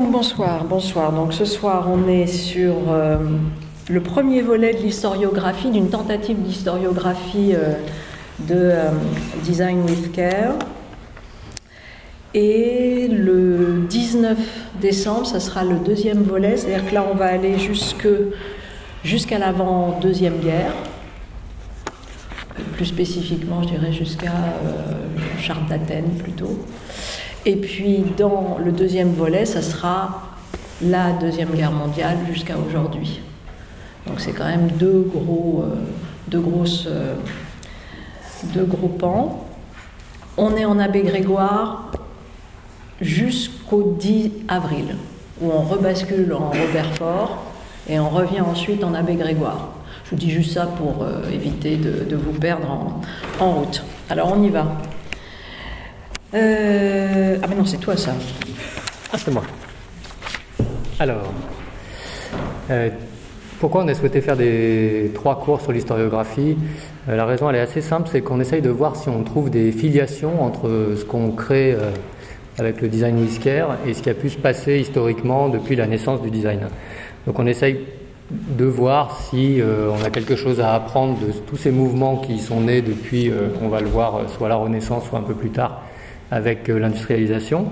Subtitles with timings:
[0.00, 1.12] Bonsoir, bonsoir.
[1.12, 3.18] Donc ce soir, on est sur euh,
[3.90, 7.74] le premier volet de l'historiographie, d'une tentative d'historiographie euh,
[8.38, 8.88] de euh,
[9.44, 10.54] Design with Care.
[12.32, 14.38] Et le 19
[14.80, 17.56] décembre, ça sera le deuxième volet, c'est-à-dire que là, on va aller
[19.04, 20.72] jusqu'à l'avant-deuxième guerre,
[22.72, 24.32] plus spécifiquement, je dirais, jusqu'à
[24.64, 26.58] le charte d'Athènes plutôt.
[27.46, 30.22] Et puis dans le deuxième volet, ça sera
[30.82, 33.20] la Deuxième Guerre mondiale jusqu'à aujourd'hui.
[34.06, 35.74] Donc c'est quand même deux gros, euh,
[36.28, 37.14] deux grosses, euh,
[38.54, 39.46] deux gros pans.
[40.36, 41.92] On est en Abbé Grégoire
[43.00, 44.96] jusqu'au 10 avril,
[45.40, 47.44] où on rebascule en Robert Fort
[47.88, 49.70] et on revient ensuite en Abbé Grégoire.
[50.04, 53.00] Je vous dis juste ça pour euh, éviter de, vous perdre en,
[53.42, 53.82] en route.
[54.10, 54.66] Alors on y va.
[56.32, 58.12] Euh, ah mais non, c'est toi ça.
[59.12, 59.42] Ah, c'est moi.
[61.00, 61.32] Alors,
[62.70, 62.88] euh,
[63.58, 66.56] pourquoi on a souhaité faire des trois cours sur l'historiographie
[67.08, 69.50] euh, La raison, elle est assez simple, c'est qu'on essaye de voir si on trouve
[69.50, 71.76] des filiations entre ce qu'on crée
[72.58, 76.22] avec le design whisker et ce qui a pu se passer historiquement depuis la naissance
[76.22, 76.60] du design.
[77.26, 77.80] Donc on essaye
[78.30, 82.60] de voir si on a quelque chose à apprendre de tous ces mouvements qui sont
[82.60, 85.82] nés depuis, on va le voir, soit la Renaissance, soit un peu plus tard,
[86.30, 87.66] avec euh, l'industrialisation.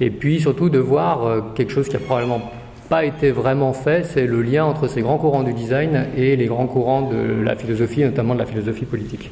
[0.00, 2.50] Et puis surtout de voir euh, quelque chose qui a probablement
[2.88, 6.46] pas été vraiment fait, c'est le lien entre ces grands courants du design et les
[6.46, 9.30] grands courants de la philosophie, notamment de la philosophie politique.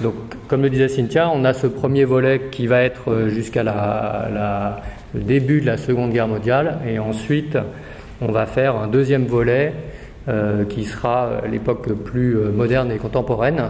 [0.00, 0.14] Donc,
[0.48, 4.80] comme le disait Cynthia, on a ce premier volet qui va être euh, jusqu'à la,
[5.14, 7.56] le début de la Seconde Guerre mondiale, et ensuite
[8.20, 9.72] on va faire un deuxième volet
[10.68, 13.62] qui sera l'époque plus moderne et contemporaine,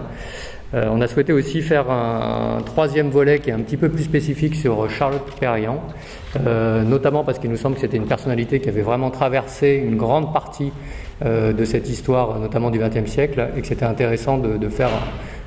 [0.74, 4.04] euh, on a souhaité aussi faire un, troisième volet qui est un petit peu plus
[4.04, 5.82] spécifique sur Charlotte Perriand,
[6.46, 9.96] euh, notamment parce qu'il nous semble que c'était une personnalité qui avait vraiment traversé une
[9.96, 10.72] grande partie
[11.24, 14.90] euh, de cette histoire, notamment du XXe siècle, et que c'était intéressant de, faire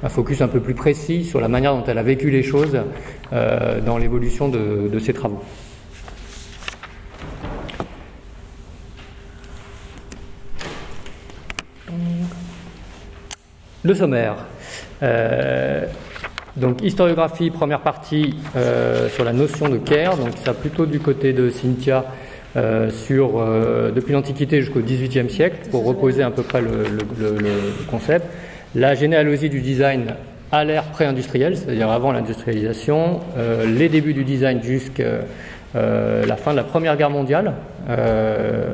[0.02, 2.78] un, focus un peu plus précis sur la manière dont elle a vécu les choses
[3.32, 5.42] dans l'évolution de, de ses travaux.
[13.84, 14.36] Le sommaire.
[15.04, 15.86] Euh,
[16.58, 21.34] donc historiographie, première partie euh, sur la notion de care, donc ça plutôt du côté
[21.34, 22.06] de Cynthia
[22.58, 23.42] euh, sur
[23.96, 26.84] depuis l'Antiquité jusqu'au XVIIIe siècle pour reposer à peu près le,
[27.90, 28.26] concept.
[28.76, 30.16] La généalogie du design
[30.52, 33.22] à l'ère pré-industrielle, c'est-à-dire avant l'industrialisation,
[33.66, 35.22] les débuts du design jusqu'à
[35.74, 37.54] la fin de la Première Guerre mondiale,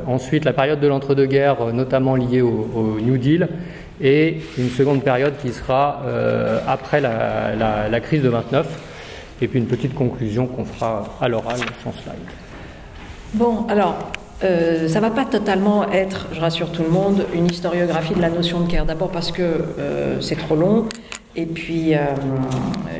[0.08, 3.48] ensuite la période de l'entre-deux-guerres, notamment liée au, New Deal,
[4.02, 8.68] et une seconde période qui sera euh, après la, crise de 29,
[9.42, 12.16] et puis une petite conclusion qu'on fera à l'oral sans slide.
[13.34, 13.96] Bon, alors,
[14.44, 18.22] euh, ça ne va pas totalement être, je rassure tout le monde, une historiographie de
[18.22, 18.86] la notion de care.
[18.86, 20.88] D'abord parce que euh, c'est trop long,
[21.40, 22.00] et puis, euh,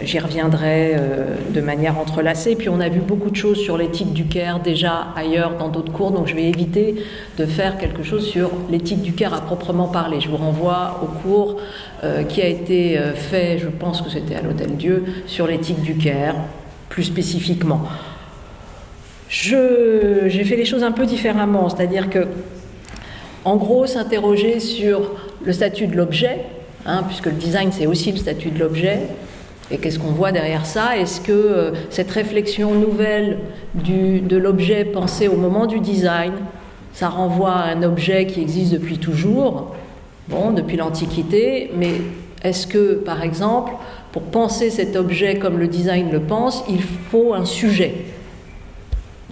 [0.04, 2.52] j'y reviendrai euh, de manière entrelacée.
[2.52, 5.70] Et puis, on a vu beaucoup de choses sur l'éthique du CARE déjà ailleurs dans
[5.70, 7.04] d'autres cours, donc je vais éviter
[7.40, 10.22] de faire quelque chose sur l'éthique du CARE à proprement parler.
[10.22, 11.60] Je vous renvoie au cours
[12.04, 15.96] euh, qui a été fait, je pense que c'était à l'Hôtel Dieu, sur l'éthique du
[15.96, 16.36] CARE,
[16.90, 17.82] plus spécifiquement.
[19.30, 22.28] J'ai fait les choses un peu différemment, c'est-à-dire que,
[23.46, 25.10] en gros, s'interroger sur
[25.44, 26.46] le statut de l'objet,
[26.90, 29.00] Hein, puisque le design c'est aussi le statut de l'objet.
[29.70, 30.98] Et qu'est-ce qu'on voit derrière ça?
[30.98, 33.40] Est-ce que euh, cette réflexion nouvelle
[33.76, 36.32] de l'objet pensé au moment du design,
[36.94, 39.76] ça renvoie à un objet qui existe depuis toujours,
[40.30, 41.96] bon, depuis l'Antiquité, mais
[42.44, 43.74] est-ce que, par exemple,
[44.14, 48.06] pour penser cet objet comme le design le pense, il faut un sujet?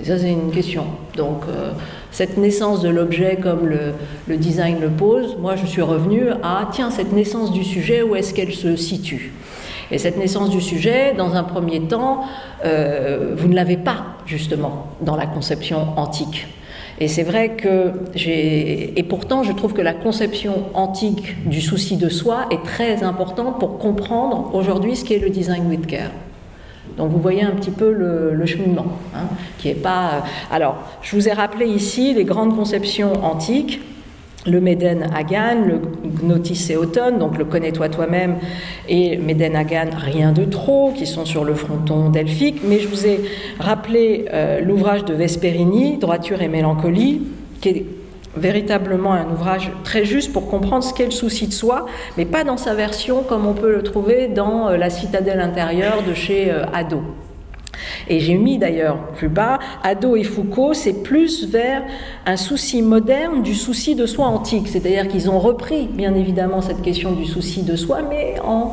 [0.01, 0.83] Et ça, c'est une question.
[1.15, 1.71] Donc, euh,
[2.15, 6.89] cette naissance de l'objet comme le, design le pose, moi je suis revenu à, tiens,
[6.89, 9.33] cette naissance du sujet, où est-ce qu'elle se situe?
[9.91, 12.21] Et cette naissance du sujet, dans un premier temps,
[12.63, 16.47] euh, vous ne l'avez pas justement dans la conception antique.
[17.01, 18.97] Et c'est vrai que j'ai.
[18.97, 23.59] Et pourtant, je trouve que la conception antique du souci de soi est très importante
[23.59, 26.11] pour comprendre aujourd'hui ce qu'est le design with care.
[26.97, 29.27] Donc vous voyez un petit peu le, cheminement, hein,
[29.57, 30.07] qui est pas.
[30.07, 30.19] Euh,
[30.51, 33.81] alors, je vous ai rappelé ici les grandes conceptions antiques
[34.47, 35.81] le Méden Hagan, le
[36.21, 38.35] Gnotis Auton, donc le Connais-toi toi-même,
[38.87, 42.61] et Méden Hagan, rien de trop, qui sont sur le fronton delphique.
[42.63, 43.21] Mais je vous ai
[43.59, 47.23] rappelé euh, l'ouvrage de Vesperini, Droiture et mélancolie,
[47.59, 47.85] qui est
[48.35, 51.85] véritablement un ouvrage très juste pour comprendre ce qu'est le souci de soi,
[52.17, 56.03] mais pas dans sa version comme on peut le trouver dans euh, La citadelle intérieure
[56.07, 57.03] de chez euh, Hadot.
[58.07, 61.83] Et j'ai mis d'ailleurs plus bas, Ado et Foucault, c'est plus vers
[62.25, 64.67] un souci moderne du souci de soi antique.
[64.67, 68.71] C'est-à-dire qu'ils ont repris, bien évidemment, cette question du souci de soi, mais en,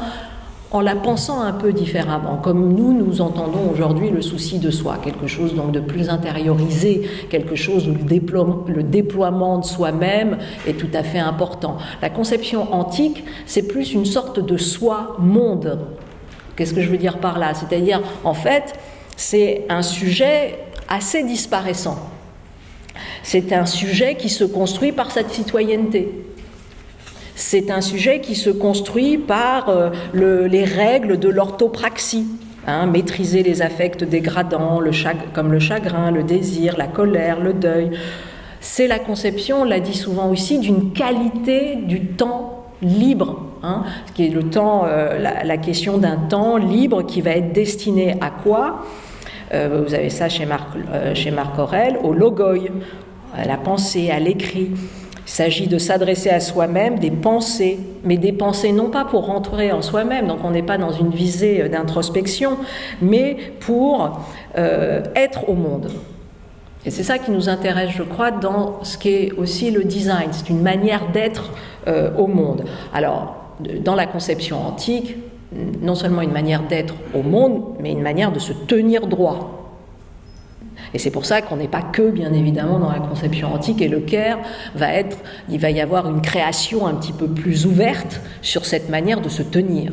[0.72, 4.96] en la pensant un peu différemment, comme nous, nous entendons aujourd'hui le souci de soi,
[5.02, 10.78] quelque chose donc de plus intériorisé, quelque chose où le, le déploiement de soi-même est
[10.78, 11.76] tout à fait important.
[12.00, 15.78] La conception antique, c'est plus une sorte de soi-monde.
[16.56, 17.52] Qu'est-ce que je veux dire par là?
[17.52, 18.72] C'est-à-dire, en fait,
[19.16, 20.58] c'est un sujet
[20.88, 21.98] assez disparaissant.
[23.22, 26.31] C'est un sujet qui se construit par sa citoyenneté.
[27.44, 32.24] C'est un sujet qui se construit par euh, les règles de l'orthopraxie.
[32.68, 34.80] Hein, maîtriser les affects dégradants,
[35.34, 37.90] comme le chagrin, le désir, la colère, le deuil.
[38.60, 43.82] C'est la conception, on l'a dit souvent aussi, d'une qualité du temps libre, hein,
[44.14, 48.30] qui est le temps, euh, la, question d'un temps libre qui va être destiné à
[48.30, 48.84] quoi?
[49.52, 50.68] Euh, Vous avez ça chez Marc,
[51.34, 52.54] Marc Aurel, au logoi,
[53.36, 54.70] à la pensée, à l'écrit.
[55.32, 59.72] Il s'agit de s'adresser à soi-même des pensées, mais des pensées non pas pour rentrer
[59.72, 62.58] en soi-même, donc on n'est pas dans une visée d'introspection,
[63.00, 64.20] mais pour
[64.58, 65.90] euh, être au monde.
[66.84, 70.28] Et c'est ça qui nous intéresse, je crois, dans ce qu'est aussi le design.
[70.32, 71.50] C'est une manière d'être
[71.88, 72.66] euh, au monde.
[72.92, 73.36] Alors,
[73.82, 75.16] dans la conception antique,
[75.80, 79.61] non seulement une manière d'être au monde, mais une manière de se tenir droit.
[80.94, 83.80] Et c'est pour ça qu'on n'est pas que, bien évidemment, dans la conception antique.
[83.80, 84.38] Et le Caire
[84.74, 85.16] va être,
[85.48, 89.28] il va y avoir une création un petit peu plus ouverte sur cette manière de
[89.28, 89.92] se tenir.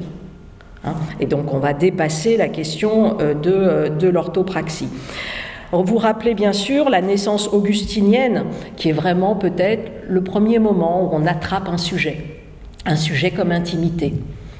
[0.85, 0.93] Hein.
[1.19, 4.87] et donc, on va dépasser la question euh, de, euh, de l'orthopraxie.
[5.71, 8.45] Vous rappelez bien sûr la naissance augustinienne,
[8.75, 12.23] qui est vraiment peut-être le premier moment où on attrape un sujet,
[12.85, 14.13] un sujet comme intimité,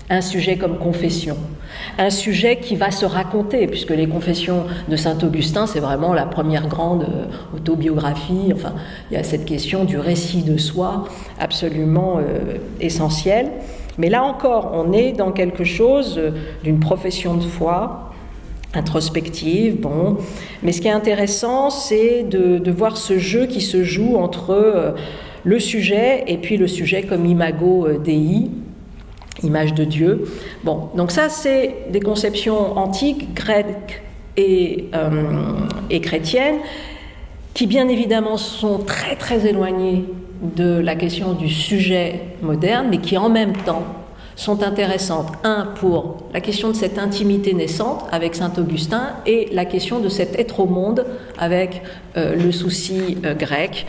[0.10, 1.38] un sujet comme confession,
[1.98, 6.26] un sujet qui va se raconter, puisque les confessions de Saint Augustin, c'est vraiment la
[6.26, 8.52] première grande euh, autobiographie.
[8.54, 8.74] Enfin,
[9.12, 11.06] il y a cette question du récit de soi
[11.40, 13.52] absolument euh, essentielle.
[14.00, 16.32] Mais là encore, on est dans quelque chose euh,
[16.64, 18.06] d'une profession de foi
[18.74, 20.18] introspective, bon.
[20.62, 24.94] Mais ce qui est intéressant, c'est de, voir ce jeu qui se joue entre
[25.44, 28.48] le sujet et puis le sujet comme imago Dei,
[29.44, 30.26] image de Dieu.
[30.64, 34.02] Bon, donc ça, c'est des conceptions antiques, grecques
[34.38, 35.60] et, euh,
[35.90, 36.60] et, chrétiennes,
[37.54, 40.06] qui bien évidemment sont très très éloignées
[40.42, 43.84] de la question du sujet moderne, mais qui en même temps
[44.36, 45.28] sont intéressantes.
[45.44, 50.08] Un, pour la question de cette intimité naissante avec Saint Augustin et la question de
[50.08, 51.06] cet être au monde
[51.38, 51.82] avec
[52.16, 53.86] euh, le souci euh, grec.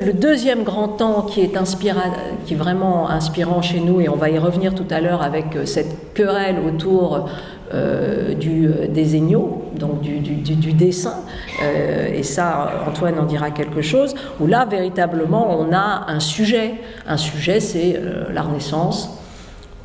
[0.00, 4.38] Le deuxième grand temps qui est, est vraiment inspirant chez nous, et on va y
[4.38, 7.28] revenir tout à l'heure avec euh, cette querelle autour
[7.72, 9.20] euh, du, euh, des
[9.78, 11.14] donc du, du, dessin,
[12.12, 16.74] et ça Antoine en dira quelque chose, où là véritablement on a un sujet.
[17.06, 18.00] Un sujet c'est
[18.32, 19.23] la Renaissance,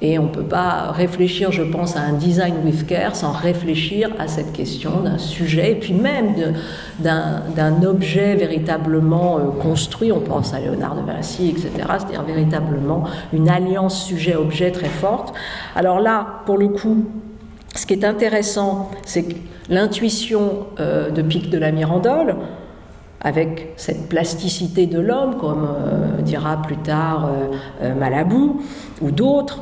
[0.02, 4.10] et on ne peut pas réfléchir, je pense, à un design with care sans réfléchir
[4.18, 6.36] à cette question d'un sujet, et puis même
[7.00, 10.12] d'un objet véritablement euh, construit.
[10.12, 11.72] On pense à Léonard de Vinci, etc.
[11.98, 13.04] C'est-à-dire véritablement
[13.34, 15.34] une alliance sujet-objet très forte.
[15.76, 17.06] Alors là, pour le coup,
[17.76, 19.36] ce qui est intéressant, c'est que
[19.70, 22.38] l'intuition euh, de Pic de la Mirandole,
[23.22, 27.30] avec cette plasticité de l'homme, comme euh, dira plus tard
[27.98, 28.62] Malabou
[29.02, 29.60] ou d'autres,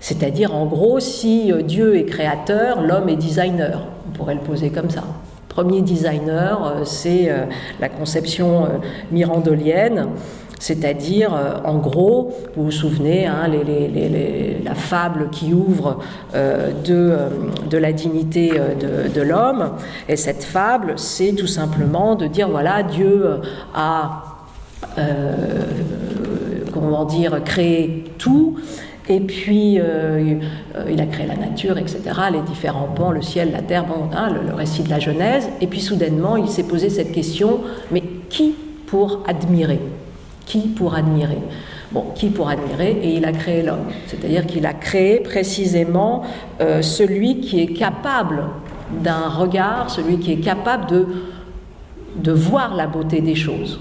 [0.00, 3.80] c'est-à-dire, en gros, si euh, Dieu est créateur, l'homme est designer.
[4.08, 5.04] On pourrait le poser comme ça.
[5.48, 7.46] Premier designer, euh, c'est euh,
[7.80, 8.68] la conception
[9.10, 10.08] mirandolienne.
[10.58, 13.46] C'est-à-dire, en gros, vous vous souvenez, hein,
[14.64, 15.98] la fable qui ouvre
[16.32, 19.72] de, la dignité de, de l'homme.
[20.08, 23.42] Et cette fable, c'est tout simplement de dire, voilà, Dieu
[23.74, 24.22] a,
[26.72, 28.56] comment dire, créé tout,
[29.08, 30.38] et puis, euh,
[30.90, 32.00] il a créé la nature, etc.,
[32.32, 35.48] les différents pans, le ciel, la terre, bon, hein, le, récit de la Genèse.
[35.60, 37.60] Et puis, soudainement, il s'est posé cette question,
[37.92, 38.54] mais qui
[38.86, 39.80] pour admirer?
[40.44, 41.38] Qui pour admirer?
[41.92, 42.98] Bon, qui pour admirer?
[43.02, 43.86] Et il a créé l'homme.
[44.08, 46.22] C'est-à-dire qu'il a créé précisément
[46.60, 48.44] euh, celui qui est capable
[49.04, 50.86] d'un regard, celui qui est capable
[52.16, 53.78] de voir la beauté des choses.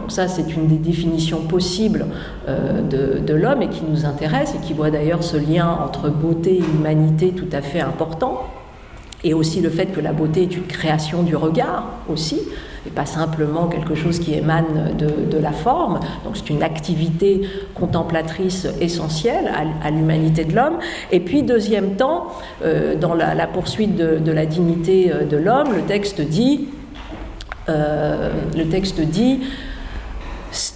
[0.00, 2.06] Donc ça, c'est une des définitions possibles
[2.48, 6.56] euh, de, l'homme et qui nous intéresse et qui voit d'ailleurs ce lien entre beauté
[6.56, 8.44] et humanité tout à fait important.
[9.24, 12.40] et aussi le fait que la beauté est une création du regard aussi,
[12.84, 16.00] et pas simplement quelque chose qui émane de, la forme.
[16.24, 17.42] Donc c'est une activité
[17.74, 19.52] contemplatrice essentielle
[19.84, 20.78] à, l'humanité de l'homme.
[21.12, 22.32] Et puis deuxième temps,
[22.64, 26.68] euh, dans la, poursuite de, la dignité euh, de l'homme, le texte dit,
[27.68, 29.40] le texte dit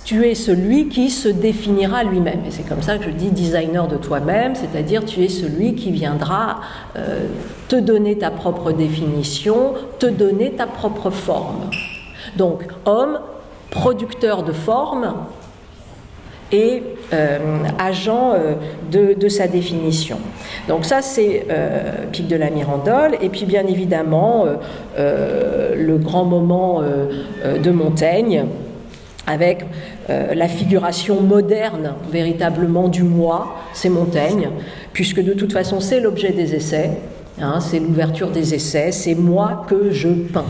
[0.04, 2.40] tu es celui qui se définira lui-même.
[2.46, 5.90] Et c'est comme ça que je dis designer de toi-même, c'est-à-dire tu es celui qui
[5.90, 6.60] viendra
[7.68, 11.70] te donner ta propre définition, te donner ta propre forme.
[12.36, 13.18] Donc homme,
[13.70, 15.14] producteur de forme
[16.52, 17.38] et euh,
[17.78, 20.18] agent euh, de, sa définition.
[20.68, 24.46] Donc ça c'est euh, Pic de la Mirandole et puis bien évidemment
[24.96, 28.46] le grand moment de Montaigne
[29.26, 29.64] avec
[30.08, 34.50] la figuration moderne véritablement du moi, c'est Montaigne,
[34.92, 36.90] puisque de toute façon c'est l'objet des essais,
[37.40, 40.44] hein, c'est l'ouverture des essais, c'est moi que je peins.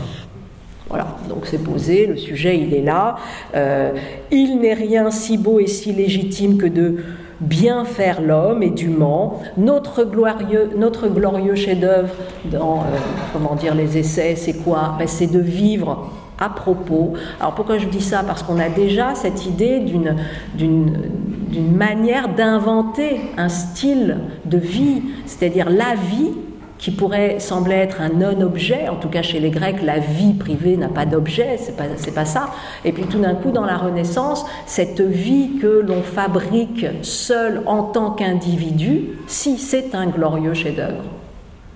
[0.89, 3.17] Voilà, donc c'est posé, le sujet il est là.
[3.55, 3.91] Euh,
[4.31, 6.97] il n'est rien si beau et si légitime que de
[7.41, 9.41] bien faire l'homme et dûment.
[9.57, 12.13] Notre glorieux, notre glorieux chef-d'œuvre
[12.45, 12.97] dans euh,
[13.33, 14.95] comment dire les essais, c'est quoi?
[14.97, 17.13] Ben, C'est de vivre à propos.
[17.39, 18.23] Alors pourquoi je dis ça?
[18.25, 20.15] Parce qu'on a déjà cette idée d'une,
[20.55, 26.31] d'une manière d'inventer un style de vie, c'est-à-dire la vie
[26.77, 30.77] qui pourrait sembler être un non-objet, en tout cas chez les Grecs, la vie privée
[30.77, 32.49] n'a pas d'objet, c'est pas, pas ça.
[32.85, 37.83] Et puis tout d'un coup, dans la Renaissance, cette vie que l'on fabrique seul en
[37.83, 41.03] tant qu'individu, si c'est un glorieux chef-d'œuvre.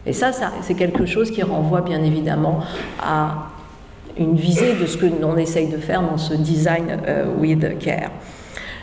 [0.06, 2.60] Et ça, ça c'est quelque chose qui renvoie bien évidemment
[3.04, 3.51] à
[4.18, 8.12] une visée de ce que l'on essaye de faire dans ce design euh, with care.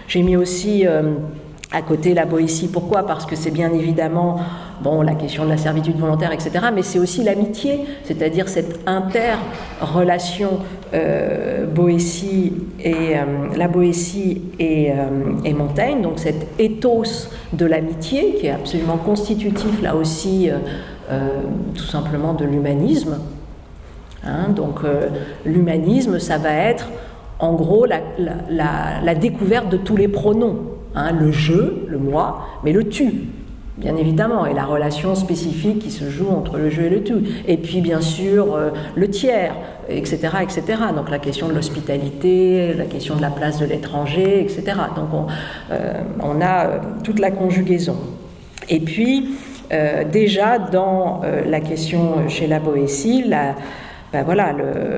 [0.08, 1.16] J'ai mis aussi euh,
[1.70, 2.68] à côté la Boétie.
[2.68, 3.06] Pourquoi?
[3.06, 4.40] Parce que c'est bien évidemment
[4.82, 10.60] bon, la question de la servitude volontaire, etc., mais c'est aussi l'amitié, c'est-à-dire cette interrelation
[10.94, 14.92] euh, Boétie et, euh, la Boétie et,
[15.44, 20.48] et, Montaigne, donc cet ethos de l'amitié qui est absolument constitutif là aussi
[21.74, 23.18] tout simplement de l'humanisme.
[24.28, 24.80] Hein, donc
[25.44, 26.88] l'humanisme, ça va être
[27.38, 30.58] en gros la, découverte de tous les pronoms.
[30.94, 33.28] Hein, le je, le moi, mais le tu,
[33.76, 37.14] bien évidemment, et la relation spécifique qui se joue entre le je et le tu.
[37.46, 39.54] Et puis, bien sûr, euh, le tiers,
[39.88, 40.62] etc., etc.
[40.96, 44.64] Donc, la question de l'hospitalité, la question de la place de l'étranger, etc.
[44.96, 45.26] Donc, on,
[45.70, 47.96] euh, a euh, toute la conjugaison.
[48.68, 49.30] Et puis,
[50.12, 53.54] déjà, dans la question chez la Boétie, la
[54.10, 54.54] ben voilà,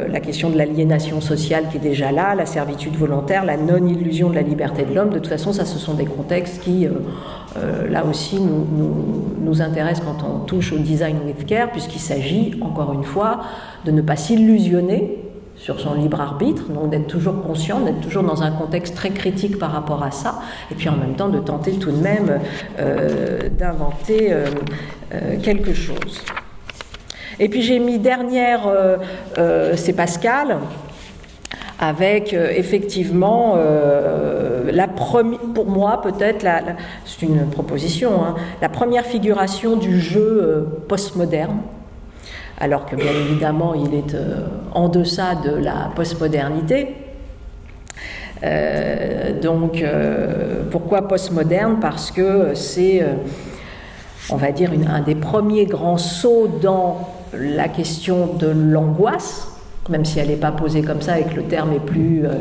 [0.09, 4.37] la question de l'aliénation sociale qui est déjà là, la servitude volontaire, la non-illusion de
[4.37, 6.91] la liberté de l'homme, de toute façon, ça, ce sont des contextes qui, euh,
[7.57, 12.93] euh, là aussi, nous, intéressent quand on touche au design with care, puisqu'il s'agit, encore
[12.93, 13.41] une fois,
[13.85, 15.19] de ne pas s'illusionner
[15.57, 19.59] sur son libre arbitre, donc d'être toujours conscient, d'être toujours dans un contexte très critique
[19.59, 20.39] par rapport à ça,
[20.71, 22.39] et puis en même temps de tenter tout de même
[22.79, 24.33] euh, d'inventer
[25.43, 26.23] quelque chose.
[27.41, 28.99] Et puis j'ai mis dernière, euh,
[29.39, 30.59] euh, c'est Pascal,
[31.79, 33.57] avec euh, effectivement
[34.71, 36.47] la première, pour moi peut-être,
[37.07, 41.61] c'est une proposition, hein, la première figuration du jeu postmoderne
[42.59, 44.15] alors que bien évidemment il est
[44.73, 46.95] en deçà de la postmodernité.
[49.41, 49.83] donc
[50.71, 51.79] pourquoi postmoderne?
[51.81, 53.03] Parce que c'est,
[54.29, 59.49] on va dire, un des premiers grands sauts dans la question de l'angoisse,
[59.89, 62.35] même si elle n'est pas posée comme ça et que le terme est plus, euh,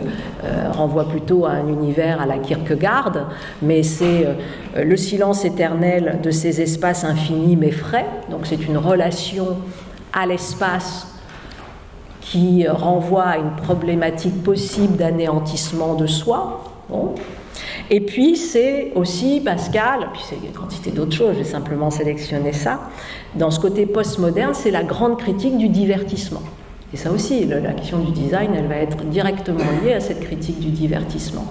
[0.43, 3.29] euh, renvoie plutôt à un univers à la Kierkegaard,
[3.61, 8.77] mais c'est euh, le silence éternel de ces espaces infinis mais frais, donc c'est une
[8.77, 9.57] relation
[10.13, 11.07] à l'espace
[12.21, 16.63] qui renvoie à une problématique possible d'anéantissement de soi.
[17.91, 22.81] Et puis c'est aussi Pascal, puis c'est une quantité d'autres choses, j'ai simplement sélectionné ça,
[23.35, 26.43] dans ce côté postmoderne, c'est la grande critique du divertissement.
[26.93, 30.59] Et ça aussi, la question du design, elle va être directement liée à cette critique
[30.59, 31.45] du divertissement.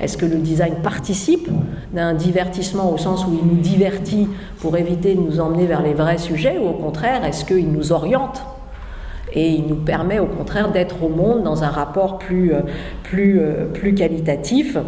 [0.00, 1.48] Est-ce que le design participe
[1.92, 4.28] d'un divertissement au sens où il nous divertit
[4.60, 7.92] pour éviter de nous emmener vers les vrais sujets, ou au contraire, est-ce qu'il nous
[7.92, 8.42] oriente
[9.32, 12.60] et il nous permet au contraire d'être au monde dans un rapport plus, euh,
[13.02, 14.78] plus, euh, plus qualitatif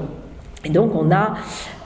[0.64, 1.34] et donc on a,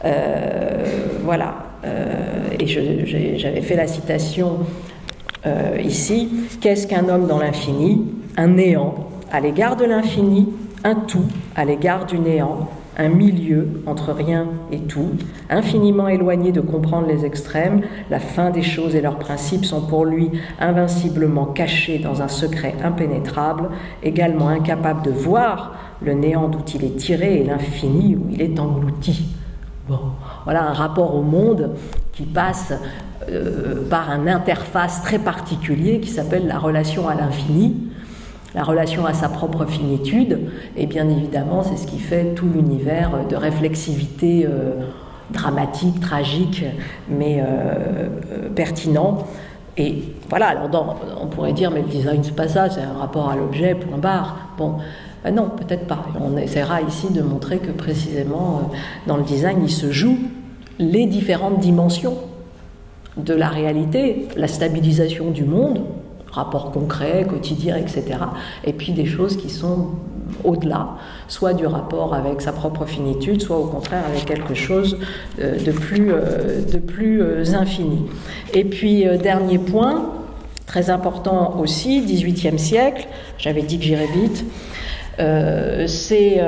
[0.04, 0.84] euh,
[1.24, 4.58] voilà, euh, et j'avais fait la citation
[5.46, 6.28] euh, ici,
[6.60, 8.06] qu'est-ce qu'un homme dans l'infini?
[8.36, 10.48] Un néant à l'égard de l'infini,
[10.84, 11.24] un tout
[11.56, 15.10] à l'égard du néant, un milieu entre rien et tout,
[15.50, 20.04] infiniment éloigné de comprendre les extrêmes, la fin des choses et leurs principes sont pour
[20.04, 23.70] lui invinciblement cachés dans un secret impénétrable,
[24.02, 25.74] également incapable de voir
[26.04, 29.28] le néant d'où il est tiré et l'infini où il est englouti.
[29.88, 29.98] Bon,
[30.44, 31.74] voilà un rapport au monde
[32.12, 32.72] qui passe
[33.28, 37.76] euh, par un interface très particulier qui s'appelle la relation à l'infini,
[38.54, 40.38] la relation à sa propre finitude,
[40.76, 44.74] et bien évidemment, c'est ce qui fait tout l'univers de réflexivité euh,
[45.30, 46.64] dramatique, tragique,
[47.08, 48.08] mais euh,
[48.54, 49.26] pertinent.
[49.76, 53.30] Et voilà, alors on pourrait dire, mais le design, c'est pas ça, c'est un rapport
[53.30, 54.36] à l'objet, point barre.
[54.58, 54.76] Bon,
[55.24, 56.06] ben non, peut-être pas.
[56.20, 58.70] On essaiera ici de montrer que précisément,
[59.06, 60.18] dans le design, il se joue
[60.78, 62.16] les différentes dimensions
[63.16, 65.82] de la réalité, la stabilisation du monde,
[66.30, 68.04] rapport concret, quotidien, etc.
[68.64, 69.90] Et puis des choses qui sont
[70.44, 70.96] au-delà,
[71.28, 74.98] soit du rapport avec sa propre finitude, soit au contraire avec quelque chose
[75.40, 78.06] euh, de plus, euh, de plus euh, infini.
[78.54, 80.10] Et puis, dernier point,
[80.66, 83.06] très important aussi, 18e siècle,
[83.38, 84.44] j'avais dit que j'irais vite,
[85.86, 86.40] c'est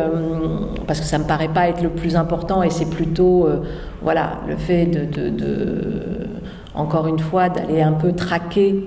[0.86, 3.48] parce que ça me paraît pas être le plus important et c'est plutôt
[4.02, 5.32] voilà le fait de,
[6.74, 8.84] encore une fois d'aller un peu traquer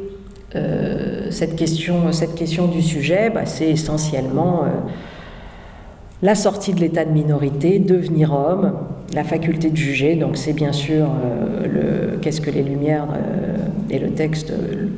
[0.56, 4.68] euh, cette, question, cette question du sujet, bah, c'est essentiellement euh,
[6.22, 8.74] la sortie de l'état de minorité, devenir homme,
[9.14, 13.08] la faculté de juger, donc c'est bien sûr euh, le Qu'est-ce que les Lumières
[13.90, 14.52] et le texte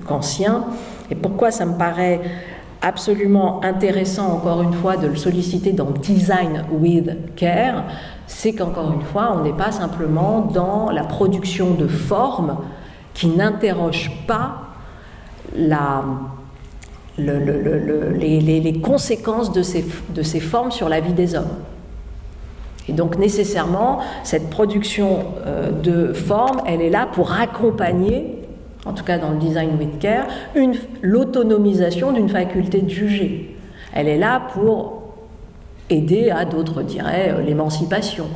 [0.07, 0.63] kantien.
[1.11, 2.21] Et pourquoi ça me paraît
[2.81, 7.83] absolument intéressant, encore une fois, de le solliciter dans Design with Care,
[8.27, 12.57] c'est qu'encore une fois, on n'est pas simplement dans la production de formes
[13.13, 14.61] qui n'interrogent pas
[15.55, 16.03] la,
[17.17, 21.57] les, conséquences de ces, de ces formes sur la vie des hommes.
[22.87, 28.38] Et donc nécessairement, cette production euh, de formes, elle est là pour accompagner,
[28.85, 30.25] en tout cas dans le design with care,
[31.01, 33.55] l'autonomisation d'une faculté de juger.
[33.93, 34.99] Elle est là pour
[35.89, 38.27] aider à, d'autres diraient, euh, l'émancipation,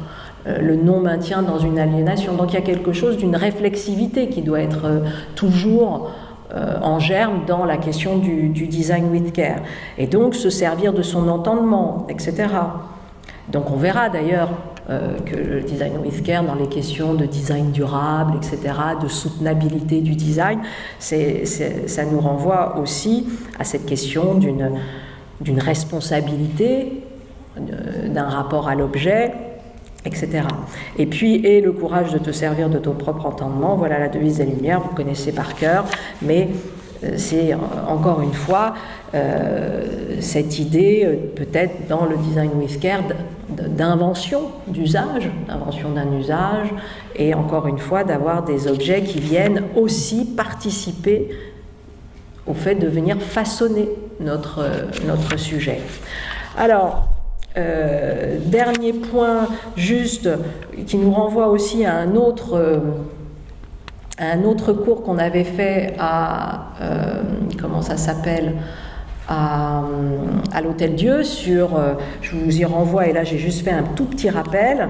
[0.48, 2.34] euh, le non-maintien dans une aliénation.
[2.34, 5.04] Donc il y a quelque chose d'une réflexivité qui doit être
[5.36, 6.12] toujours
[6.54, 9.62] euh, en germe dans la question du, design with care.
[9.98, 12.48] Et donc se servir de son entendement, etc.
[13.52, 14.50] Donc on verra d'ailleurs
[14.90, 15.94] euh, que le design
[16.26, 20.60] care dans les questions de design durable, etc., de soutenabilité du design,
[21.00, 27.02] ça nous renvoie aussi à cette question d'une responsabilité,
[27.58, 29.32] euh, d'un rapport à l'objet,
[30.04, 30.42] etc.
[30.98, 34.40] Et puis, et le courage de te servir de ton propre entendement, voilà la devise
[34.40, 35.86] des Lumières, vous connaissez par cœur,
[36.22, 36.50] mais
[37.06, 37.54] euh, c'est
[37.88, 38.74] encore une fois
[40.20, 43.02] cette idée, euh, peut-être dans le design with care,
[43.50, 46.70] d'invention d'usage, d'invention d'un usage,
[47.16, 51.30] et encore une fois d'avoir des objets qui viennent aussi participer
[52.48, 54.66] au fait de venir façonner notre,
[55.06, 55.80] notre sujet.
[56.58, 57.08] Alors,
[57.56, 60.28] euh, dernier point, juste,
[60.88, 62.80] qui nous renvoie aussi à un autre, euh,
[64.86, 67.22] cours qu'on avait fait à, euh,
[67.62, 68.56] comment ça s'appelle,
[69.28, 69.84] à,
[70.52, 71.80] à l'Hôtel Dieu sur,
[72.22, 74.90] je vous y renvoie, et là j'ai juste fait un tout petit rappel,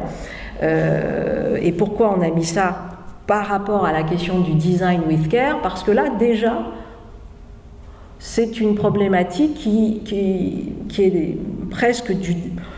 [0.62, 2.90] et pourquoi on a mis ça
[3.28, 6.64] par rapport à la question du design with care, parce que là déjà,
[8.20, 10.02] c'est une problématique qui,
[10.90, 11.38] qui, est
[11.70, 12.36] presque du,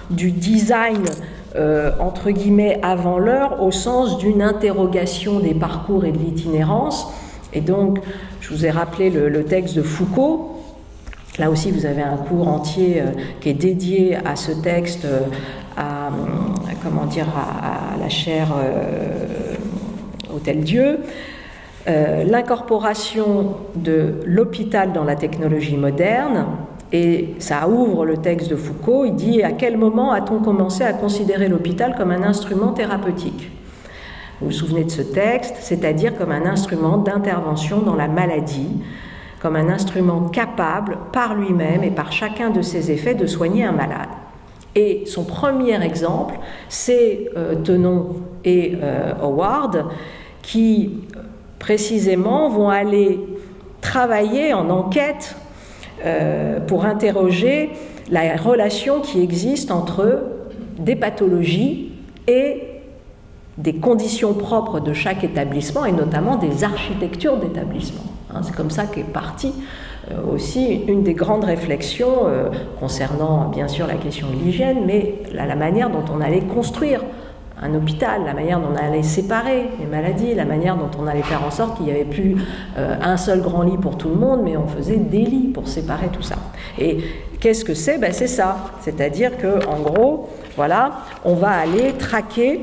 [0.10, 1.04] du design
[1.56, 7.08] euh, entre guillemets avant l'heure au sens d'une interrogation des parcours et de l'itinérance.
[7.54, 8.00] Et donc,
[8.42, 10.55] je vous ai rappelé le, texte de Foucault.
[11.38, 13.06] Là aussi, vous avez un cours entier euh,
[13.42, 15.22] qui est dédié à ce texte, euh,
[15.76, 16.10] à,
[16.84, 18.48] comment dire, à, la chaire
[20.34, 21.00] Hôtel Dieu.
[21.88, 26.48] Euh, l'incorporation de l'hôpital dans la technologie moderne,
[26.92, 30.94] et ça ouvre le texte de Foucault, il dit à quel moment a-t-on commencé à
[30.94, 33.52] considérer l'hôpital comme un instrument thérapeutique?
[34.42, 38.70] Vous vous souvenez de ce texte, c'est-à-dire comme un instrument d'intervention dans la maladie,
[39.42, 43.72] comme un instrument capable par lui-même et par chacun de ses effets de soigner un
[43.72, 44.10] malade.
[44.76, 46.36] Et son premier exemple,
[46.68, 49.86] c'est euh, Tenon et euh, Howard,
[50.42, 51.00] qui
[51.60, 53.20] précisément, vont aller
[53.82, 55.36] travailler en enquête
[56.04, 57.72] euh, pour interroger
[58.12, 60.24] la relation qui existe entre
[60.78, 61.94] des pathologies
[62.28, 62.64] et
[63.58, 68.04] des conditions propres de chaque établissement et notamment des architectures d'établissement.
[68.36, 69.54] Hein, c'est comme ça qu'est partie
[70.32, 72.28] aussi une des grandes réflexions
[72.80, 77.02] concernant bien sûr la question de l'hygiène, mais la, manière dont on allait construire
[77.60, 81.24] un hôpital, la manière dont on allait séparer les maladies, la manière dont on allait
[81.24, 82.36] faire en sorte qu'il n'y avait plus
[82.78, 86.10] un seul grand lit pour tout le monde, mais on faisait des lits pour séparer
[86.10, 86.36] tout ça.
[86.78, 87.00] Et
[87.40, 87.98] qu'est-ce que c'est?
[87.98, 88.58] Ben, C'est ça.
[88.82, 92.62] C'est-à-dire que, en gros, voilà, on va aller traquer,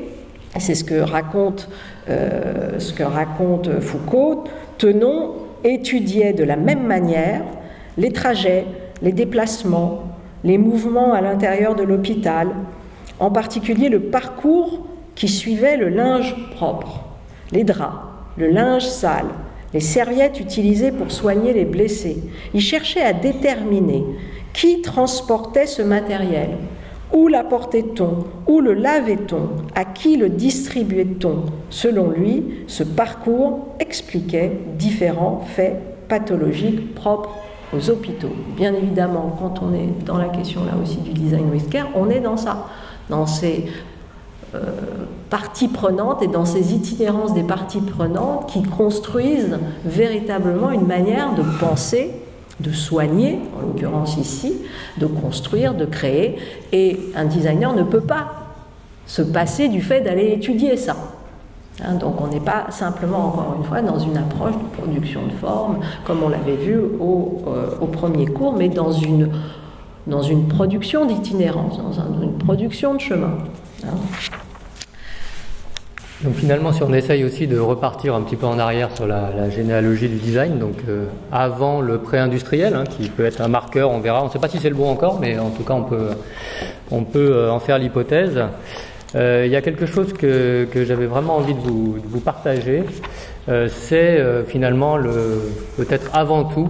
[0.59, 1.69] c'est ce que raconte,
[2.09, 4.43] euh, ce que raconte Foucault,
[4.77, 7.41] Tenon étudiait de la même manière
[7.97, 8.65] les trajets,
[9.01, 10.03] les déplacements,
[10.43, 12.49] les mouvements à l'intérieur de l'hôpital,
[13.19, 17.03] en particulier le parcours qui suivait le linge propre,
[17.51, 17.97] les draps,
[18.37, 19.27] le linge sale,
[19.73, 22.23] les serviettes utilisées pour soigner les blessés.
[22.53, 24.03] Il cherchait à déterminer
[24.53, 26.49] qui transportait ce matériel,
[27.13, 29.49] où l'apportait-on Où le lavait-on?
[29.75, 31.45] À qui le distribuait-on?
[31.69, 37.29] Selon lui, ce parcours expliquait différents faits pathologiques propres
[37.75, 38.35] aux hôpitaux.
[38.57, 42.09] Bien évidemment, quand on est dans la question là aussi du design with care, on
[42.09, 42.67] est dans ça,
[43.09, 43.65] dans ces
[44.55, 44.59] euh,
[45.29, 51.43] parties prenantes et dans ces itinérances des parties prenantes qui construisent véritablement une manière de
[51.59, 52.11] penser
[52.59, 54.53] de soigner, en l'occurrence ici,
[54.97, 56.37] de construire, de créer,
[56.71, 58.43] et un designer ne peut pas
[59.05, 60.95] se passer du fait d'aller étudier ça.
[61.83, 65.31] Hein, donc on n'est pas simplement, encore une fois, dans une approche de production de
[65.31, 69.29] forme, comme on l'avait vu au, euh, premier cours, mais dans une,
[70.47, 73.37] production d'itinérance, dans une production de chemin.
[73.83, 73.95] Hein.
[76.23, 79.49] Donc finalement, si on essaye aussi de repartir un petit peu en arrière sur la,
[79.49, 83.99] généalogie du design, donc euh, avant le pré-industriel, hein, qui peut être un marqueur, on
[83.99, 85.83] verra, on ne sait pas si c'est le bon encore, mais en tout cas on
[85.83, 86.11] peut,
[86.91, 88.39] on peut euh, en faire l'hypothèse.
[89.15, 92.21] Euh, il y a quelque chose que, que j'avais vraiment envie de vous, de vous
[92.21, 92.83] partager,
[93.67, 94.97] c'est finalement
[95.75, 96.69] peut-être avant tout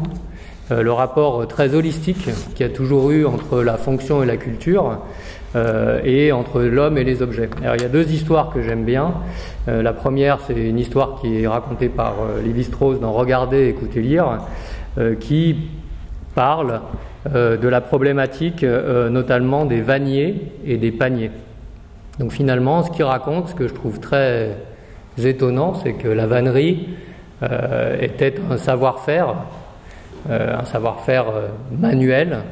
[0.71, 4.97] le rapport très holistique qu'il y a toujours eu entre la fonction et la culture.
[5.55, 7.47] Euh, et entre l'homme et les objets.
[7.61, 9.13] Alors, il y a deux histoires que j'aime bien.
[9.67, 14.01] Euh, la première, c'est une histoire qui est racontée par euh, Lévi-Strauss dans Regarder, écouter,
[14.01, 14.39] lire,
[15.19, 15.57] qui
[16.35, 16.81] parle
[17.25, 21.31] de la problématique notamment des vanniers et des paniers.
[22.19, 24.55] Donc finalement, ce qu'il raconte, ce que je trouve très
[25.17, 26.89] étonnant, c'est que la vannerie
[27.99, 29.33] était un savoir-faire,
[30.29, 31.25] un savoir-faire
[31.75, 32.43] manuel,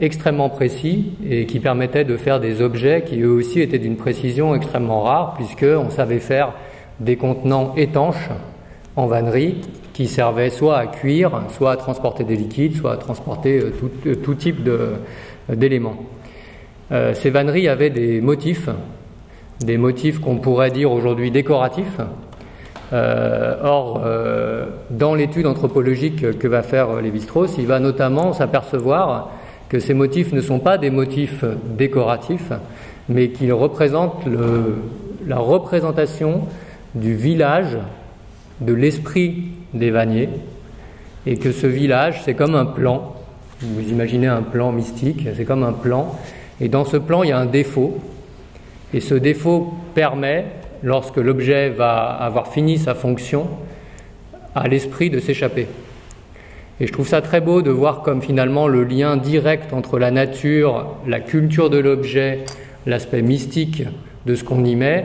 [0.00, 4.54] extrêmement précis et qui permettait de faire des objets qui eux aussi étaient d'une précision
[4.54, 6.52] extrêmement rare puisqu'on savait faire
[7.00, 8.28] des contenants étanches
[8.96, 9.60] en vannerie
[9.92, 13.90] qui servaient soit à cuire, soit à transporter des liquides, soit à transporter euh, tout,
[14.14, 14.68] tout type
[15.48, 15.96] d'éléments.
[16.92, 18.68] Euh, ces vanneries avaient des motifs,
[19.60, 22.00] des motifs qu'on pourrait dire aujourd'hui décoratifs.
[22.92, 29.30] Euh, or, euh, dans l'étude anthropologique que va faire Lévi-Strauss, il va notamment s'apercevoir
[29.74, 31.44] que ces motifs ne sont pas des motifs
[31.76, 32.52] décoratifs,
[33.08, 34.24] mais qu'ils représentent
[35.26, 36.42] la représentation
[36.94, 37.76] du village,
[38.60, 40.28] de l'esprit des vanniers,
[41.26, 43.16] et que ce village, c'est comme un plan.
[43.62, 46.16] Vous imaginez un plan mystique, c'est comme un plan,
[46.60, 47.98] et dans ce plan, il y a un défaut,
[48.92, 50.44] et ce défaut permet,
[50.84, 53.48] lorsque l'objet va avoir fini sa fonction,
[54.54, 55.66] à l'esprit de s'échapper.
[56.80, 60.10] Et je trouve ça très beau de voir comme finalement le lien direct entre la
[60.10, 62.40] nature, la culture de l'objet,
[62.84, 63.84] l'aspect mystique
[64.26, 65.04] de ce qu'on y met,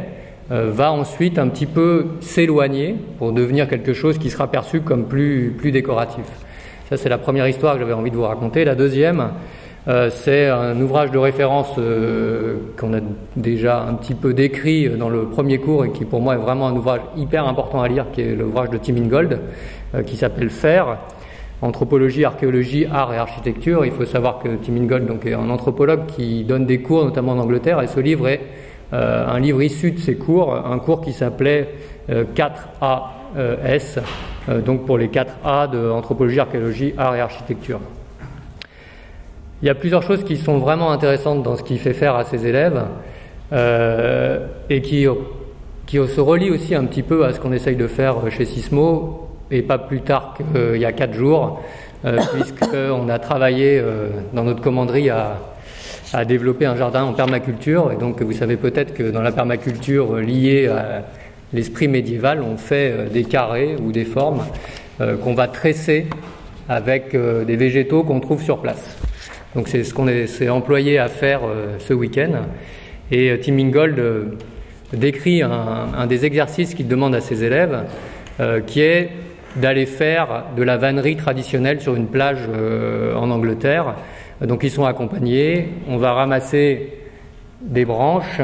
[0.52, 5.06] euh, va ensuite un petit peu s'éloigner pour devenir quelque chose qui sera perçu comme
[5.06, 6.26] plus, plus décoratif.
[6.90, 8.66] Ça, c'est la première histoire que j'avais envie de vous raconter.
[8.66, 9.30] La deuxième,
[9.88, 13.00] euh, c'est un ouvrage de référence euh, qu'on a
[13.36, 16.68] déjà un petit peu décrit dans le premier cours et qui pour moi est vraiment
[16.68, 19.40] un ouvrage hyper important à lire, qui est l'ouvrage de Tim Ingold,
[20.08, 20.98] qui s'appelle Faire
[21.62, 23.86] anthropologie, archéologie, art et architecture.
[23.86, 27.34] Il faut savoir que Tim Ingold donc, est un anthropologue qui donne des cours, notamment
[27.34, 28.42] en Angleterre, et ce livre est
[28.94, 31.70] euh, un livre issu de ses cours, un cours qui s'appelait
[32.10, 34.00] 4AS,
[34.50, 37.80] euh, donc pour les 4 A de anthropologie, archéologie, art et architecture.
[39.62, 42.24] Il y a plusieurs choses qui sont vraiment intéressantes dans ce qu'il fait faire à
[42.24, 42.86] ses élèves
[43.52, 45.06] euh, et qui,
[45.86, 49.29] qui se relient aussi un petit peu à ce qu'on essaye de faire chez Sismo
[49.52, 51.62] et pas plus tard qu'il y a quatre jours,
[52.06, 55.38] euh, puisqu'on a travaillé euh, dans notre commanderie à,
[56.14, 57.92] à, développer un jardin en permaculture.
[57.92, 61.04] Et donc, vous savez peut-être que dans la permaculture liée à
[61.54, 64.42] l'esprit médiéval, on fait euh, des carrés ou des formes
[65.24, 66.08] qu'on va tresser
[66.68, 68.98] avec des végétaux qu'on trouve sur place.
[69.56, 71.40] Donc, c'est ce qu'on s'est employé à faire
[71.78, 72.32] ce week-end.
[73.10, 73.98] Et Tim Ingold
[74.92, 77.86] décrit un, un, des exercices qu'il demande à ses élèves,
[78.68, 79.10] qui est
[79.56, 82.48] d'aller faire de la vannerie traditionnelle sur une plage
[83.16, 83.96] en Angleterre.
[84.42, 86.94] Donc ils sont accompagnés, on va ramasser
[87.62, 88.42] des branches,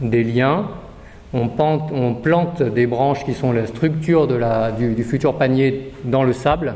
[0.00, 0.68] des liens,
[1.34, 1.48] on,
[2.14, 6.74] plante, des branches qui sont la structure du, futur panier dans le sable,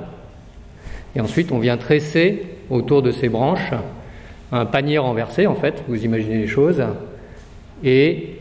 [1.14, 3.72] et ensuite on vient tresser autour de ces branches
[4.50, 6.82] un panier renversé, en fait, vous imaginez les choses,
[7.84, 8.37] et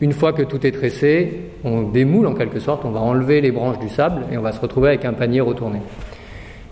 [0.00, 3.50] une fois que tout est tressé, on démoule en quelque sorte, on va enlever les
[3.50, 5.80] branches du sable et on va se retrouver avec un panier retourné.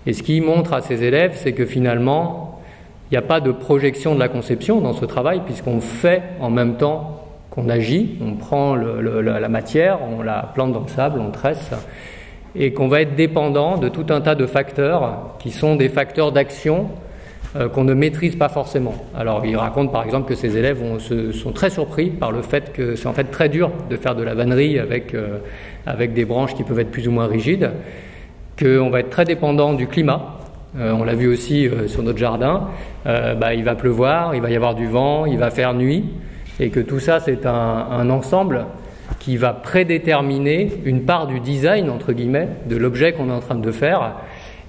[0.06, 2.60] Et ce qui montre à ses élèves, c'est que finalement,
[3.10, 6.50] il n'y a pas de projection de la conception dans ce travail, puisqu'on fait en
[6.50, 11.30] même temps qu'on agit, on prend la matière, on la plante dans le sable, on
[11.30, 11.70] tresse,
[12.54, 16.32] et qu'on va être dépendant de tout un tas de facteurs qui sont des facteurs
[16.32, 16.88] d'action
[17.56, 18.94] euh, qu'on ne maîtrise pas forcément.
[19.16, 22.72] Alors il raconte par exemple que ses élèves se, sont très surpris par le fait
[22.72, 25.38] que c'est en fait très dur de faire de la vannerie avec, euh,
[25.86, 27.70] avec des branches qui peuvent être plus ou moins rigides,
[28.58, 30.40] qu'on va être très dépendant du climat.
[30.76, 32.70] Euh, on l'a vu aussi sur notre jardin,
[33.04, 36.06] bah, il va pleuvoir, il va y avoir du vent, il va faire nuit
[36.58, 38.66] et que tout ça c'est un, ensemble
[39.20, 43.54] qui va prédéterminer une part du design entre guillemets de l'objet qu'on est en train
[43.54, 44.16] de faire.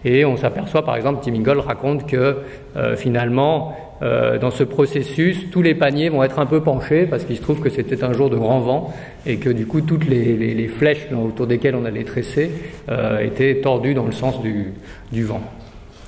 [0.05, 2.37] Et on s'aperçoit par exemple, Tim Ingold raconte que
[2.77, 7.25] euh, finalement euh, dans ce processus, tous les paniers vont être un peu penchés parce
[7.25, 8.93] qu'il se trouve que c'était un jour de grand vent
[9.25, 12.51] et que du coup toutes les, flèches autour desquelles on allait tresser
[12.89, 14.73] euh, étaient tordues dans le sens du,
[15.11, 15.41] du vent.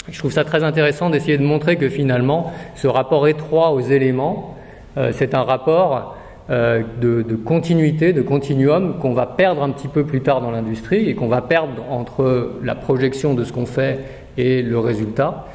[0.09, 4.57] Je trouve ça très intéressant d'essayer de montrer que finalement ce rapport étroit aux éléments
[4.97, 6.16] euh, c'est un rapport
[6.49, 11.09] euh, de, continuité, de continuum qu'on va perdre un petit peu plus tard dans l'industrie
[11.09, 13.99] et qu'on va perdre entre la projection de ce qu'on fait
[14.37, 15.47] et le résultat.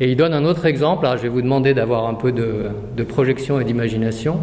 [0.00, 3.04] Et il donne un autre exemple, alors je vais vous demander d'avoir un peu de,
[3.04, 4.40] projection et d'imagination.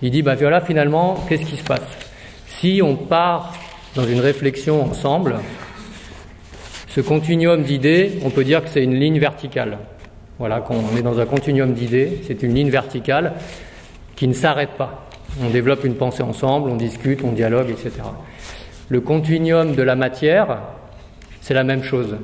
[0.00, 1.82] Il dit, bah voilà, finalement, qu'est-ce qui se passe?
[2.46, 3.52] Si on part
[3.94, 5.36] dans une réflexion ensemble,
[6.88, 9.76] ce continuum d'idées, on peut dire que c'est une ligne verticale.
[10.38, 13.34] Voilà, quand on est dans un continuum d'idées, c'est une ligne verticale
[14.14, 15.06] qui ne s'arrête pas.
[15.44, 17.92] On développe une pensée ensemble, on discute, on dialogue, etc.
[18.88, 20.58] Le continuum de la matière,
[21.40, 22.16] c'est la même chose.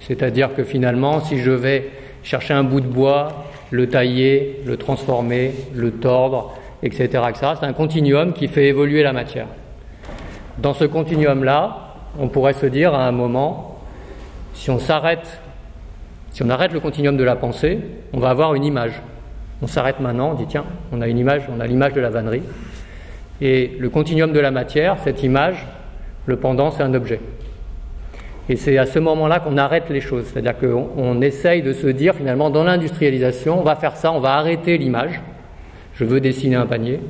[0.00, 1.90] C'est-à-dire que finalement, si je vais
[2.22, 8.32] chercher un bout de bois, le tailler, le transformer, le tordre, etc., c'est un continuum
[8.32, 9.46] qui fait évoluer la matière.
[10.58, 13.78] Dans ce continuum-là, on pourrait se dire à un moment,
[14.54, 15.38] si on arrête
[16.72, 17.78] le continuum de la pensée,
[18.12, 19.00] on va avoir une image.
[19.62, 22.10] On s'arrête maintenant, on dit tiens, on a une image, on a l'image de la
[22.10, 22.42] vannerie.
[23.40, 25.66] Et le continuum de la matière, cette image,
[26.26, 27.20] le pendant, c'est un objet.
[28.48, 30.26] Et c'est à ce moment-là qu'on arrête les choses.
[30.26, 34.34] C'est-à-dire qu'on essaye de se dire finalement, dans l'industrialisation, on va faire ça, on va
[34.34, 35.20] arrêter l'image.
[35.94, 37.00] Je veux dessiner un panier.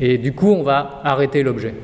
[0.00, 1.74] Et du coup, on va arrêter l'objet.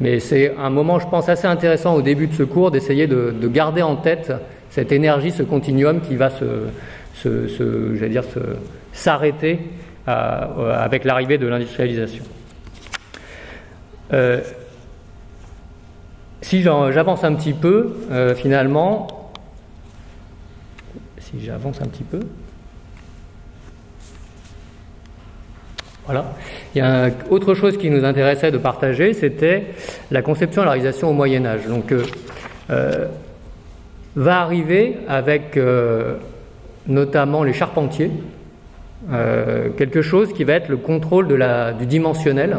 [0.00, 3.34] Mais c'est un moment, je pense, assez intéressant au début de ce cours d'essayer de,
[3.48, 4.32] garder en tête
[4.70, 6.44] cette énergie, ce continuum qui va se,
[7.24, 8.40] dire, se,
[8.96, 9.60] s'arrêter
[10.08, 12.24] euh, avec l'arrivée de l'industrialisation.
[14.12, 14.40] Euh,
[16.40, 19.32] si j'avance un petit peu, euh, finalement,
[21.18, 22.20] si j'avance un petit peu,
[26.06, 26.24] voilà.
[26.74, 29.74] Il y a autre chose qui nous intéressait de partager, c'était
[30.12, 31.66] la conception et la réalisation au Moyen Âge.
[31.66, 31.92] Donc,
[34.14, 35.58] va arriver avec
[36.86, 38.12] notamment les charpentiers,
[39.12, 41.28] euh, quelque chose qui va être le contrôle
[41.78, 42.56] du dimensionnel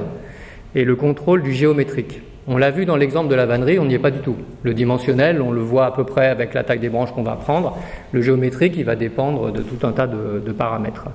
[0.76, 2.21] et le contrôle du géométrique.
[2.50, 4.38] On l'a vu dans l'exemple de la vannerie, on n'y est pas du tout.
[4.63, 7.36] Le dimensionnel, on le voit à peu près avec la taille des branches qu'on va
[7.36, 7.78] prendre.
[8.13, 11.10] Le géométrique, il va dépendre de tout un tas de, paramètres.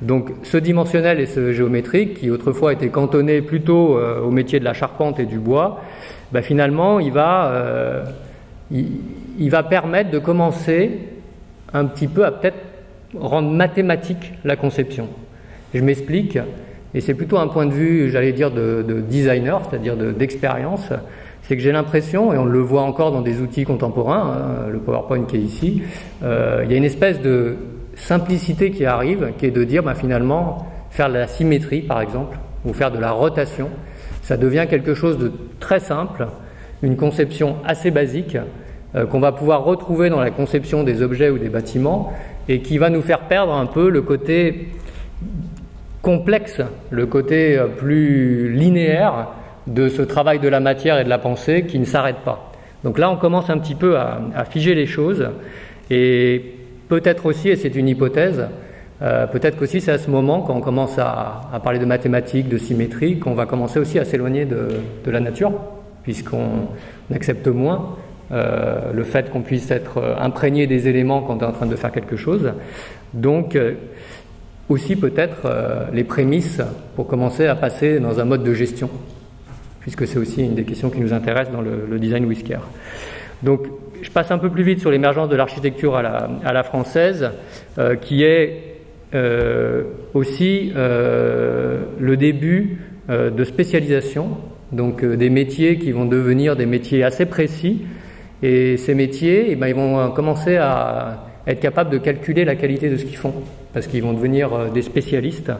[0.00, 4.64] Donc ce dimensionnel et ce géométrique, qui autrefois étaient cantonnés plutôt euh, au métier de
[4.64, 5.82] la charpente et du bois,
[6.32, 8.04] bah, finalement, il va, euh,
[8.70, 10.98] il va permettre de commencer
[11.74, 12.71] un petit peu à peut-être
[13.18, 15.08] rendre mathématique la conception.
[15.74, 16.38] Je m'explique,
[16.94, 20.90] et c'est plutôt un point de vue, j'allais dire, de, designer, c'est-à-dire d'expérience,
[21.42, 24.78] c'est que j'ai l'impression, et on le voit encore dans des outils contemporains, hein, le
[24.78, 25.82] PowerPoint qui est ici,
[26.22, 27.56] euh, il y a une espèce de
[27.94, 32.38] simplicité qui arrive, qui est de dire bah, finalement, faire de la symétrie par exemple,
[32.64, 33.70] ou faire de la rotation,
[34.22, 36.28] ça devient quelque chose de très simple,
[36.82, 38.36] une conception assez basique,
[38.94, 42.12] euh, qu'on va pouvoir retrouver dans la conception des objets ou des bâtiments,
[42.48, 44.68] et qui va nous faire perdre un peu le côté
[46.02, 49.28] complexe, le côté euh, plus linéaire
[49.66, 52.52] de ce travail de la matière et de la pensée qui ne s'arrête pas.
[52.82, 55.28] Donc là, on commence un petit peu à, figer les choses
[55.88, 56.56] et
[56.88, 58.48] peut-être aussi, et c'est une hypothèse,
[59.02, 62.58] euh, peut-être qu'aussi c'est à ce moment, quand on commence à, parler de mathématiques, de
[62.58, 64.68] symétrie, qu'on va commencer aussi à s'éloigner de,
[65.04, 65.52] de, la nature,
[66.02, 66.68] puisqu'on
[67.14, 67.96] accepte moins
[68.32, 71.92] le fait qu'on puisse être imprégné des éléments quand on est en train de faire
[71.92, 72.52] quelque chose.
[73.12, 73.58] Donc,
[74.68, 75.46] aussi peut-être
[75.92, 76.62] les prémices
[76.96, 78.88] pour commencer à passer dans un mode de gestion,
[79.80, 82.60] puisque c'est aussi une des questions qui nous intéresse dans le, design Whisker.
[83.42, 83.66] Donc,
[84.00, 87.30] je passe un peu plus vite sur l'émergence de l'architecture à la, française,
[87.78, 88.78] euh, qui est
[89.14, 94.38] euh, aussi euh, le début de spécialisation,
[94.70, 97.82] donc des métiers qui vont devenir des métiers assez précis.
[98.42, 102.88] Et ces métiers, eh ben, ils vont commencer à être capables de calculer la qualité
[102.90, 103.34] de ce qu'ils font,
[103.72, 105.52] parce qu'ils vont devenir des spécialistes.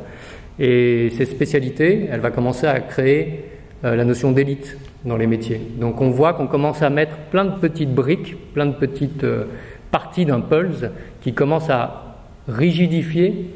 [0.59, 3.45] Et ces spécialités, elle va commencer à créer
[3.83, 5.61] la notion d'élite dans les métiers.
[5.79, 9.45] Donc on voit qu'on commence à mettre plein de petites briques, plein de petites euh,
[9.91, 10.85] parties d'un pulse
[11.21, 12.17] qui commencent à
[12.49, 13.51] rigidifier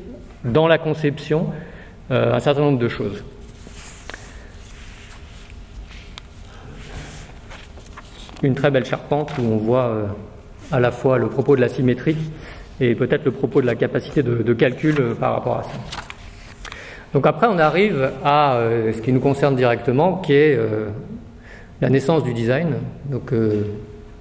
[0.45, 1.47] dans la conception
[2.11, 3.25] euh, un certain nombre de choses.
[8.43, 10.07] Une très belle charpente où on voit euh,
[10.73, 12.17] à la fois le propos de la symétrie
[12.81, 15.71] et peut-être le propos de la capacité de calcul par rapport à ça.
[17.15, 18.61] Donc après, on arrive à
[18.93, 20.59] ce qui nous concerne directement, qui est
[21.81, 22.75] la naissance du design.
[23.11, 23.65] Donc, euh,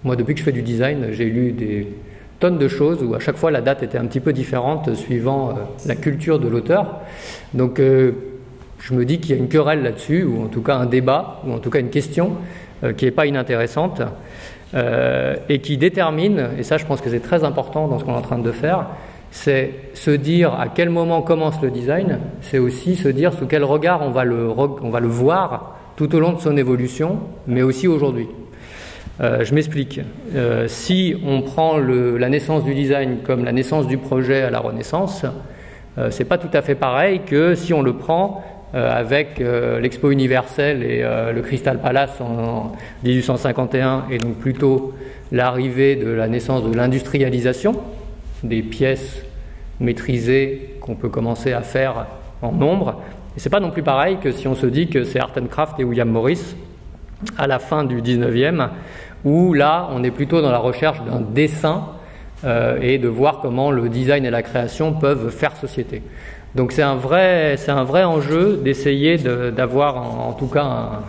[0.03, 1.87] moi, depuis que je fais du design, j'ai lu des
[2.39, 5.49] tonnes de choses où à chaque fois la date était un petit peu différente suivant
[5.49, 5.53] euh,
[5.85, 6.99] la culture de l'auteur.
[7.53, 8.11] Donc, euh,
[8.79, 11.41] je me dis qu'il y a une querelle là-dessus, ou en tout cas un débat,
[11.47, 12.33] ou en tout cas une question
[12.93, 14.01] qui n'est pas inintéressante
[14.73, 18.17] et qui détermine, et ça je pense que c'est très important dans ce qu'on est
[18.17, 18.87] en train de faire,
[19.31, 23.63] c'est se dire à quel moment commence le design, c'est aussi se dire sous quel
[23.63, 27.61] regard on va le, on va le voir tout au long de son évolution, mais
[27.61, 28.27] aussi aujourd'hui.
[29.21, 30.01] Euh, je m'explique.
[30.35, 34.59] Euh, si on prend la naissance du design comme la naissance du projet à la
[34.59, 35.25] Renaissance,
[35.97, 38.43] euh, c'est pas tout à fait pareil que si on le prend
[38.75, 44.93] avec l'Expo universelle et le Crystal Palace en, 1851, et donc plutôt
[45.31, 47.73] l'arrivée de la naissance de l'industrialisation
[48.43, 49.23] des pièces
[49.79, 52.07] maîtrisées qu'on peut commencer à faire
[52.41, 53.01] en nombre,
[53.35, 55.79] et c'est pas non plus pareil que si on se dit que c'est Art Craft
[55.79, 56.55] et William Morris
[57.37, 58.69] à la fin du 19e,
[59.25, 61.89] où là on est plutôt dans la recherche d'un dessin
[62.45, 66.01] euh, et de voir comment le design et la création peuvent faire société.
[66.55, 67.57] Donc c'est un vrai,
[68.05, 71.01] enjeu d'essayer d'avoir en, tout cas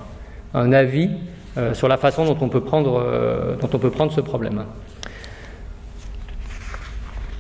[0.52, 1.10] un, avis
[1.56, 4.64] euh, sur la façon dont on peut prendre, euh, dont on peut prendre ce problème.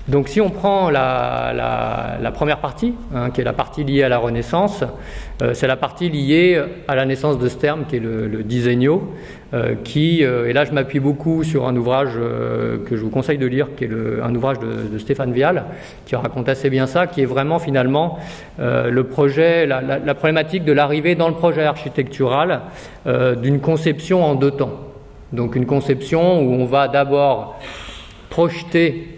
[0.08, 4.18] Donc si on prend la, première partie, hein, qui est la partie liée à la
[4.18, 4.84] Renaissance,
[5.42, 8.44] euh, c'est la partie liée à la naissance de ce terme, qui est le, le
[8.44, 9.12] disegno,
[9.52, 13.38] euh, qui, euh, et là je m'appuie beaucoup sur un ouvrage que je vous conseille
[13.38, 13.90] de lire, qui est
[14.22, 15.64] un ouvrage de, Stéphane Vial,
[16.04, 18.18] qui raconte assez bien ça, qui est vraiment finalement
[18.58, 22.62] le projet, la, la, problématique de l'arrivée dans le projet architectural
[23.04, 24.80] d'une conception en deux temps.
[25.32, 27.58] Donc une conception où on va d'abord
[28.30, 29.15] projeter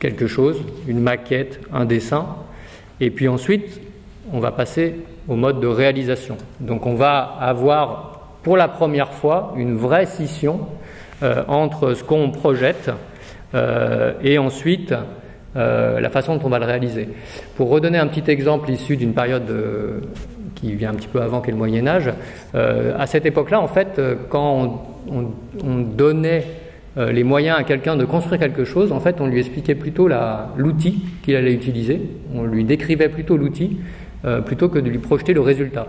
[0.00, 2.26] quelque chose, une maquette, un dessin,
[3.00, 3.80] et puis ensuite
[4.32, 4.96] on va passer
[5.28, 6.36] au mode de réalisation.
[6.58, 10.66] Donc on va avoir pour la première fois une vraie scission
[11.22, 12.90] euh, entre ce qu'on projette
[13.54, 14.94] euh, et ensuite
[15.56, 17.08] euh, la façon dont on va le réaliser.
[17.56, 19.52] Pour redonner un petit exemple issu d'une période
[20.54, 22.10] qui vient un petit peu avant qu'est le Moyen Âge,
[22.54, 26.44] à cette époque-là, en fait, quand on donnait
[27.00, 30.08] euh, les moyens à quelqu'un de construire quelque chose, en fait, on lui expliquait plutôt
[30.56, 32.02] l'outil qu'il allait utiliser,
[32.34, 33.78] on lui décrivait plutôt l'outil
[34.26, 35.86] euh, plutôt que de lui projeter le résultat.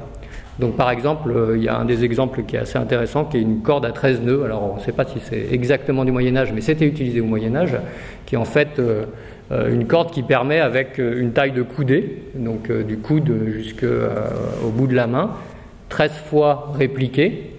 [0.59, 3.37] Donc, par exemple, euh, il y a un des exemples qui est assez intéressant, qui
[3.37, 4.43] est une corde à 13 nœuds.
[4.45, 7.25] Alors, on ne sait pas si c'est exactement du Moyen Âge, mais c'était utilisé au
[7.25, 7.75] Moyen Âge,
[8.25, 8.81] qui est en fait
[9.51, 14.95] une corde qui permet, avec une taille de coudée, donc du coude jusqu'au bout de
[14.95, 15.31] la main,
[15.89, 17.51] 13 fois répliquée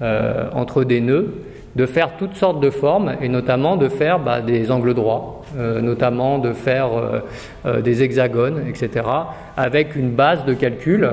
[0.00, 1.32] entre des nœuds,
[1.76, 5.82] de faire toutes sortes de formes et notamment de faire bah, des angles droits, euh,
[5.82, 7.20] notamment de faire euh,
[7.66, 9.06] euh, des hexagones, etc.,
[9.58, 11.10] avec une base de calcul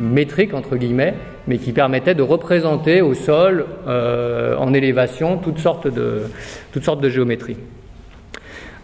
[0.00, 1.14] métrique entre guillemets,
[1.46, 6.22] mais qui permettait de représenter au sol, en élévation, toutes sortes de,
[6.72, 7.56] toutes sortes de géométries.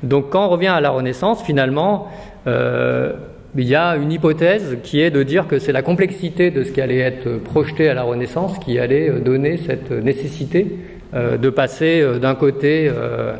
[0.02, 2.08] Donc quand on revient à la Renaissance, finalement,
[2.46, 6.72] il y a une hypothèse qui est de dire que c'est la complexité de ce
[6.72, 10.66] qui allait être projeté à la Renaissance qui allait donner cette nécessité
[11.14, 13.36] de passer euh, d'un côté euh,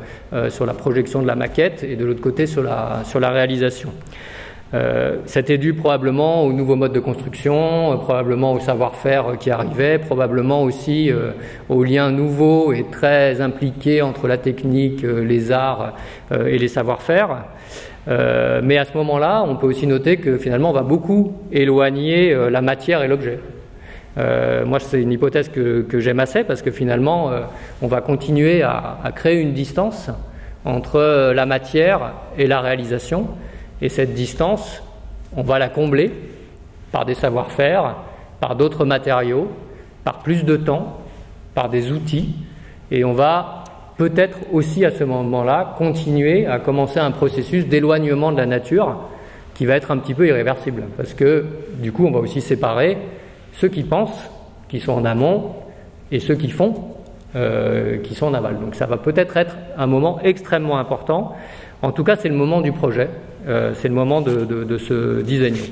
[0.48, 3.92] sur la projection de la maquette et de l'autre côté sur la, sur la réalisation.
[5.24, 11.10] C'était dû probablement au nouveau mode de construction, probablement au savoir-faire qui arrivait, probablement aussi
[11.70, 15.94] aux liens nouveaux et très impliqués entre la technique, les arts
[16.30, 17.44] et les savoir-faire.
[18.06, 22.60] mais à ce moment-là, on peut aussi noter que finalement, on va beaucoup éloigner la
[22.60, 23.38] matière et l'objet.
[24.64, 27.30] Moi, c'est une hypothèse que, j'aime assez parce que finalement,
[27.82, 30.10] on va continuer à, créer une distance
[30.64, 33.28] entre la matière et la réalisation.
[33.80, 34.82] Et cette distance,
[35.36, 36.12] on va la combler
[36.90, 37.96] par des savoir-faire,
[38.40, 39.48] par d'autres matériaux,
[40.04, 40.98] par plus de temps,
[41.54, 42.34] par des outils.
[42.90, 43.64] Et on va
[43.96, 48.96] peut-être aussi à ce moment-là continuer à commencer un processus d'éloignement de la nature
[49.54, 50.84] qui va être un petit peu irréversible.
[50.96, 51.44] Parce que
[51.80, 52.96] du coup, on va aussi séparer
[53.60, 54.30] ceux qui pensent,
[54.68, 55.54] qui sont en amont,
[56.10, 56.74] et ceux qui font,
[57.36, 58.58] euh, qui sont en aval.
[58.60, 61.34] Donc ça va peut-être être un moment extrêmement important.
[61.82, 63.10] En tout cas, c'est le moment du projet,
[63.46, 65.70] euh, c'est le moment de, de se designer.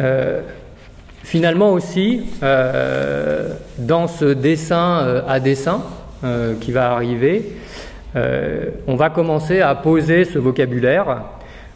[0.00, 0.40] Euh,
[1.22, 2.24] finalement aussi,
[3.78, 5.82] dans ce dessin à dessin
[6.60, 7.52] qui va arriver,
[8.14, 11.22] on va commencer à poser ce vocabulaire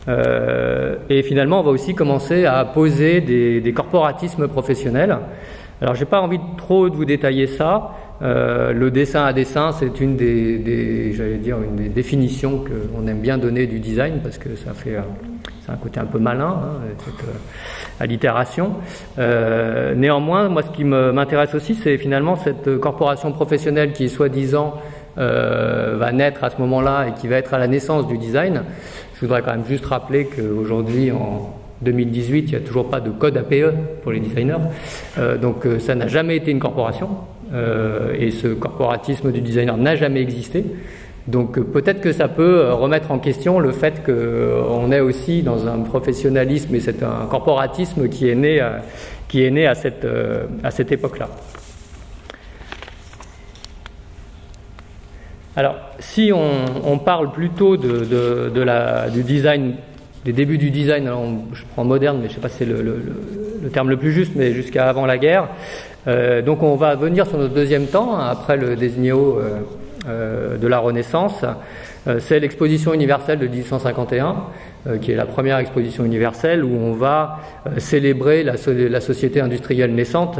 [0.07, 5.16] et finalement on va aussi commencer à poser des, corporatismes professionnels.
[5.80, 7.92] Alors j'ai pas envie de trop de vous détailler ça.
[8.20, 13.38] le dessin à dessin, c'est une des, j'allais dire, une des définitions qu'on aime bien
[13.38, 14.96] donner du design parce que ça fait,
[15.64, 16.61] c'est un côté un peu malin.
[16.62, 16.94] Hein,
[18.00, 18.74] à l'itération.
[19.18, 24.74] Euh, néanmoins, moi, ce qui m'intéresse aussi, c'est finalement cette corporation professionnelle qui, soi-disant,
[25.16, 28.64] euh, va naître à ce moment-là et qui va être à la naissance du design.
[29.14, 33.10] Je voudrais quand même juste rappeler qu'aujourd'hui, en 2018, il n'y a toujours pas de
[33.10, 34.56] code APE pour les designers.
[35.18, 37.08] Euh, donc ça n'a jamais été une corporation.
[38.18, 40.64] et ce corporatisme du designer n'a jamais existé.
[41.26, 45.00] Donc euh, peut-être que ça peut euh, remettre en question le fait qu'on euh, est
[45.00, 48.62] aussi dans un professionnalisme et c'est un corporatisme qui est né,
[49.28, 50.06] qui est né à cette,
[50.62, 51.28] à cette époque-là.
[55.57, 59.74] Alors, si on, parle plutôt de, de, la, du design,
[60.24, 61.09] des débuts du design,
[61.52, 64.12] je prends moderne, mais je ne sais pas si c'est le, le, terme le plus
[64.12, 65.48] juste, mais jusqu'à avant la guerre.
[66.44, 69.38] donc, on va venir sur notre deuxième temps, après le Desnio
[70.07, 71.46] euh, de la Renaissance.
[72.07, 74.36] Euh, c'est l'exposition universelle de 1851,
[74.86, 77.38] euh, qui est la première exposition universelle où on va
[77.78, 78.57] célébrer la,
[79.00, 80.38] société industrielle naissante.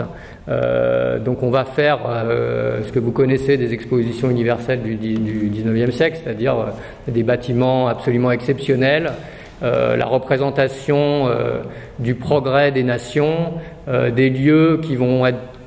[1.24, 2.00] donc on va faire
[2.82, 6.72] ce que vous connaissez des expositions universelles du, du 19e siècle, c'est-à-dire
[7.08, 9.12] des bâtiments absolument exceptionnels.
[9.62, 11.28] la représentation
[11.98, 13.54] du progrès des nations,
[13.88, 15.24] des lieux qui vont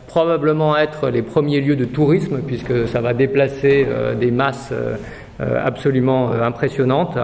[0.08, 4.96] probablement être les premiers lieux de tourisme, puisque ça va déplacer euh, des masses euh,
[4.96, 4.98] euh,
[5.40, 7.18] absolument impressionnantes.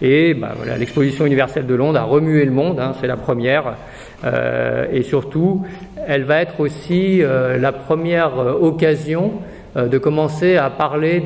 [0.00, 3.74] Et bah, voilà, l'exposition universelle de Londres a remué le monde, hein, c'est la première.
[4.92, 5.62] et surtout,
[6.06, 9.32] elle va être aussi la première occasion
[9.76, 11.22] de commencer à parler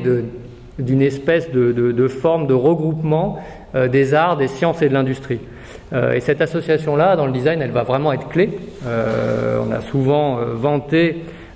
[0.79, 3.39] d'une espèce de, de, forme de regroupement
[3.73, 5.39] des arts, des sciences et de l'industrie.
[5.93, 8.49] Euh, et cette association-là, dans le design, elle va vraiment être clé.
[8.85, 10.39] Euh, on a souvent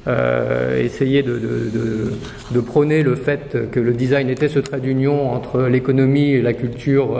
[0.07, 6.31] euh, essayé de, prôner le fait que le design était ce trait d'union entre l'économie
[6.31, 7.19] et la culture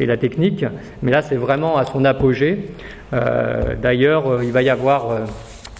[0.00, 0.64] et la technique.
[1.02, 2.70] Mais là, c'est vraiment à son apogée.
[3.12, 5.26] D'ailleurs, il va y avoir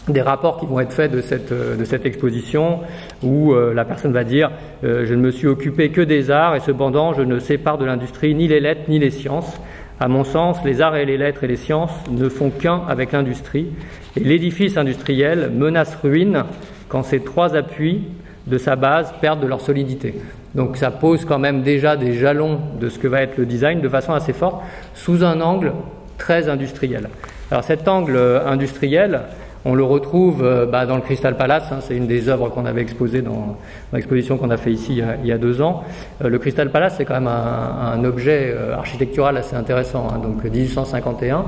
[0.09, 2.81] des rapports qui vont être faits de cette exposition
[3.23, 4.51] où la personne va dire
[4.83, 8.35] je ne me suis occupé que des arts et cependant je ne sépare de l'industrie
[8.35, 9.61] ni les lettres ni les sciences.
[10.01, 13.13] À mon sens, les arts et les lettres et les sciences ne font qu'un avec
[13.13, 13.69] l'industrie,
[14.17, 16.45] et l'édifice industriel menace ruine
[16.89, 18.05] quand ces trois appuis
[18.47, 20.15] de sa base perdent de leur solidité.
[20.55, 23.81] Donc ça pose quand même déjà des jalons de ce que va être le design
[23.81, 24.63] de façon assez forte,
[24.95, 25.73] sous un angle
[26.17, 27.09] très industriel.
[27.51, 29.21] Alors cet angle industriel,
[29.65, 32.65] on le retrouve euh, bah, dans le Crystal Palace, hein, c'est une des œuvres qu'on
[32.65, 33.57] avait exposées dans,
[33.93, 35.83] l'exposition qu'on a fait ici il y a, deux ans.
[36.23, 40.45] Euh, le Crystal Palace, c'est quand même un, objet euh, architectural assez intéressant, hein, donc
[40.45, 41.45] 1851,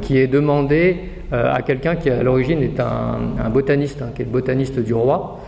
[0.00, 0.96] qui est demandé
[1.32, 5.40] à quelqu'un qui à l'origine est un, botaniste, hein, qui est le botaniste du roi,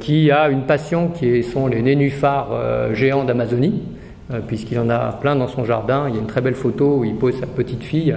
[0.00, 3.82] qui a une passion qui sont les nénuphars géants d'Amazonie
[4.46, 6.06] puisqu'il en a plein dans son jardin.
[6.08, 8.16] Il y a une très belle photo où il pose sa petite fille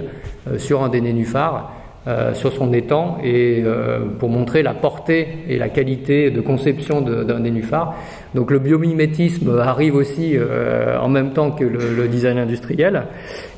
[0.58, 1.70] sur un des nénuphars.
[2.08, 7.00] Euh, sur son étang et euh, pour montrer la portée et la qualité de conception
[7.00, 7.94] d'un nénuphar.
[8.34, 13.04] Donc le biomimétisme arrive aussi euh, en même temps que le, design industriel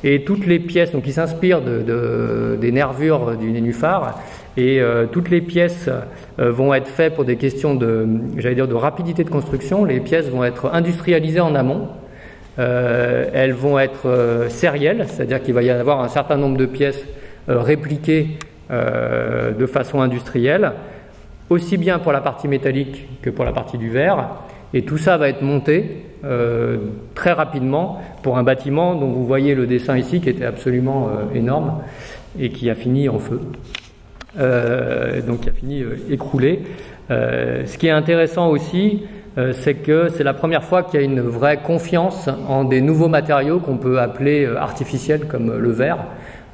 [0.03, 4.21] et toutes les pièces, donc il s'inspire de, des nervures du nénuphar
[4.59, 4.79] et
[5.11, 5.89] toutes les pièces
[6.37, 9.87] vont être faites pour des questions de, j'allais dire, de rapidité de construction.
[9.87, 11.89] Les pièces vont être industrialisées en amont.
[12.59, 17.05] elles vont être sérielles, c'est-à-dire qu'il va y avoir un certain nombre de pièces
[17.51, 18.39] euh, répliquées
[18.71, 20.73] euh, de façon industrielle,
[21.51, 24.29] aussi bien pour la partie métallique que pour la partie du verre.
[24.73, 26.07] Et tout ça va être monté
[27.15, 31.83] très rapidement pour un bâtiment dont vous voyez le dessin ici qui était absolument énorme
[32.41, 33.41] et qui a fini en feu.
[35.27, 36.63] donc qui a fini écroulé.
[37.11, 39.03] ce qui est intéressant aussi,
[39.53, 43.09] c'est que c'est la première fois qu'il y a une vraie confiance en des nouveaux
[43.09, 45.99] matériaux qu'on peut appeler artificiels comme le verre.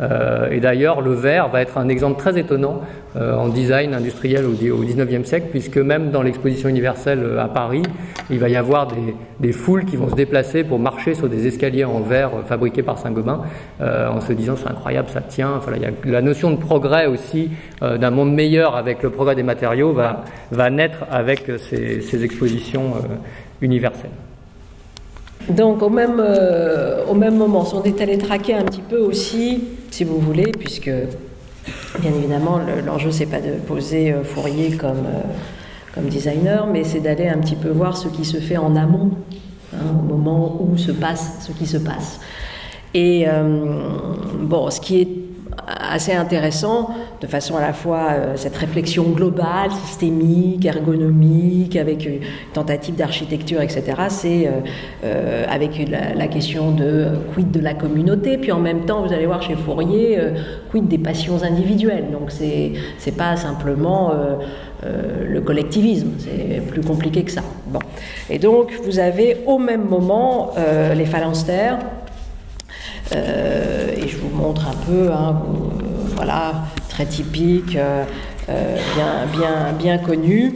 [0.00, 2.80] Euh, et d'ailleurs, le verre va être un exemple très étonnant
[3.16, 7.48] euh, en design industriel au, au 19e siècle, puisque même dans l'exposition universelle euh, à
[7.48, 7.82] Paris,
[8.30, 8.88] il va y avoir
[9.40, 12.98] des, foules qui vont se déplacer pour marcher sur des escaliers en verre fabriqués par
[12.98, 13.40] Saint-Gobain,
[13.80, 15.54] en se disant c'est incroyable, ça tient.
[15.56, 19.34] Enfin, il y a la notion de progrès aussi, d'un monde meilleur avec le progrès
[19.34, 22.92] des matériaux, va, naître avec ces expositions
[23.60, 24.10] universelles.
[25.50, 29.64] Donc au même, euh, au même moment, on est allé traquer un petit peu aussi,
[29.90, 30.90] si vous voulez, puisque
[32.00, 35.22] bien évidemment l'enjeu c'est pas de poser euh, Fourier comme, euh,
[35.94, 39.10] comme designer, mais c'est d'aller un petit peu voir ce qui se fait en amont,
[39.74, 42.20] hein, au moment où se passe ce qui se passe.
[42.92, 43.24] Et
[44.40, 45.08] bon, ce qui est
[45.66, 46.90] assez intéressant,
[47.20, 52.20] de façon à la fois euh, cette réflexion globale, systémique, ergonomique, avec une
[52.52, 53.82] tentative d'architecture, etc.
[54.08, 54.50] C'est euh,
[55.04, 59.26] euh, avec la, question de quid de la communauté, puis en même temps, vous allez
[59.26, 60.16] voir chez Fourier,
[60.70, 62.06] quid des passions individuelles.
[62.12, 64.12] Donc c'est c'est pas simplement
[64.82, 67.42] le collectivisme, c'est plus compliqué que ça.
[67.66, 67.80] Bon.
[68.28, 70.52] Et donc vous avez au même moment
[70.94, 71.99] les phalanstères euh,
[73.12, 75.42] et je vous montre un peu, hein,
[76.16, 76.52] voilà,
[76.88, 78.04] très typique, euh,
[78.48, 80.54] euh, bien, bien, bien connu.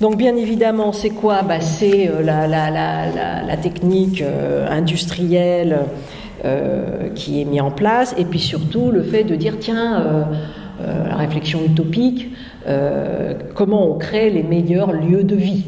[0.00, 1.42] Donc bien évidemment, c'est quoi?
[1.42, 4.22] Bah, C'est la, technique
[4.70, 5.80] industrielle
[7.14, 10.26] qui est mise en place, et puis surtout le fait de dire, tiens,
[10.80, 12.28] la réflexion utopique,
[13.54, 15.64] comment on crée les meilleurs lieux de vie?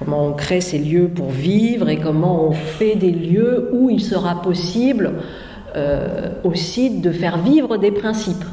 [0.00, 4.00] Comment on crée ces lieux pour vivre et comment on fait des lieux où il
[4.00, 5.12] sera possible
[5.76, 8.44] euh, aussi de faire vivre des principes.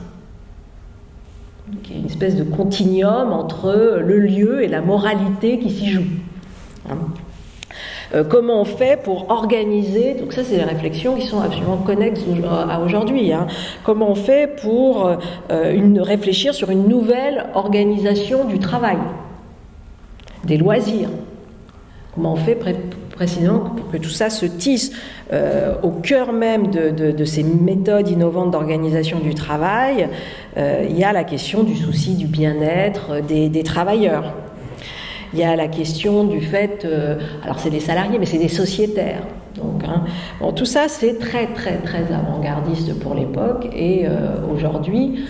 [1.85, 5.89] Il y a une espèce de continuum entre le lieu et la moralité qui s'y
[5.89, 6.05] joue.
[6.89, 6.97] Hein.
[8.13, 12.23] Euh, comment on fait pour organiser, donc ça c'est des réflexions qui sont absolument connexes
[12.69, 13.47] à aujourd'hui, hein.
[13.83, 15.17] comment on fait pour
[15.49, 18.97] euh, réfléchir sur une nouvelle organisation du travail,
[20.43, 21.09] des loisirs,
[22.17, 22.57] Comment on fait
[23.11, 24.91] précisément pour que tout ça se tisse
[25.31, 30.09] euh, au cœur même de, ces méthodes innovantes d'organisation du travail
[30.57, 34.33] euh, Il y a la question du souci du bien-être des, travailleurs.
[35.31, 38.47] Il y a la question du fait, euh, alors c'est des salariés, mais c'est des
[38.47, 39.21] sociétaires.
[39.53, 40.05] Donc, hein,
[40.39, 43.67] bon, tout ça, c'est très, très, très avant-gardiste pour l'époque.
[43.75, 44.07] Et
[44.51, 45.23] aujourd'hui,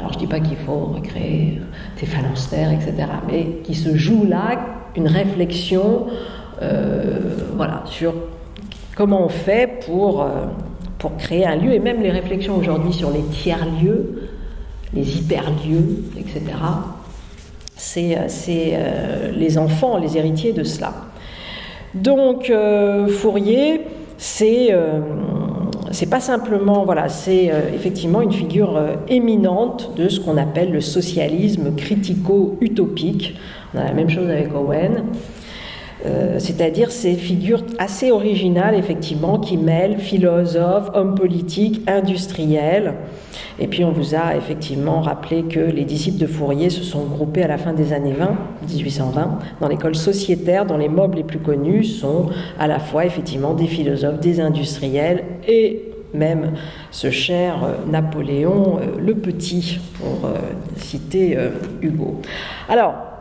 [0.00, 1.60] alors je ne dis pas qu'il faut recréer
[2.02, 2.94] des phalanstères, etc.,
[3.30, 4.58] mais qui se joue là
[4.96, 6.06] une réflexion
[6.60, 7.20] euh,
[7.56, 8.12] voilà, sur
[8.96, 10.46] comment on fait pour, euh,
[10.98, 14.28] pour créer un lieu, et même les réflexions aujourd'hui sur les tiers-lieux,
[14.92, 16.42] les hyper-lieux, etc.
[17.76, 20.92] C'est euh, les enfants, les héritiers de cela.
[21.94, 22.50] Donc
[23.10, 23.82] Fourier,
[24.16, 24.74] c'est
[25.92, 31.74] c'est pas simplement, voilà, c'est effectivement une figure éminente de ce qu'on appelle le socialisme
[31.76, 33.36] critico-utopique.
[33.74, 35.04] On a la même chose avec Owen.
[36.04, 42.94] Euh, c'est-à-dire ces figures assez originales, effectivement, qui mêlent philosophes, hommes politiques, industriels.
[43.58, 47.44] Et puis on vous a effectivement rappelé que les disciples de Fourier se sont groupés
[47.44, 48.36] à la fin des années 20,
[48.68, 53.54] 1820, dans l'école sociétaire, dont les mobs les plus connus sont à la fois effectivement
[53.54, 56.52] des philosophes, des industriels et même
[56.90, 60.28] ce cher euh, Napoléon euh, le Petit, pour
[60.76, 61.38] citer
[61.80, 62.20] Hugo.
[62.68, 63.11] Alors,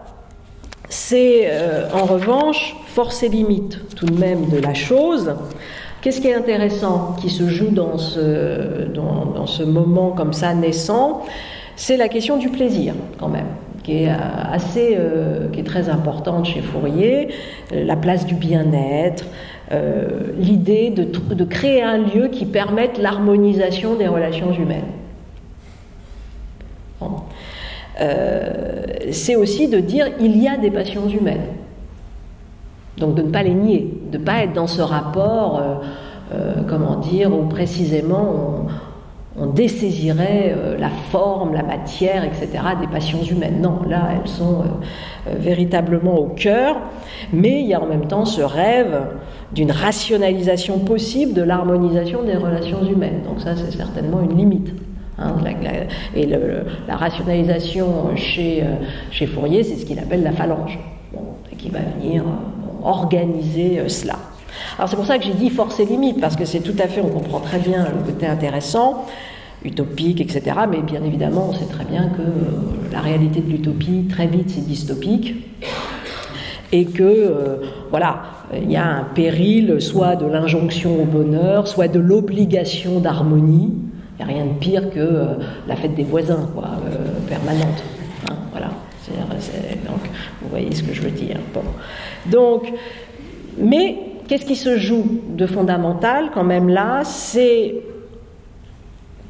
[0.91, 5.33] c'est euh, en revanche force et limite tout de même de la chose.
[6.01, 11.23] Qu'est-ce qui est intéressant qui se joue dans ce, dans, ce moment comme ça naissant
[11.77, 13.47] C'est la question du plaisir quand même
[13.83, 14.15] qui est euh,
[14.51, 17.29] assez, euh, qui est très importante chez Fourier,
[17.71, 19.25] la place du bien-être,
[20.37, 24.91] l'idée de, de, créer un lieu qui permette l'harmonisation des relations humaines.
[27.01, 27.05] Euh,
[27.97, 31.47] c'est aussi de dire il y a des passions humaines.
[32.97, 35.75] Donc de ne pas les nier, de ne pas être dans ce rapport, euh,
[36.33, 38.67] euh, comment dire, où précisément
[39.37, 42.49] on, dessaisirait la forme, la matière, etc.
[42.79, 43.61] des passions humaines.
[43.61, 44.63] Non, là, elles sont
[45.25, 46.75] véritablement au cœur,
[47.33, 49.01] mais il y a en même temps ce rêve
[49.53, 53.21] d'une rationalisation possible de l'harmonisation des relations humaines.
[53.25, 54.73] Donc ça, c'est certainement une limite.
[55.21, 55.35] Hein,
[56.15, 58.75] et la rationalisation chez, euh,
[59.11, 60.79] chez Fourier, c'est ce qu'il appelle la phalange,
[61.57, 62.23] qui va venir
[62.83, 64.15] organiser cela.
[64.77, 66.87] Alors c'est pour ça que j'ai dit force et limite, parce que c'est tout à
[66.87, 69.05] fait, on comprend très bien le côté intéressant,
[69.63, 70.41] utopique, etc.
[70.69, 74.65] Mais bien évidemment, on sait très bien que la réalité de l'utopie, très vite, c'est
[74.65, 75.35] dystopique.
[76.73, 78.21] Et que, voilà,
[78.59, 83.73] il y a un péril, soit de l'injonction au bonheur, soit de l'obligation d'harmonie.
[84.25, 85.25] Rien de pire que
[85.67, 86.69] la fête des voisins, quoi,
[87.27, 87.83] permanente.
[88.29, 88.69] Hein, voilà.
[89.87, 90.09] donc,
[90.41, 91.37] vous voyez ce que je veux dire.
[91.53, 91.61] Bon.
[92.27, 92.71] Donc,
[93.57, 93.97] mais
[94.27, 97.01] qu'est-ce qui se joue de fondamental quand même là?
[97.03, 97.75] C'est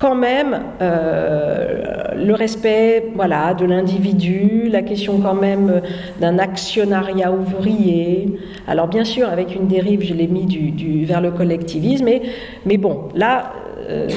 [0.01, 5.81] quand même euh, le respect voilà, de l'individu, la question quand même
[6.19, 8.39] d'un actionnariat ouvrier.
[8.67, 12.23] Alors bien sûr, avec une dérive, je l'ai mis du, vers le collectivisme, mais,
[12.65, 13.53] mais bon, là,
[13.89, 14.07] euh,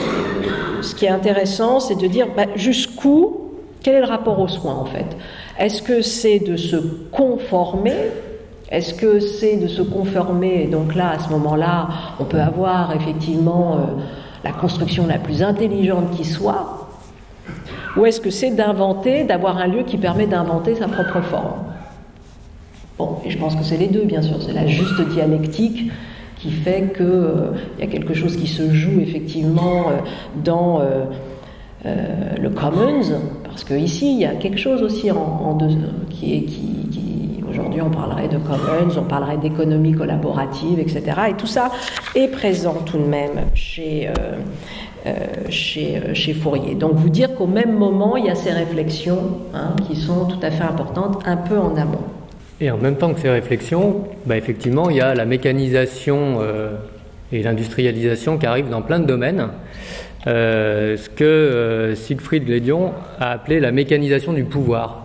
[0.85, 3.51] ce qui est intéressant, c'est de dire bah, jusqu'où,
[3.83, 5.17] quel est le rapport aux soins en fait?
[5.59, 6.77] Est-ce que c'est de se
[7.11, 8.11] conformer?
[8.71, 10.67] Est-ce que c'est de se conformer?
[10.67, 13.79] Donc là, à ce moment-là, on peut avoir effectivement euh,
[14.43, 16.89] la construction la plus intelligente qui soit.
[17.97, 21.65] Ou est-ce que c'est d'inventer, d'avoir un lieu qui permet d'inventer sa propre forme?
[22.99, 24.43] Bon, et je pense que c'est les deux, bien sûr.
[24.43, 25.91] C'est la juste dialectique
[26.45, 29.93] qui fait qu'il euh, y a quelque chose qui se joue effectivement euh,
[30.45, 30.83] dans
[32.41, 33.03] le commons,
[33.45, 35.69] parce qu'ici, il y a quelque chose aussi en, deux,
[36.11, 36.43] qui est...
[36.43, 36.85] Qui,
[37.55, 41.03] Aujourd'hui, on parlerait de commons, on parlerait d'économie collaborative, etc.
[41.31, 41.71] Et tout ça
[42.17, 44.13] est présent tout de même chez, euh,
[45.07, 45.13] euh,
[45.51, 46.75] chez, euh, chez, Fourier.
[46.75, 50.41] Donc, vous dire qu'au même moment, il y a ces réflexions hein, qui sont tout
[50.43, 52.03] à fait importantes, un peu en amont.
[52.61, 56.41] Et en même temps que ces réflexions, bah, effectivement, il y a la mécanisation
[57.33, 59.49] et l'industrialisation qui arrivent dans plein de domaines.
[60.27, 65.05] ce que Siegfried Glédion a appelé la mécanisation du pouvoir.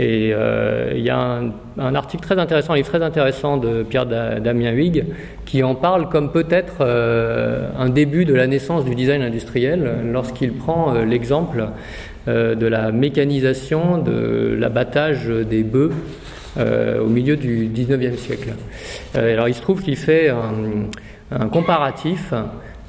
[0.00, 1.42] Et euh, il y a
[1.78, 5.04] un, article très intéressant, un livre très intéressant de Pierre Damien Huyghe
[5.44, 10.52] qui en parle comme peut-être euh, un début de la naissance du design industriel lorsqu'il
[10.52, 11.68] prend euh, l'exemple
[12.26, 15.92] de la mécanisation de l'abattage des bœufs
[16.58, 18.54] au milieu du 19e siècle.
[19.14, 22.34] alors il se trouve qu'il fait un, comparatif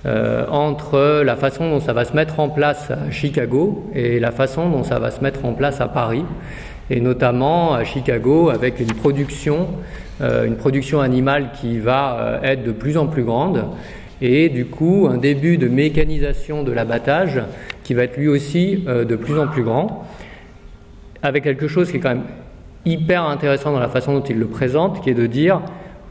[0.06, 4.70] entre la façon dont ça va se mettre en place à Chicago et la façon
[4.70, 6.26] dont ça va se mettre en place à Paris
[6.92, 9.70] et notamment à Chicago avec une production,
[10.22, 13.66] euh, une production animale qui va euh, être de plus en plus grande
[14.22, 17.42] et du coup un début de mécanisation de l'abattage
[17.84, 20.06] qui va être lui aussi euh, de plus en plus grand,
[21.24, 22.26] avec quelque chose qui est quand même
[22.86, 25.62] hyper intéressant dans la façon dont il le présente, qui est de dire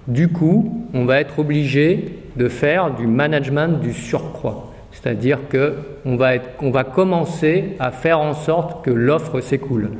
[0.08, 4.72] du coup on va être obligé de faire du management du surcroît.
[4.92, 9.90] C'est-à-dire qu'on va, on va commencer à faire en sorte que l'offre s'écoule.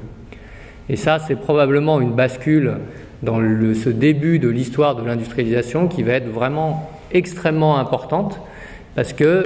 [0.89, 2.79] Et ça, c'est probablement une bascule
[3.23, 8.41] dans ce début de l'histoire de l'industrialisation qui va être vraiment extrêmement importante
[8.95, 9.45] parce que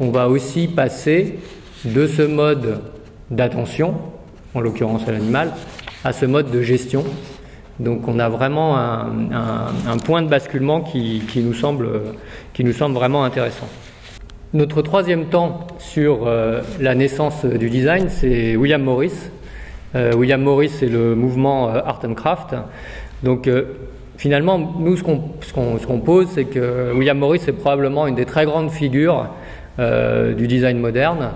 [0.00, 1.38] on va aussi passer
[1.84, 2.80] de ce mode
[3.30, 3.94] d'attention,
[4.54, 5.50] en l'occurrence à l'animal,
[6.04, 7.04] à ce mode de gestion.
[7.80, 11.88] Donc on a vraiment un, point de basculement qui, nous semble,
[12.94, 13.68] vraiment intéressant.
[14.54, 19.14] Notre troisième temps sur euh, la naissance du design, c'est William Morris,
[19.94, 22.56] euh, William Morris, c'est le mouvement euh, Art and Craft.
[23.22, 23.48] Donc
[24.18, 28.70] finalement, nous, ce qu'on pose, c'est que William Morris est probablement une des très grandes
[28.70, 29.28] figures
[29.78, 31.30] du design moderne.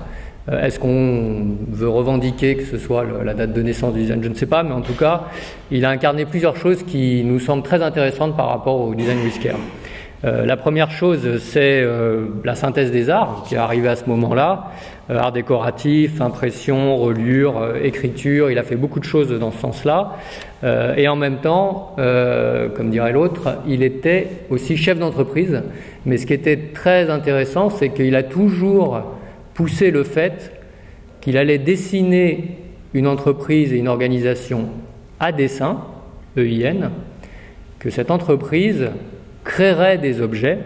[0.51, 4.23] Est-ce qu'on veut revendiquer que ce soit la date de naissance du design?
[4.23, 5.25] Je ne sais pas, mais en tout cas,
[5.73, 9.57] il a incarné plusieurs choses qui nous semblent très intéressantes par rapport au design whisker.
[10.25, 14.09] Euh, la première chose, c'est euh, la synthèse des arts qui est arrivée à ce
[14.09, 14.71] moment-là.
[15.11, 18.51] Euh, art décoratif, impression, reliure, écriture.
[18.51, 20.13] Il a fait beaucoup de choses dans ce sens-là.
[20.97, 21.95] et en même temps,
[22.75, 25.63] comme dirait l'autre, il était aussi chef d'entreprise.
[26.07, 29.03] Mais ce qui était très intéressant, c'est qu'il a toujours
[29.57, 30.53] poussé le fait
[31.23, 32.59] qu'il allait dessiner
[32.93, 34.69] une entreprise et une organisation
[35.19, 35.81] à dessin,
[36.37, 36.93] EIN,
[37.79, 38.91] que cette entreprise
[39.45, 40.59] créerait des objets,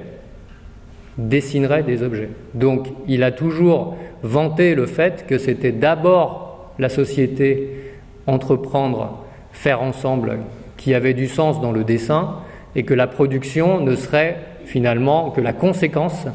[1.18, 2.30] dessinerait des objets.
[2.54, 7.70] Donc il a toujours vanté le fait que c'était d'abord la société
[8.26, 10.38] entreprendre, faire ensemble,
[10.76, 12.38] qui avait du sens dans le dessin,
[12.74, 16.26] et que la production ne serait finalement que la conséquence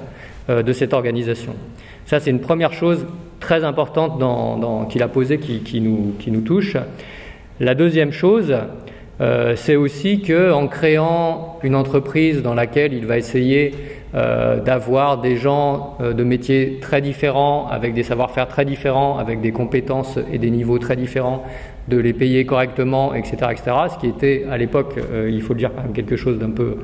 [0.49, 1.53] euh, de cette organisation.
[2.05, 3.07] Ça, c'est une première chose
[3.39, 4.21] très importante
[4.89, 6.77] qu'il a posée qui, nous, touche.
[7.59, 8.55] La deuxième chose,
[9.21, 13.73] euh, c'est aussi qu'en créant une entreprise dans laquelle il va essayer
[14.13, 19.41] euh, d'avoir des gens euh, de métiers très différents, avec des savoir-faire très différents, avec
[19.41, 21.43] des compétences et des niveaux très différents,
[21.87, 23.63] de les payer correctement, etc., etc.
[23.93, 26.77] Ce qui était à l'époque, euh, il faut le dire, quelque chose d'un peu,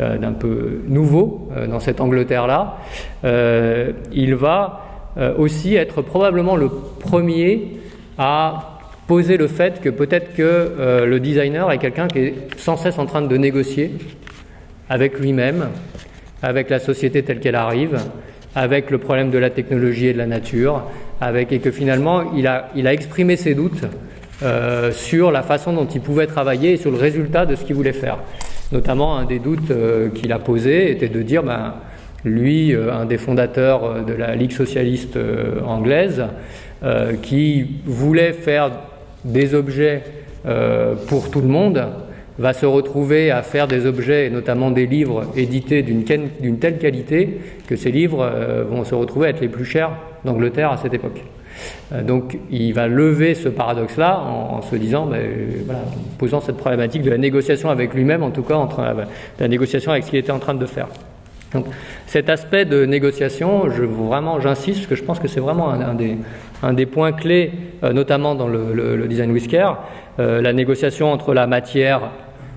[0.00, 2.78] euh, peu nouveau euh, dans cette Angleterre-là.
[4.12, 4.80] il va
[5.38, 7.78] aussi être probablement le premier
[8.18, 12.98] à poser le fait que peut-être que le designer est quelqu'un qui est sans cesse
[12.98, 13.92] en train de négocier
[14.88, 15.68] avec lui-même,
[16.42, 18.00] avec la société telle qu'elle arrive,
[18.56, 20.82] avec le problème de la technologie et de la nature,
[21.20, 23.84] avec, et que finalement il a, il a exprimé ses doutes
[24.42, 27.76] euh, sur la façon dont il pouvait travailler et sur le résultat de ce qu'il
[27.76, 28.18] voulait faire.
[28.72, 31.74] Notamment, un des doutes euh, qu'il a posé était de dire, ben,
[32.24, 35.18] lui, euh, un des fondateurs de la Ligue socialiste
[35.66, 36.24] anglaise,
[37.22, 38.70] qui voulait faire
[39.24, 40.02] des objets
[41.06, 41.82] pour tout le monde,
[42.38, 47.74] va se retrouver à faire des objets, notamment des livres édités d'une telle qualité que
[47.74, 48.30] ces livres
[48.68, 49.92] vont se retrouver à être les plus chers
[50.26, 51.22] d'Angleterre à cette époque.
[51.92, 55.80] Euh, donc il va lever ce paradoxe-là en, se disant, voilà,
[56.18, 58.82] posant cette problématique de la négociation avec lui-même, en tout cas entre
[59.38, 60.88] la négociation avec ce qu'il était en train de faire.
[61.54, 61.66] Donc,
[62.06, 65.94] cet aspect de négociation, je, vraiment, j'insiste, parce que je pense que c'est vraiment un,
[65.94, 66.16] des,
[66.62, 67.52] un, des, points clés,
[67.84, 69.68] euh, notamment dans le, design whisker,
[70.18, 72.10] euh, la négociation entre la matière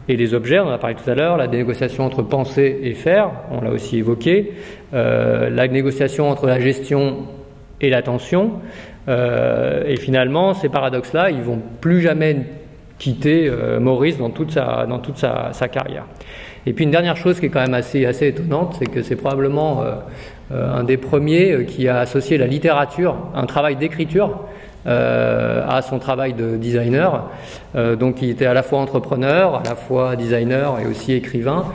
[0.10, 2.94] et les objets, on en a parlé tout à l'heure, la négociation entre penser et
[2.94, 4.54] faire, on l'a aussi évoqué,
[4.94, 7.28] la négociation entre la gestion
[7.82, 8.54] et l'attention.
[9.08, 12.38] Euh, et finalement, ces paradoxes-là, ils vont plus jamais
[13.00, 16.06] quitter euh, Maurice dans toute, sa, dans toute sa, carrière.
[16.66, 19.16] Et puis une dernière chose qui est quand même assez, assez étonnante, c'est que c'est
[19.16, 24.42] probablement euh, un des premiers qui a associé la littérature, un travail d'écriture,
[24.86, 27.30] à son travail de designer.
[28.00, 31.66] donc il était à la fois entrepreneur, à la fois designer et aussi écrivain.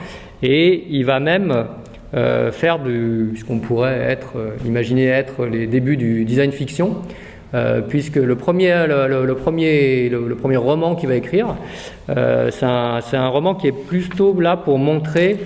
[0.43, 1.67] Et il va même
[2.15, 6.97] euh, faire de ce qu'on pourrait euh, imaginer être les débuts du design fiction,
[7.55, 11.55] euh, puisque le premier, le, premier, le, premier roman qu'il va écrire,
[12.09, 15.39] c'est un, un, roman qui est plutôt là pour montrer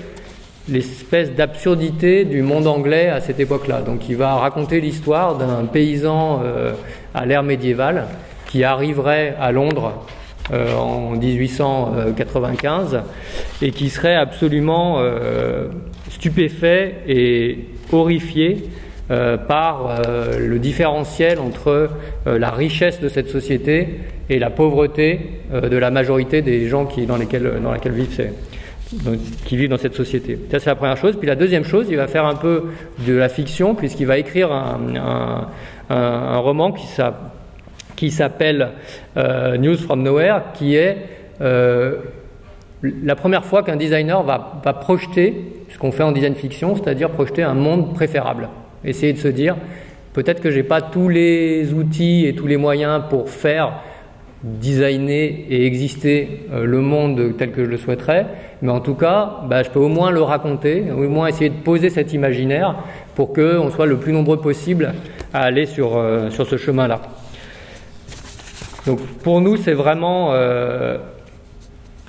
[0.68, 3.82] l'espèce d'absurdité du monde anglais à cette époque-là.
[3.82, 6.42] Donc il va raconter l'histoire d'un paysan
[7.14, 8.06] à l'ère médiévale
[8.48, 10.04] qui arriverait à Londres
[10.52, 13.02] en 1895
[13.62, 15.00] et qui serait absolument
[16.16, 17.58] stupéfait et
[17.92, 18.64] horrifié
[19.10, 21.90] euh, par euh, le différentiel entre
[22.26, 24.00] euh, la richesse de cette société
[24.30, 25.20] et la pauvreté
[25.52, 28.30] de la majorité des gens qui, dans, lesquels, dans laquelle vivent
[29.44, 30.38] qui vivent dans cette société.
[30.50, 31.16] Ça, c'est la première chose.
[31.16, 32.64] Puis la deuxième chose, il va faire un peu
[33.06, 35.48] de la fiction, puisqu'il va écrire un,
[35.90, 36.72] un, roman
[37.96, 38.70] qui s'appelle
[39.16, 40.96] News from Nowhere, qui est
[43.02, 45.34] la première fois qu'un designer va, projeter
[45.70, 48.48] ce qu'on fait en design fiction, c'est-à-dire projeter un monde préférable.
[48.84, 49.56] Essayer de se dire,
[50.12, 53.80] peut-être que je n'ai pas tous les outils et tous les moyens pour faire
[54.42, 58.26] designer et exister euh, le monde tel que je le souhaiterais,
[58.62, 61.56] mais en tout cas, bah, je peux au moins le raconter, au moins essayer de
[61.56, 62.76] poser cet imaginaire
[63.14, 64.94] pour qu'on soit le plus nombreux possible
[65.32, 67.00] à aller sur, euh, sur ce chemin-là.
[68.86, 70.98] Donc pour nous, c'est vraiment euh,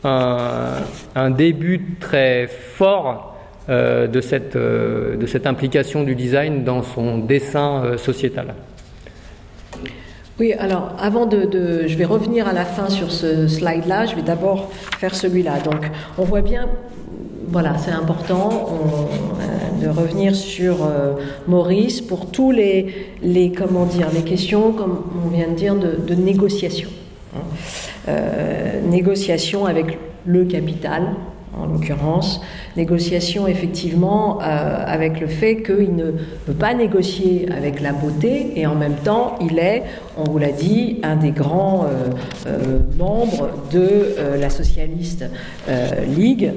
[0.04, 3.36] un, début très fort
[3.70, 8.54] euh, de, cette, euh, de cette implication du design dans son dessin euh, sociétal.
[10.40, 14.22] Oui, alors avant de, Je vais revenir à la fin sur ce slide-là, je vais
[14.22, 15.60] d'abord faire celui-là.
[15.66, 16.70] Donc on voit bien,
[17.48, 18.80] voilà, c'est important
[19.82, 20.78] de revenir sur
[21.48, 26.14] Maurice pour tous les, les, comment dire, les questions, comme on vient de dire, de,
[26.14, 26.90] négociation.
[27.36, 27.40] Hein.
[28.90, 31.04] Négociation avec le capital,
[31.60, 32.42] en l'occurrence,
[32.76, 36.12] négociation effectivement euh, avec le fait qu'il ne
[36.46, 39.84] peut pas négocier avec la beauté et en même temps il est,
[40.18, 42.10] on vous l'a dit, un des grands euh,
[42.48, 45.26] euh, membres de la Socialiste
[46.16, 46.52] League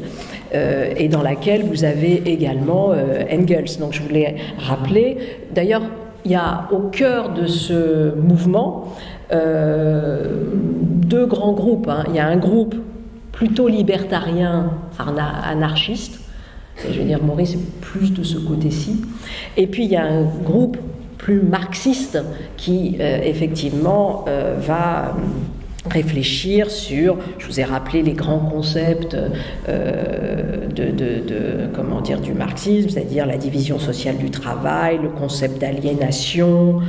[0.53, 2.93] et dans laquelle vous avez également
[3.33, 3.79] Engels.
[3.79, 5.19] Donc je voulais rappeler,
[5.55, 5.83] d'ailleurs
[6.25, 8.95] il y a au cœur de ce mouvement
[9.33, 11.89] deux grands groupes.
[11.89, 12.05] Hein.
[12.09, 12.75] Il y a un groupe
[13.33, 16.21] plutôt libertarien, anarchiste.
[16.77, 19.01] je veux dire, Maurice est plus de ce côté-ci.
[19.57, 20.77] Et puis il y a un groupe
[21.21, 22.19] plus marxiste
[22.57, 25.17] qui, euh, effectivement, euh, va
[25.87, 29.17] réfléchir sur, je vous ai rappelé les grands concepts
[29.69, 36.81] euh, de, comment dire, du marxisme, c'est-à-dire la division sociale du travail, le concept d'aliénation,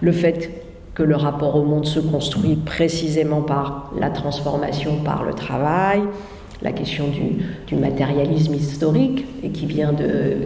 [0.00, 0.65] le fait
[0.96, 6.00] que le rapport au monde se construit précisément par la transformation par le travail,
[6.62, 10.38] la question du, matérialisme historique et qui vient de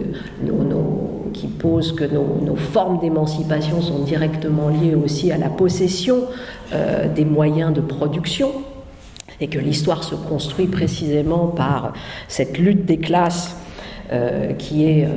[0.45, 6.25] nos, qui pose que nos, formes d'émancipation sont directement liées aussi à la possession
[7.15, 8.51] des moyens de production
[9.39, 11.93] et que l'histoire se construit précisément par
[12.27, 13.55] cette lutte des classes
[14.57, 15.07] qui, est,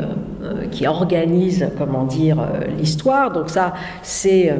[0.70, 2.36] qui organise, comment dire,
[2.78, 3.32] l'histoire.
[3.32, 4.52] Donc ça, c'est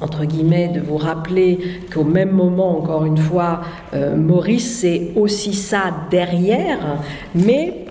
[0.00, 1.58] entre guillemets, de vous rappeler
[1.92, 3.60] qu'au même moment, encore une fois,
[3.94, 6.98] euh, Maurice, c'est aussi ça derrière,
[7.34, 7.86] mais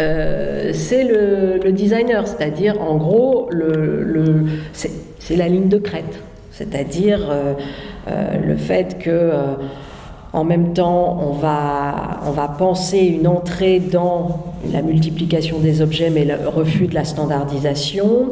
[0.00, 6.20] euh, c'est le, designer, c'est-à-dire, en gros, le, c'est la ligne de crête,
[6.52, 7.54] c'est-à-dire euh,
[8.44, 9.32] le fait que...
[10.32, 16.10] En même temps, on va, on va penser une entrée dans la multiplication des objets,
[16.10, 18.30] mais le refus de la standardisation.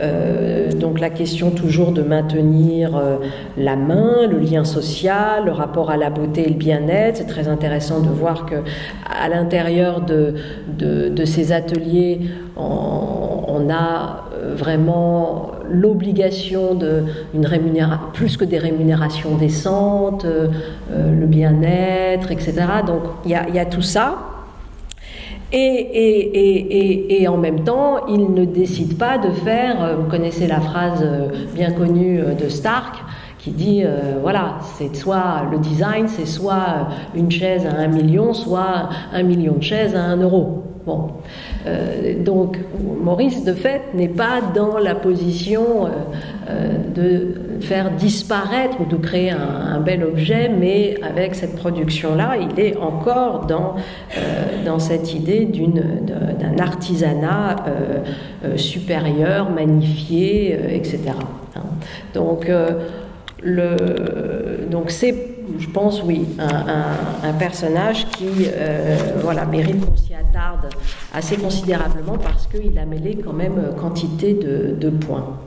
[0.00, 3.16] Euh, donc la question toujours de maintenir euh,
[3.56, 7.16] la main, le lien social, le rapport à la beauté et le bien-être.
[7.16, 8.56] C'est très intéressant de voir que
[9.04, 10.34] à l'intérieur de,
[10.68, 12.20] de, ces ateliers,
[12.56, 14.25] on, a
[14.56, 17.04] vraiment l'obligation de
[17.34, 17.46] une
[18.12, 20.26] plus que des rémunérations décentes,
[20.90, 22.54] le bien-être, etc.
[22.86, 24.16] Donc il y a, tout ça.
[25.52, 30.48] Et, et, et, en même temps, il ne décide pas de faire, euh, vous connaissez
[30.48, 32.96] la phrase euh, bien connue euh, de Stark,
[33.38, 33.84] qui dit,
[34.22, 39.54] voilà, c'est soit le design, c'est soit une chaise à un million, soit un million
[39.54, 40.64] de chaises à un euro.
[40.84, 41.10] Bon.
[41.66, 42.58] Euh, donc
[43.02, 45.88] Maurice, de fait, n'est pas dans la position euh,
[46.48, 52.58] euh, de faire disparaître ou de créer un, bel objet, mais avec cette production-là, il
[52.58, 53.76] est encore dans,
[54.64, 57.56] dans cette idée d'un artisanat
[58.56, 61.00] supérieur, magnifié, etc.
[61.54, 61.60] Hein.
[62.14, 62.50] Donc,
[63.42, 63.76] le,
[64.70, 64.90] donc
[65.58, 70.68] je pense, oui, un, personnage qui euh, voilà, mérite qu'on s'y attarde
[71.12, 75.38] assez considérablement parce qu'il a mêlé quand même quantité de, points.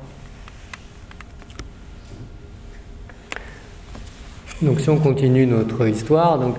[4.61, 6.55] Donc si on continue notre histoire, donc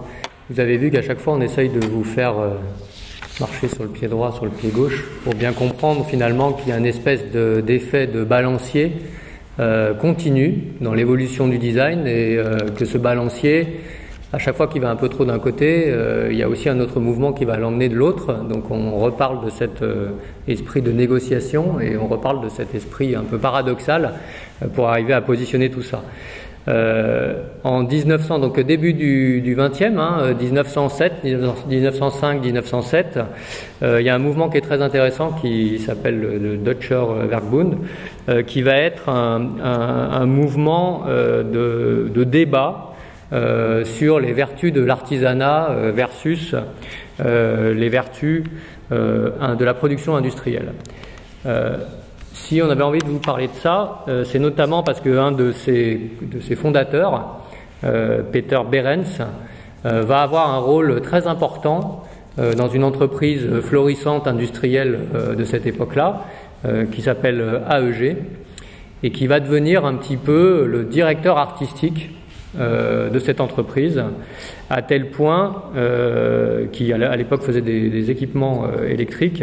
[0.49, 2.55] vous avez vu qu'à chaque fois on essaye de vous faire euh,
[3.39, 6.73] marcher sur le pied droit, sur le pied gauche, pour bien comprendre finalement qu'il y
[6.73, 8.97] a une espèce d'effet de balancier
[9.61, 13.81] euh, continue dans l'évolution du design et euh, que ce balancier,
[14.33, 16.71] à chaque fois qu'il va un peu trop d'un côté, euh, il y a aussi
[16.71, 18.43] un autre mouvement qui va l'emmener de l'autre.
[18.49, 19.85] Donc on reparle de cet
[20.49, 24.15] esprit de négociation et on reparle de cet esprit un peu paradoxal
[24.75, 26.03] pour arriver à positionner tout ça.
[26.71, 31.25] Euh, en 1900, donc début du, du 20e, hein, 1907,
[31.69, 33.19] 1905, 1907,
[33.83, 37.77] il y a un mouvement qui est très intéressant qui s'appelle le Deutscher Werkbund,
[38.29, 42.95] euh, qui va être un, mouvement euh, de, débat
[43.85, 46.55] sur les vertus de l'artisanat versus
[47.25, 48.45] les vertus
[48.91, 50.73] de la production industrielle.
[52.47, 55.53] Si on avait envie de vous parler de ça, euh, c'est notamment parce qu'un de
[55.53, 57.39] ses, de ses fondateurs,
[57.85, 59.21] euh, Peter Behrens,
[59.85, 62.03] euh, va avoir un rôle très important
[62.57, 65.01] dans une entreprise florissante industrielle
[65.37, 66.23] de cette époque-là,
[66.91, 68.17] qui s'appelle AEG,
[69.03, 72.11] et qui va devenir un petit peu le directeur artistique
[72.57, 74.03] de cette entreprise,
[74.71, 79.43] à tel point euh, qui à l'époque faisait des, équipements euh, électriques,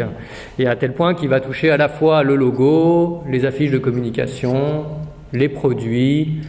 [0.58, 3.78] et à tel point qu'il va toucher à la fois le logo, les affiches de
[3.78, 4.86] communication,
[5.34, 6.40] les produits,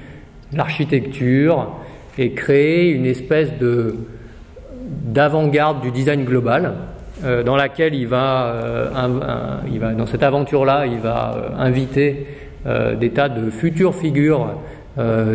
[0.54, 1.76] l'architecture,
[2.18, 3.96] et créer une espèce de
[4.82, 6.74] d'avant-garde du design global,
[7.46, 8.92] dans laquelle il va,
[9.72, 12.26] il va dans cette aventure-là, il va inviter
[12.66, 14.54] des tas de futures figures euh,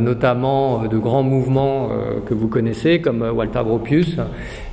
[0.00, 4.16] notamment euh, de grands mouvements euh, que vous connaissez comme Walter Gropius.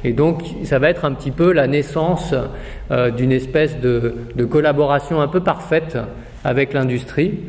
[0.04, 2.34] Et donc ça va être un petit peu la naissance
[3.16, 4.14] d'une espèce de,
[4.50, 5.98] collaboration un peu parfaite
[6.44, 7.40] avec l'industrie.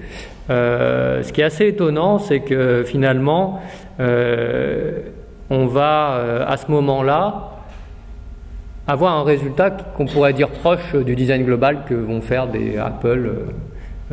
[0.49, 3.61] ce qui est assez étonnant, c'est que finalement,
[3.99, 7.51] on va à ce moment-là
[8.87, 13.31] avoir un résultat qu'on pourrait dire proche du design global que vont faire des Apple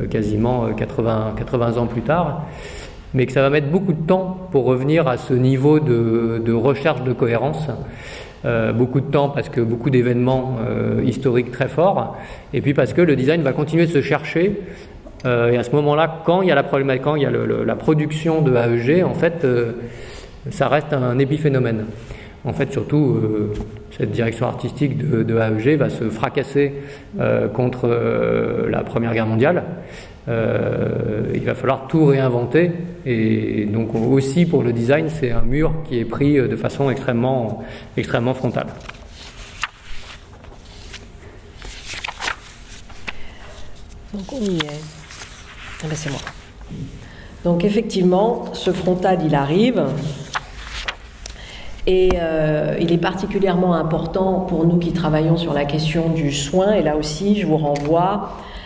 [0.10, 2.46] quasiment 80, 80 ans plus tard
[3.14, 7.04] mais que ça va mettre beaucoup de temps pour revenir à ce niveau de, recherche
[7.04, 7.68] de cohérence.
[8.46, 12.16] Euh, beaucoup de temps parce que beaucoup d'événements euh, historiques très forts,
[12.54, 14.62] et puis parce que le design va continuer de se chercher.
[15.26, 17.32] Euh, et à ce moment-là, quand il y a la problématique, quand il y a
[17.32, 19.46] la production de AEG, en fait,
[20.52, 21.86] ça reste un épiphénomène.
[22.46, 23.20] En fait, surtout,
[23.92, 26.72] cette direction artistique de, de, AEG va se fracasser
[27.54, 27.90] contre
[28.70, 29.64] la Première Guerre mondiale.
[30.30, 32.72] Euh, il va falloir tout réinventer.
[33.06, 37.64] Et donc aussi pour le design, c'est un mur qui est pris de façon extrêmement,
[37.98, 38.68] extrêmement frontale.
[44.14, 44.82] Donc on y est.
[45.82, 46.20] Ah ben, c'est moi.
[47.44, 49.84] Donc effectivement, ce frontal, il arrive.
[51.88, 56.74] Et euh, il est particulièrement important pour nous qui travaillons sur la question du soin.
[56.74, 58.59] Et là aussi, je vous renvoie euh,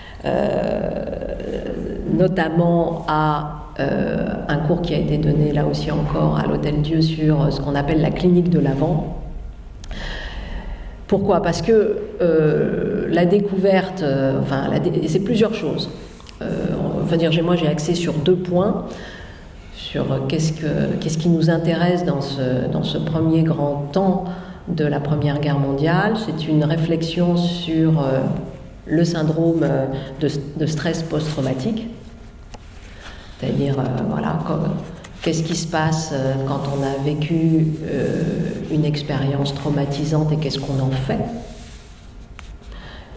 [2.14, 7.02] notamment à euh, un cours qui a été donné là aussi encore à l'Hôtel Dieu
[7.02, 9.18] sur ce qu'on appelle la clinique de l'avant.
[11.08, 11.42] Pourquoi?
[11.42, 11.98] Parce que
[13.10, 14.04] la découverte,
[14.42, 14.70] enfin,
[15.08, 15.90] c'est plusieurs choses.
[17.04, 18.86] enfin dire, moi j'ai accès sur deux points
[19.94, 24.26] sur qu'est-ce, que, qu'est-ce qui nous intéresse dans ce, premier grand temps
[24.68, 26.14] de la Première Guerre mondiale.
[26.26, 28.22] C'est une réflexion sur euh,
[28.86, 29.86] le syndrome euh,
[30.20, 31.88] de, stress post-traumatique,
[33.40, 34.40] c'est-à-dire, euh, voilà,
[35.22, 36.14] qu'est-ce qui se passe
[36.48, 37.68] quand on a vécu
[38.72, 41.20] une expérience traumatisante et qu'est-ce qu'on en fait.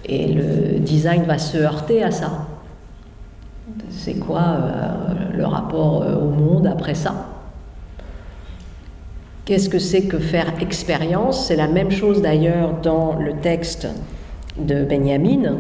[0.05, 2.47] Et le design va se heurter à ça.
[3.91, 7.27] C'est quoi euh, le rapport euh, au monde après ça?
[9.45, 11.49] Qu'est-ce que c'est que faire expérience?
[11.49, 13.89] C'est la même chose d'ailleurs dans le texte
[14.59, 15.57] de Benjamin,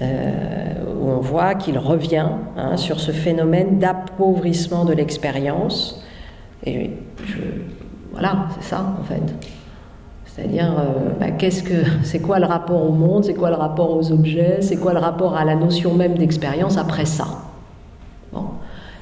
[0.00, 6.04] euh, où on voit qu'il revient hein, sur ce phénomène d'appauvrissement de l'expérience.
[6.64, 6.90] Et
[8.12, 9.22] voilà, c'est ça en fait.
[10.26, 13.96] C'est-à-dire, euh, bah, qu'est-ce que, c'est quoi le rapport au monde, c'est quoi le rapport
[13.96, 17.26] aux objets, c'est quoi le rapport à la notion même d'expérience après ça?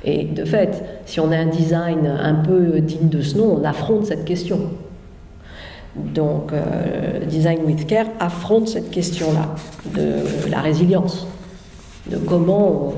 [0.07, 3.65] Et de fait, si on a un design un peu digne de ce nom, on
[3.65, 4.61] affronte cette question.
[5.97, 9.55] Donc, euh, Design with Care affronte cette question-là
[9.95, 11.27] de la résilience,
[12.11, 12.93] de comment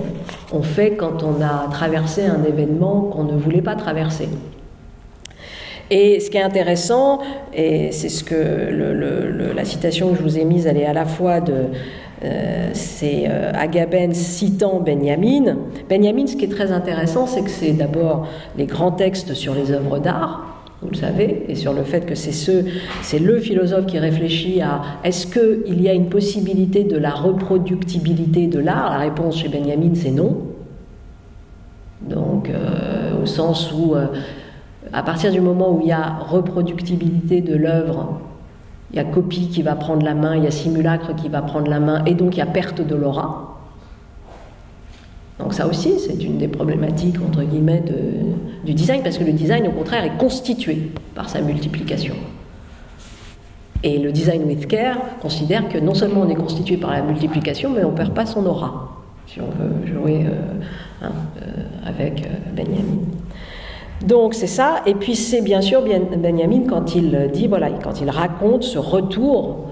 [0.52, 4.28] on fait quand on a traversé un événement qu'on ne voulait pas traverser.
[5.90, 7.20] Et ce qui est intéressant,
[7.54, 11.06] et c'est ce que la citation que je vous ai mise, elle est à la
[11.06, 11.54] fois de.
[12.24, 15.56] Euh, c'est euh, Agamben citant Benjamin.
[15.88, 18.26] Benjamin, ce qui est très intéressant, c'est que c'est d'abord
[18.56, 22.14] les grands textes sur les œuvres d'art, vous le savez, et sur le fait que
[22.14, 22.64] c'est ce,
[23.18, 28.60] le philosophe qui réfléchit à est-ce qu'il y a une possibilité de la reproductibilité de
[28.60, 28.90] l'art?
[28.90, 30.36] La réponse chez Benjamin, c'est non.
[32.02, 33.96] Donc, euh, au sens où
[34.92, 38.20] à partir du moment où il y a reproductibilité de l'œuvre,
[38.92, 41.42] il y a copie qui va prendre la main, il y a simulacre qui va
[41.42, 43.57] prendre la main, et donc il y a perte de l'aura.
[45.38, 47.82] Donc ça aussi, c'est une des problématiques, entre guillemets,
[48.64, 52.14] du design, parce que le design, au contraire, est constitué par sa multiplication.
[53.84, 57.70] Et le design with care considère que non seulement on est constitué par la multiplication,
[57.70, 62.26] mais on ne perd pas son aura, si on veut jouer euh, hein, euh, avec
[62.26, 62.98] euh, Benjamin.
[64.04, 68.10] Donc c'est ça, et puis c'est bien sûr Benjamin quand il dit, voilà, quand il
[68.10, 69.67] raconte ce retour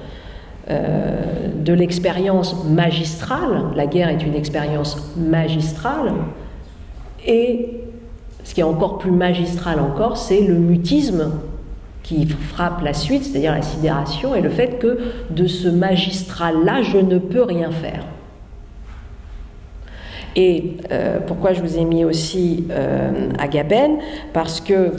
[0.69, 6.13] de l'expérience magistrale, la guerre est une expérience magistrale,
[7.25, 7.81] et
[8.43, 11.33] ce qui est encore plus magistral encore, c'est le mutisme
[12.05, 14.99] qui frappe la suite, c'est-à-dire la sidération, et le fait que
[15.31, 18.05] de ce magistral-là, je ne peux rien faire.
[20.37, 23.99] Et euh, pourquoi je vous ai mis aussi euh, Agaben
[24.33, 24.93] Parce que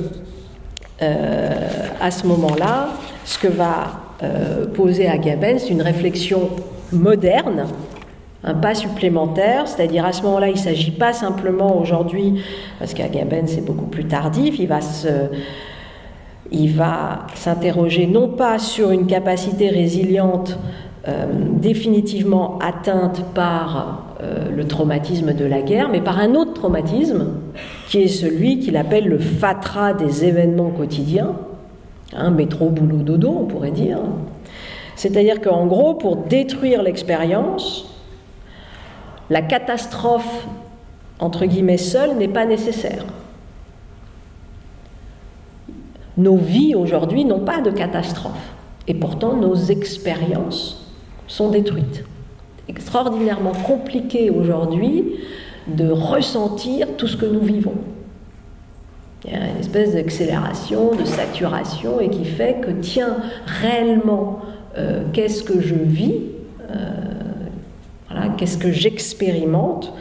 [1.01, 1.69] euh,
[2.01, 2.89] à ce moment-là,
[3.23, 4.01] ce que va
[4.73, 6.49] poser Agaben, c'est une réflexion
[6.91, 7.65] moderne,
[8.43, 12.41] un pas supplémentaire, c'est-à-dire à ce moment-là, il ne s'agit pas simplement aujourd'hui,
[12.79, 14.79] parce qu'Agaben c'est beaucoup plus tardif, il va
[16.49, 20.57] il va s'interroger non pas sur une capacité résiliente
[21.57, 27.27] définitivement atteinte par euh, le traumatisme de la guerre, mais par un autre traumatisme,
[27.87, 31.35] qui est celui qu'il appelle le fatras des événements quotidiens,
[32.15, 33.99] hein, métro, boulot, dodo, on pourrait dire.
[34.95, 37.93] C'est-à-dire qu'en gros, pour détruire l'expérience,
[39.29, 40.47] la catastrophe,
[41.19, 43.05] entre guillemets, seule n'est pas nécessaire.
[46.17, 48.53] Nos vies aujourd'hui n'ont pas de catastrophe,
[48.87, 50.93] et pourtant nos expériences
[51.27, 52.03] sont détruites
[52.67, 55.15] extraordinairement compliqué aujourd'hui
[55.67, 57.75] de ressentir tout ce que nous vivons.
[59.25, 64.39] Il y a une espèce d'accélération, de saturation, et qui fait que, tiens, réellement,
[64.77, 66.21] euh, qu'est-ce que je vis
[66.69, 66.75] euh,
[68.09, 69.93] voilà, Qu'est-ce que j'expérimente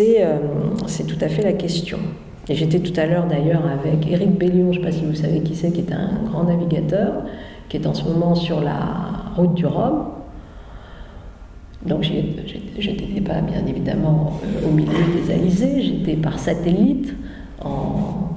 [0.00, 0.38] euh,
[0.86, 1.98] C'est tout à fait la question.
[2.48, 5.14] Et j'étais tout à l'heure d'ailleurs avec Éric Bellion, je ne sais pas si vous
[5.14, 7.22] savez qui c'est, qui est un grand navigateur,
[7.68, 8.80] qui est en ce moment sur la
[9.36, 10.06] route du Rhum,
[11.86, 17.14] donc j'étais pas bien évidemment euh, au milieu des Alizés, j'étais par satellite
[17.64, 18.29] en,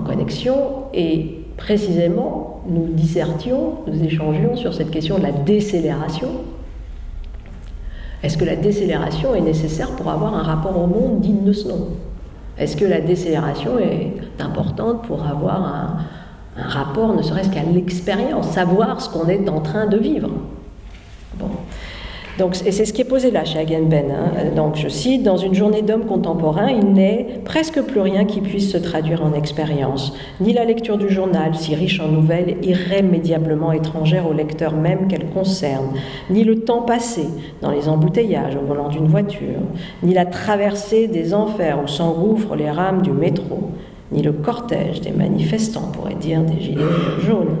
[0.00, 6.28] connexion et précisément nous dissertions, nous échangions sur cette question de la décélération.
[8.22, 11.68] Est-ce que la décélération est nécessaire pour avoir un rapport au monde digne de ce
[11.68, 11.88] nom?
[12.56, 15.96] Est-ce que la décélération est importante pour avoir un,
[16.56, 20.30] un rapport ne serait-ce qu'à l'expérience, savoir ce qu'on est en train de vivre?
[21.38, 21.48] Bon.
[22.38, 24.10] Donc, et c'est ce qui est posé là chez Agenben.
[24.10, 24.54] Hein.
[24.56, 28.70] Donc, je cite Dans une journée d'homme contemporain, il n'est presque plus rien qui puisse
[28.70, 30.14] se traduire en expérience.
[30.40, 35.26] Ni la lecture du journal, si riche en nouvelles irrémédiablement étrangères au lecteur même qu'elle
[35.26, 35.90] concerne,
[36.30, 37.26] ni le temps passé
[37.60, 39.60] dans les embouteillages au volant d'une voiture,
[40.02, 43.70] ni la traversée des enfers où s'engouffrent les rames du métro,
[44.10, 46.82] ni le cortège des manifestants, pourrait dire des gilets
[47.26, 47.56] jaunes,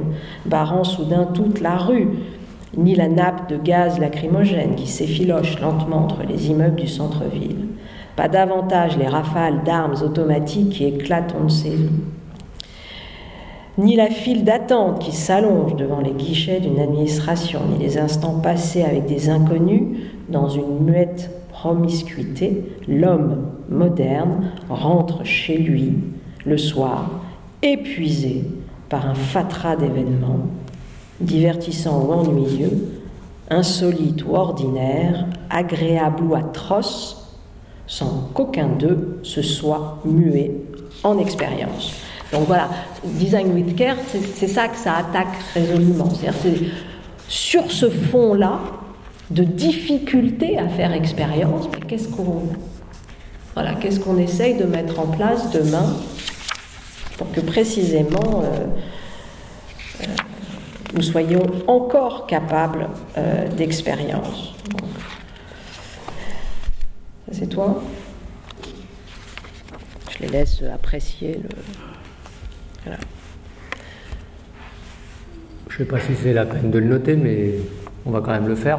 [0.46, 2.08] barrant soudain toute la rue,
[2.76, 7.66] ni la nappe de gaz lacrymogène qui s'effiloche lentement entre les immeubles du centre-ville,
[8.16, 11.70] pas davantage les rafales d'armes automatiques qui éclatent on ne sait.
[11.70, 11.90] Où,
[13.78, 18.82] ni la file d'attente qui s'allonge devant les guichets d'une administration, ni les instants passés
[18.82, 19.98] avec des inconnus
[20.28, 25.94] dans une muette promiscuité, l'homme moderne rentre chez lui
[26.44, 27.10] le soir,
[27.62, 28.44] épuisé
[28.88, 30.40] par un fatras d'événements,
[31.22, 33.02] divertissant ou ennuyeux,
[33.50, 37.28] insolite ou ordinaire, agréable ou atroce,
[37.86, 40.52] sans qu'aucun d'eux se soit mué
[41.04, 41.92] en expérience.
[42.32, 42.68] Donc voilà,
[43.04, 43.96] Design with Care,
[44.34, 46.08] c'est ça que ça attaque résolument.
[46.14, 46.54] C'est
[47.28, 48.60] sur ce fond-là
[49.30, 52.42] de difficulté à faire expérience, qu'est-ce qu'on
[53.54, 55.94] voilà, qu'est-ce qu'on essaye de mettre en place demain
[57.18, 58.64] pour que précisément euh,
[60.94, 64.54] nous soyons encore capables euh, d'expérience.
[67.30, 67.82] C'est toi?
[70.10, 71.48] Je les laisse apprécier le.
[72.84, 72.98] Voilà.
[75.68, 77.54] Je ne sais pas si c'est la peine de le noter, mais
[78.04, 78.78] on va quand même le faire.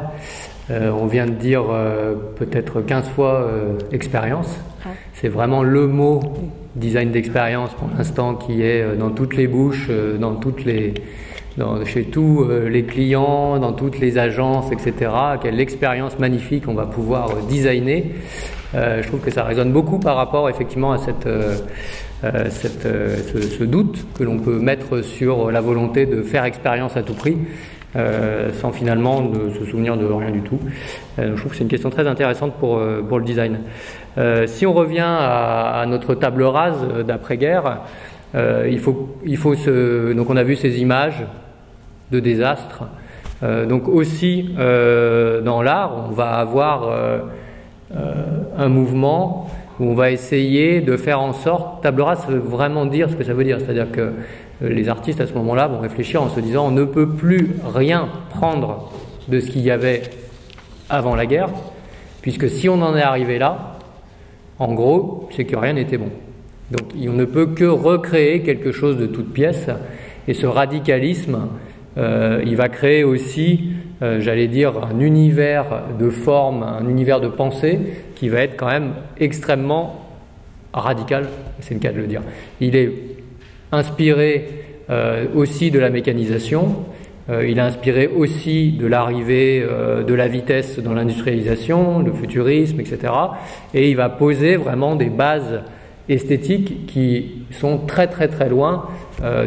[0.70, 4.60] Euh, on vient de dire euh, peut-être 15 fois euh, expérience.
[4.86, 4.90] Ah.
[5.14, 6.22] C'est vraiment le mot
[6.76, 9.90] design d'expérience pour l'instant qui est dans toutes les bouches,
[10.20, 10.94] dans toutes les,
[11.86, 15.12] chez tous les clients, dans toutes les agences, etc.
[15.42, 18.06] Quelle expérience magnifique on va pouvoir designer.
[18.74, 21.30] je trouve que ça résonne beaucoup par rapport effectivement à cette,
[22.50, 27.14] cette ce, doute que l'on peut mettre sur la volonté de faire expérience à tout
[27.14, 27.38] prix.
[27.96, 29.22] Euh, sans finalement
[29.54, 30.58] se souvenir de rien du tout.
[31.20, 33.60] Euh, je trouve que c'est une question très intéressante pour, euh, pour le design.
[34.48, 37.82] si on revient à, notre table rase d'après-guerre,
[38.36, 41.24] il faut, il faut se, donc on a vu ces images
[42.12, 42.84] de désastres.
[43.42, 46.90] donc aussi dans l'art, on va avoir
[48.58, 49.50] un mouvement
[49.80, 53.16] où on va essayer de faire en sorte, table rase, ça veut vraiment dire ce
[53.16, 54.12] que ça veut dire, c'est-à-dire que euh,
[54.62, 58.08] les artistes à ce moment-là vont réfléchir en se disant on ne peut plus rien
[58.30, 58.92] prendre
[59.28, 60.04] de ce qu'il y avait
[60.90, 61.50] avant la guerre,
[62.22, 63.78] puisque si on en est arrivé là,
[64.60, 66.10] en gros, c'est que rien n'était bon.
[66.72, 69.68] Donc on ne peut que recréer quelque chose de toute pièce,
[70.28, 71.48] et ce radicalisme, euh,
[71.98, 73.70] il va créer aussi,
[74.02, 77.80] euh, j'allais dire, un univers de forme, un univers de pensée
[78.16, 80.08] qui va être quand même extrêmement
[80.74, 81.28] radical,
[81.60, 82.22] c'est le cas de le dire.
[82.60, 82.92] Il est
[83.72, 84.48] inspiré
[84.90, 86.86] euh, aussi de la mécanisation,
[87.30, 92.82] euh, il a inspiré aussi de l'arrivée euh, de la vitesse dans l'industrialisation, le futurisme,
[92.82, 93.14] etc.
[93.74, 95.62] Et il va poser vraiment des bases
[96.10, 98.90] esthétiques qui sont très très très loin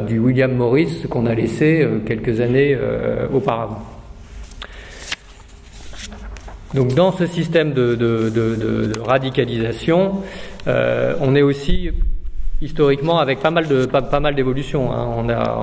[0.06, 2.76] du William Morris qu'on a laissé quelques années
[3.32, 3.82] auparavant.
[6.74, 10.22] Donc dans ce système de, de radicalisation,
[10.66, 11.90] on est aussi
[12.62, 14.92] historiquement avec pas mal de pas, mal d'évolutions.
[14.92, 15.08] Hein.
[15.16, 15.58] On, a,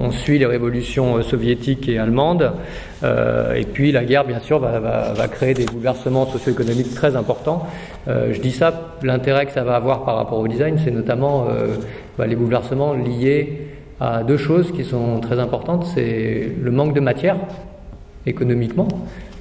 [0.00, 2.52] on, suit les révolutions euh, soviétiques et allemandes,
[3.02, 7.14] euh, et puis la guerre, bien sûr, va, va, va créer des bouleversements socio-économiques très
[7.14, 7.66] importants.
[8.08, 11.46] Euh, je dis ça, l'intérêt que ça va avoir par rapport au design, c'est notamment
[11.48, 11.76] euh,
[12.16, 13.68] bah, les bouleversements liés
[14.00, 15.84] à deux choses qui sont très importantes.
[15.94, 17.36] C'est le manque de matière
[18.26, 18.88] économiquement.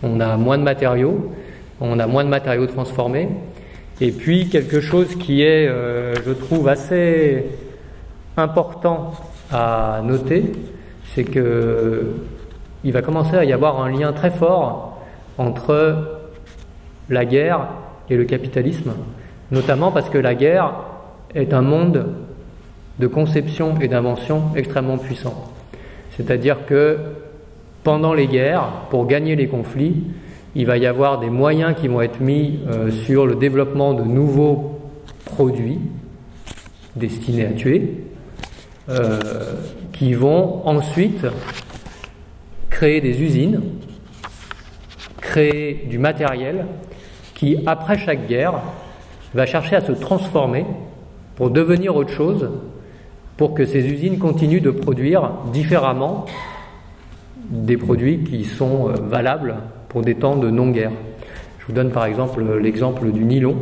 [0.03, 1.32] On a moins de matériaux,
[1.80, 3.30] on a moins de matériaux transformés.
[3.99, 7.45] Et puis quelque chose qui est, euh, je trouve, assez
[8.36, 9.14] important
[9.52, 10.52] à noter,
[11.15, 12.14] c'est que
[12.84, 14.99] il va commencer à y avoir un lien très fort
[15.40, 16.19] entre
[17.10, 17.68] la guerre
[18.10, 18.94] et le capitalisme,
[19.52, 20.74] notamment parce que la guerre
[21.34, 22.07] est un monde
[22.99, 25.52] de conception et d'invention extrêmement puissant.
[26.11, 26.98] C'est-à-dire que
[27.84, 30.03] pendant les guerres, pour gagner les conflits,
[30.58, 34.02] il va y avoir des moyens qui vont être mis euh, sur le développement de
[34.02, 34.80] nouveaux
[35.24, 35.80] produits
[36.96, 38.06] destinés à tuer,
[38.90, 39.20] euh,
[39.94, 41.28] qui vont ensuite
[42.72, 43.62] créer des usines,
[45.22, 46.66] créer du matériel
[47.36, 48.56] qui, après chaque guerre,
[49.36, 50.66] va chercher à se transformer
[51.36, 52.50] pour devenir autre chose,
[53.38, 56.26] pour que ces usines continuent de produire différemment
[57.52, 59.58] des produits qui sont euh, valables
[59.89, 60.91] pour des temps de non-guerre.
[61.59, 63.57] Je vous donne par exemple l'exemple du nylon,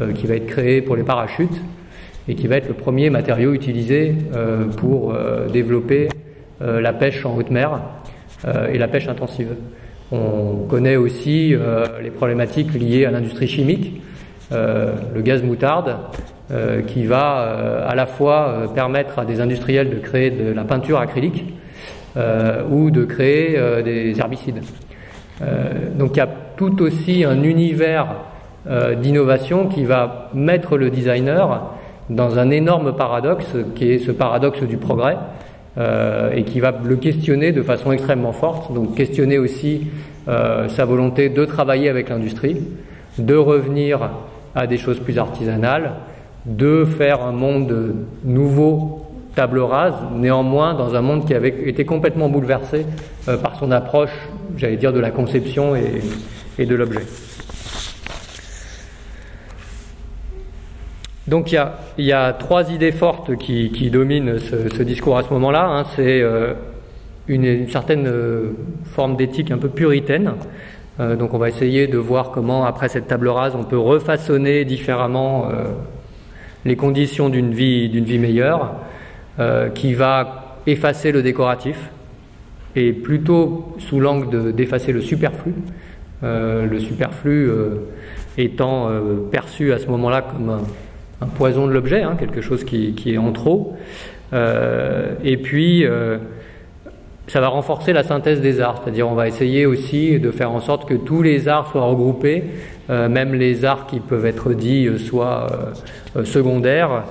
[0.00, 1.60] euh, qui va être créé pour les parachutes
[2.28, 5.14] et qui va être le premier matériau utilisé euh, pour
[5.52, 6.08] développer
[6.60, 7.80] la pêche en haute mer
[8.70, 9.54] et la pêche intensive.
[10.12, 11.54] On connaît aussi
[12.02, 14.02] les problématiques liées à l'industrie chimique,
[14.50, 15.96] le gaz moutarde,
[16.86, 21.46] qui va à la fois permettre à des industriels de créer de la peinture acrylique,
[22.16, 24.62] euh, ou de créer euh, des herbicides.
[25.42, 28.06] Euh, donc il y a tout aussi un univers
[29.00, 31.72] d'innovation qui va mettre le designer
[32.10, 35.16] dans un énorme paradoxe qui est ce paradoxe du progrès
[36.34, 39.86] et qui va le questionner de façon extrêmement forte, donc questionner aussi
[40.26, 42.58] sa volonté de travailler avec l'industrie,
[43.16, 44.10] de revenir
[44.54, 45.92] à des choses plus artisanales,
[46.44, 47.94] de faire un monde
[48.24, 49.09] nouveau
[49.40, 52.84] table rase, néanmoins dans un monde qui avait été complètement bouleversé
[53.26, 54.12] euh, par son approche,
[54.58, 57.00] j'allais dire, de la conception et, de l'objet.
[61.26, 65.64] Donc il y, a, trois idées fortes qui, dominent ce, discours à ce moment-là.
[65.64, 65.84] Hein.
[65.96, 66.52] C'est euh,
[67.26, 68.50] une, certaine euh,
[68.94, 70.32] forme d'éthique un peu puritaine.
[70.98, 75.48] donc on va essayer de voir comment, après cette table rase, on peut refaçonner différemment
[76.66, 78.74] les conditions d'une vie, d'une vie meilleure.
[79.40, 81.88] Euh, qui va effacer le décoratif,
[82.76, 85.54] et plutôt sous l'angle d'effacer le superflu,
[86.22, 87.76] euh, le superflu euh,
[88.36, 88.90] étant
[89.30, 90.60] perçu à ce moment-là comme
[91.22, 93.78] un, poison de l'objet, hein, quelque chose qui, est en trop.
[94.34, 95.86] et puis,
[97.26, 100.60] ça va renforcer la synthèse des arts, c'est-à-dire on va essayer aussi de faire en
[100.60, 102.44] sorte que tous les arts soient regroupés,
[102.88, 105.46] même les arts qui peuvent être dits soit
[106.24, 107.04] secondaires,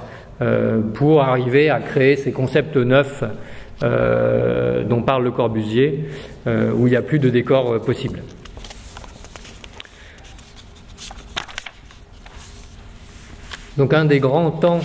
[0.93, 3.23] pour arriver à créer ces concepts neufs
[3.81, 6.09] euh, dont parle Le Corbusier,
[6.47, 8.19] euh, où il n'y a plus de décor possible.
[13.77, 14.81] Donc un des grands temps,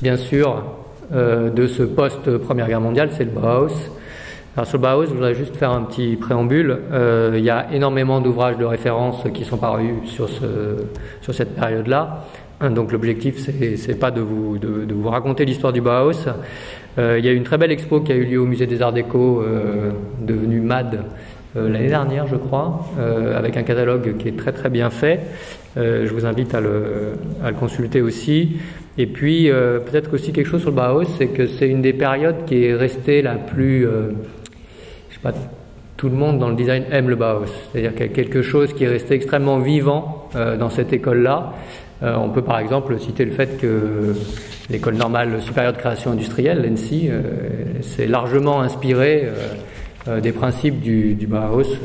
[0.00, 0.62] bien sûr,
[1.10, 3.72] de ce post-Première Guerre mondiale, c'est le Bauhaus.
[4.56, 6.78] Alors sur le Bauhaus, je voudrais juste faire un petit préambule.
[7.34, 10.76] il y a énormément d'ouvrages de référence qui sont parus sur, ce,
[11.22, 12.26] sur cette période-là.
[12.60, 13.36] Donc l'objectif,
[13.76, 16.26] c'est pas de vous, de, vous raconter l'histoire du Bauhaus.
[16.98, 18.82] Euh, il y a une très belle expo qui a eu lieu au musée des
[18.82, 21.04] Arts Déco, euh, devenu MAD
[21.56, 22.84] euh, l'année dernière, je crois,
[23.36, 25.20] avec un catalogue qui est très très bien fait.
[25.76, 27.12] je vous invite à le,
[27.44, 28.56] à le consulter aussi.
[28.98, 32.44] Et puis peut-être aussi quelque chose sur le Bauhaus, c'est que c'est une des périodes
[32.46, 35.32] qui est restée la plus, je sais pas,
[35.96, 37.46] tout le monde dans le design aime le Bauhaus.
[37.72, 41.54] C'est-à-dire qu'il y a quelque chose qui est resté extrêmement vivant dans cette école-là.
[42.02, 44.14] Euh, on peut par exemple citer le fait que
[44.70, 47.22] l'école normale supérieure de création industrielle, l'ENSI, euh,
[47.82, 49.28] s'est largement inspirée
[50.06, 51.64] euh, des principes du, du Bauhaus.
[51.64, 51.76] J'ai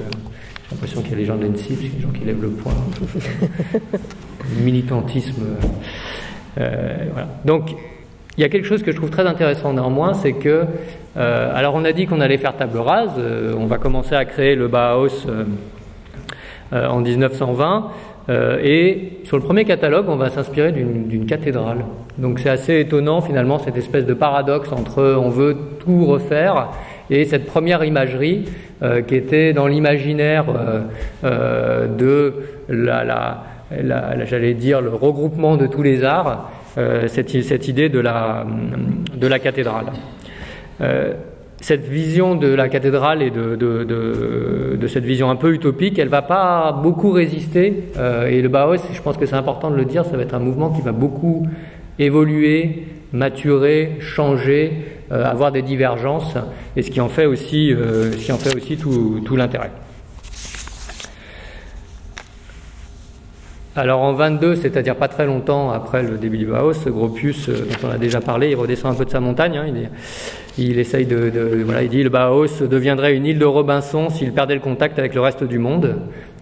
[0.72, 2.73] l'impression qu'il y a les gens de l'ENSI, des gens qui lèvent le poing.
[4.61, 5.44] militantisme.
[6.56, 7.27] voilà.
[7.45, 7.72] Donc,
[8.38, 10.65] il y a quelque chose que je trouve très intéressant néanmoins, c'est que,
[11.15, 13.11] alors on a dit qu'on allait faire table rase,
[13.57, 15.26] on va commencer à créer le Bauhaus
[16.72, 17.91] en 1920.
[18.30, 21.86] Euh, et sur le premier catalogue, on va s'inspirer d'une cathédrale.
[22.18, 26.70] Donc c'est assez étonnant finalement cette espèce de paradoxe entre on veut tout refaire
[27.10, 28.45] et cette première imagerie
[28.82, 30.45] euh, qui était dans l'imaginaire
[31.24, 32.34] euh, de
[32.70, 33.44] la,
[34.26, 36.52] j'allais dire le regroupement de tous les arts,
[37.08, 39.88] cette, idée de la cathédrale
[41.64, 46.73] cette vision de la cathédrale et de, cette vision un peu utopique, elle va pas
[46.73, 47.85] beaucoup résister.
[47.98, 50.34] Euh, et le Bauhaus, je pense que c'est important de le dire, ça va être
[50.34, 51.48] un mouvement qui va beaucoup
[51.99, 52.84] évoluer,
[53.14, 54.73] maturer, changer,
[55.14, 56.35] euh, avoir des divergences,
[56.76, 59.72] et ce qui en fait aussi, euh, ce qui en fait aussi tout, l'intérêt.
[63.77, 67.90] Alors en 22, c'est-à-dire pas très longtemps après le début du Bauhaus, Gropius, dont on
[67.90, 69.57] a déjà parlé, il redescend un peu de sa montagne.
[69.57, 69.65] Hein,
[70.58, 74.54] il essaye de, voilà, il dit le Bauhaus deviendrait une île de Robinson s'il perdait
[74.54, 75.96] le contact avec le reste du monde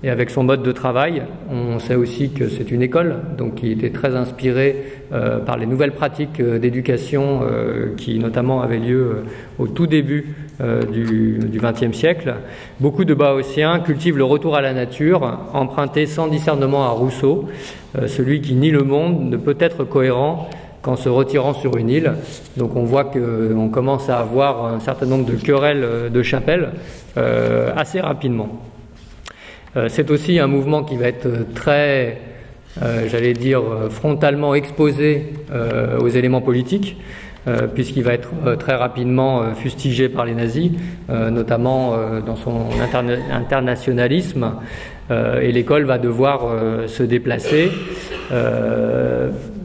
[0.04, 1.24] et avec son mode de travail.
[1.50, 4.76] On sait aussi que c'est une école, donc qui était très inspirée
[5.14, 9.24] euh, par les nouvelles pratiques euh, d'éducation euh, qui notamment avaient lieu
[9.60, 10.36] au tout début
[10.92, 12.36] du XXe siècle.
[12.80, 17.50] Beaucoup de Bauhausiens cultivent le retour à la nature, emprunté sans discernement à Rousseau,
[18.06, 20.50] celui qui nie le monde ne peut être cohérent
[20.82, 22.14] qu'en se retirant sur une île.
[22.58, 26.70] Donc on voit qu'on commence à avoir un certain nombre de querelles de chapelles
[27.18, 28.62] euh, assez rapidement.
[29.88, 32.20] c'est aussi un mouvement qui va être très,
[33.08, 35.34] j'allais dire, frontalement exposé
[36.00, 36.98] aux éléments politiques.
[37.74, 38.30] puisqu'il va être
[38.60, 40.72] très rapidement fustigé par les nazis,
[41.10, 41.96] notamment
[42.26, 42.68] dans son
[43.32, 44.52] internationalisme,
[45.42, 46.48] et l'école va devoir
[46.88, 47.70] se déplacer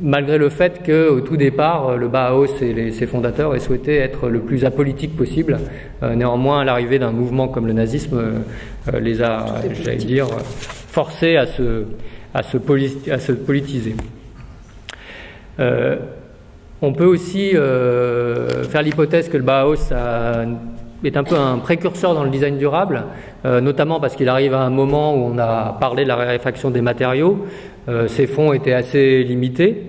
[0.02, 4.40] malgré le fait qu'au tout départ, le Bauhaus et ses fondateurs aient souhaité être le
[4.40, 5.58] plus apolitique possible.
[6.02, 9.44] Euh, néanmoins, l'arrivée d'un mouvement comme le nazisme euh, les a,
[9.82, 11.84] j'allais dire, forcés à se,
[12.34, 12.58] à se,
[13.10, 13.96] à se politiser.
[15.58, 15.96] Euh,
[16.82, 19.92] on peut aussi faire l'hypothèse que le Bauhaus
[21.04, 23.04] est un peu un précurseur dans le design durable,
[23.44, 26.80] notamment parce qu'il arrive à un moment où on a parlé de la raréfaction des
[26.80, 27.46] matériaux.
[27.88, 29.82] Euh, ces fonds étaient assez limités.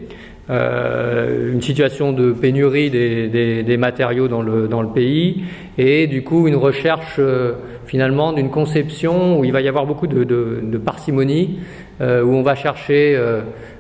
[0.50, 5.44] Euh, une situation de pénurie des, matériaux dans le, dans le, pays
[5.78, 7.56] et du coup une recherche euh,
[7.86, 11.60] finalement d'une conception où il va y avoir beaucoup de, de parcimonie,
[12.00, 13.20] où on va chercher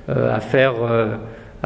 [0.10, 0.74] à faire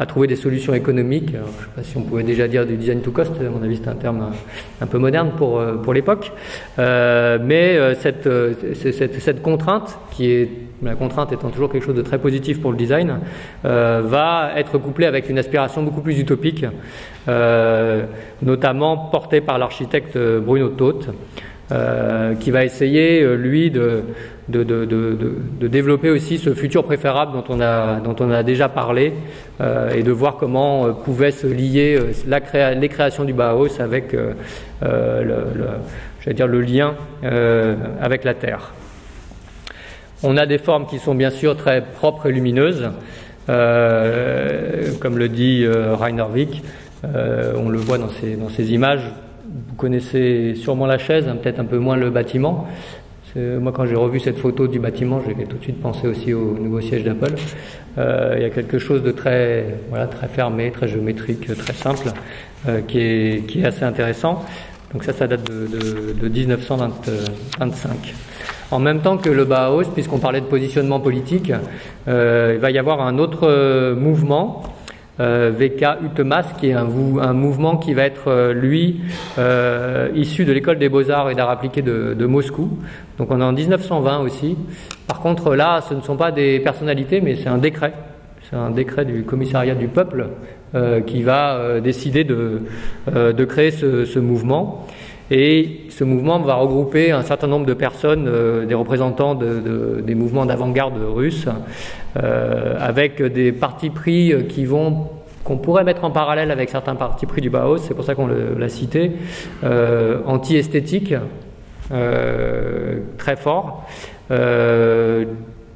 [0.02, 1.30] à trouver des solutions économiques.
[1.32, 3.62] je ne sais pas si on pouvait déjà dire du design to cost, à mon
[3.62, 4.32] avis c'est un terme
[4.80, 6.32] un, peu moderne pour, euh, pour l'époque.
[6.80, 8.28] Euh, mais euh, cette,
[8.74, 10.50] cette, contrainte, qui est
[10.82, 13.20] la contrainte étant toujours quelque chose de très positif pour le design,
[13.62, 16.66] va être couplée avec une aspiration beaucoup plus utopique,
[18.42, 20.70] notamment portée par l'architecte Bruno
[21.72, 22.38] Todt.
[22.40, 24.02] qui va essayer, lui, de,
[25.68, 27.44] développer aussi ce futur préférable dont
[28.20, 29.12] on a, déjà parlé
[29.60, 34.12] euh, et de voir comment euh, pouvait se lier euh, les créations du Bauhaus avec
[34.12, 34.34] le,
[34.82, 36.94] le, lien
[38.00, 38.72] avec la Terre.
[40.22, 42.90] On a des formes qui sont bien sûr très propres et lumineuses,
[43.46, 46.62] comme le dit Rainer Wick,
[47.04, 49.10] on le voit dans dans ces images.
[49.54, 52.66] Vous connaissez sûrement la chaise, hein, peut-être un peu moins le bâtiment.
[53.34, 56.54] Moi, quand j'ai revu cette photo du bâtiment, j'ai tout de suite pensé aussi au
[56.58, 57.32] nouveau siège d'Apple.
[57.96, 62.08] Euh, il y a quelque chose de très, voilà, très fermé, très géométrique, très simple,
[62.68, 64.44] euh, qui, est, qui, est, assez intéressant.
[64.92, 68.14] Donc ça, ça date de, de, de 1925.
[68.70, 71.52] En même temps que le Bauhaus, puisqu'on parlait de positionnement politique,
[72.08, 74.62] euh, il va y avoir un autre mouvement
[75.22, 79.00] VK Utemas, qui est un, mouvement qui va être, euh, lui,
[79.38, 82.78] euh, issu de l'école des beaux-arts et d'art appliqué de, Moscou.
[83.18, 84.56] Donc on est en 1920 aussi.
[85.06, 87.92] Par contre, là, ce ne sont pas des personnalités, mais c'est un décret.
[88.48, 90.28] C'est un décret du commissariat du peuple
[91.06, 94.86] qui va décider de, créer ce, mouvement.
[95.30, 98.30] Et ce mouvement va regrouper un certain nombre de personnes,
[98.66, 105.08] des représentants des mouvements d'avant-garde russes, euh, avec des partis pris euh, qui vont
[105.44, 108.28] qu'on pourrait mettre en parallèle avec certains partis pris du Bauhaus, c'est pour ça qu'on
[108.28, 109.10] l'a cité,
[109.64, 111.14] euh, anti-esthétique,
[113.18, 113.84] très fort,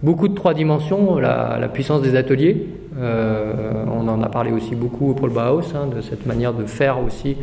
[0.04, 5.26] beaucoup de trois dimensions, la, puissance des ateliers, on en a parlé aussi beaucoup pour
[5.26, 7.36] le Bauhaus, hein, de cette manière de faire aussi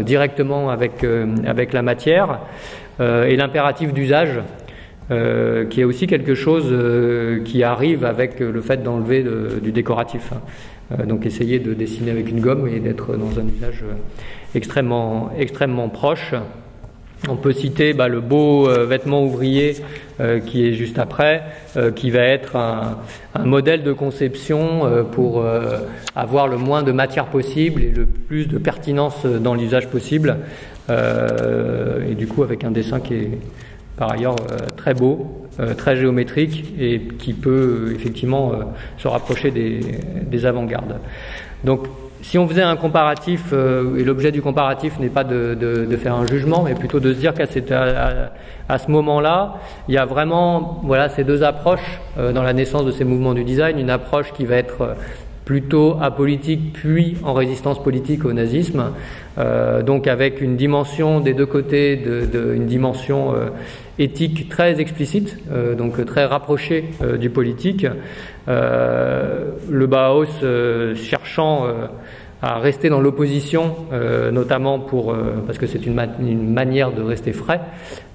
[0.00, 1.06] directement avec,
[1.46, 2.40] avec la matière,
[3.00, 4.40] et l'impératif d'usage,
[5.10, 9.24] euh, qui est aussi quelque chose euh, qui arrive avec le fait d'enlever
[9.60, 10.30] du décoratif.
[10.32, 10.40] Hein.
[10.92, 13.82] Euh, donc essayer de dessiner avec une gomme et d'être dans un usage
[14.54, 16.32] extrêmement, extrêmement proche.
[17.28, 19.76] On peut citer bah, le beau vêtement ouvrier
[20.46, 21.42] qui est juste après,
[21.94, 22.96] qui va être un,
[23.34, 25.44] un modèle de conception pour
[26.16, 30.38] avoir le moins de matière possible et le plus de pertinence dans l'usage possible.
[30.88, 33.30] et du coup avec un dessin qui est
[34.00, 35.26] par ailleurs euh, très beau,
[35.60, 38.52] euh, très géométrique et qui peut euh, effectivement
[38.96, 40.98] se rapprocher des, avant-gardes.
[41.64, 41.86] Donc
[42.22, 46.62] si on faisait un comparatif, et l'objet du comparatif n'est pas de, faire un jugement,
[46.62, 49.54] mais plutôt de se dire qu'à ce moment-là,
[49.88, 53.44] il y a vraiment voilà, ces deux approches dans la naissance de ces mouvements du
[53.44, 54.96] design, une approche qui va être
[55.50, 58.92] plutôt apolitique puis en résistance politique au nazisme,
[59.84, 63.34] donc avec une dimension des deux côtés, de, une dimension
[64.00, 67.86] éthique très explicite, euh, donc très rapprochée euh, du politique.
[68.48, 71.66] Euh, le Bauhaus cherchant
[72.42, 73.74] à rester dans l'opposition,
[74.32, 75.14] notamment pour,
[75.46, 77.60] parce que c'est une, une, manière de rester frais.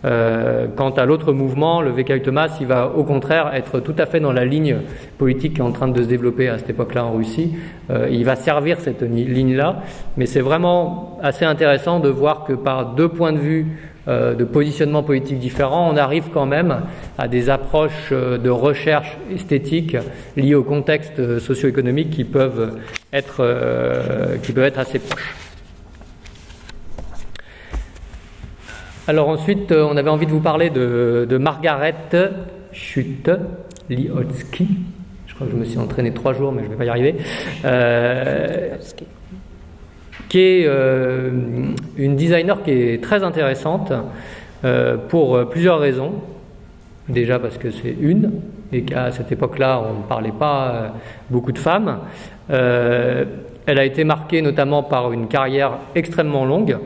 [0.03, 4.19] quant à l'autre mouvement, le VK Thomas, il va au contraire être tout à fait
[4.19, 4.77] dans la ligne
[5.19, 7.53] politique qui est en train de se développer à cette époque-là en Russie.
[8.09, 9.83] il va servir cette ligne-là,
[10.17, 14.43] mais c'est vraiment assez intéressant de voir que par deux points de vue euh, de
[14.43, 16.81] positionnements politiques différents, on arrive quand même
[17.17, 19.97] à des approches euh, de recherche esthétique
[20.37, 22.79] liées au contexte euh, socio-économique qui peuvent
[23.11, 23.41] être,
[24.77, 25.35] assez proches.
[29.07, 31.95] Alors ensuite, on avait envie de vous parler de, Margaret
[32.71, 33.31] Schutte
[33.89, 34.67] Liotsky.
[35.27, 36.89] Je crois que je me suis entraîné trois jours, mais je ne vais pas y
[36.89, 37.15] arriver.
[40.35, 40.67] Qui est
[41.97, 43.93] une designer qui est très intéressante
[45.09, 46.13] pour plusieurs raisons.
[47.07, 48.31] Déjà parce que c'est une,
[48.73, 50.93] et qu'à cette époque-là, on ne parlait pas
[51.29, 51.99] beaucoup de femmes.
[52.49, 56.77] Elle a été marquée notamment par une carrière extrêmement longue,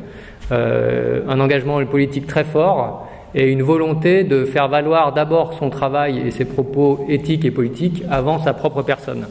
[0.51, 6.19] euh, un engagement politique très fort et une volonté de faire valoir d'abord son travail
[6.25, 9.27] et ses propos éthiques et politiques avant sa propre personne.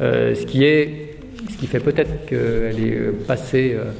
[0.00, 1.11] Euh, ce, qui est,
[1.50, 3.90] ce qui fait peut-être qu'elle est passée euh,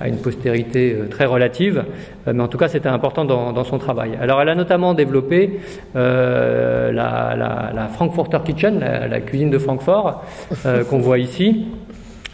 [0.00, 1.84] à une postérité très relative,
[2.26, 4.18] mais en tout cas c'était important dans, son travail.
[4.20, 5.60] Alors elle a notamment développé
[5.94, 10.24] la, la, Frankfurter Kitchen, la, la cuisine de Francfort,
[10.90, 11.66] qu'on voit ici,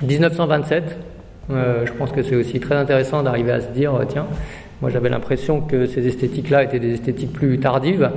[0.01, 0.97] 1927,
[1.51, 4.27] euh, je pense que c'est aussi très intéressant d'arriver à se dire, euh, tiens,
[4.82, 8.11] moi j'avais l'impression que ces esthétiques-là étaient des esthétiques plus tardives,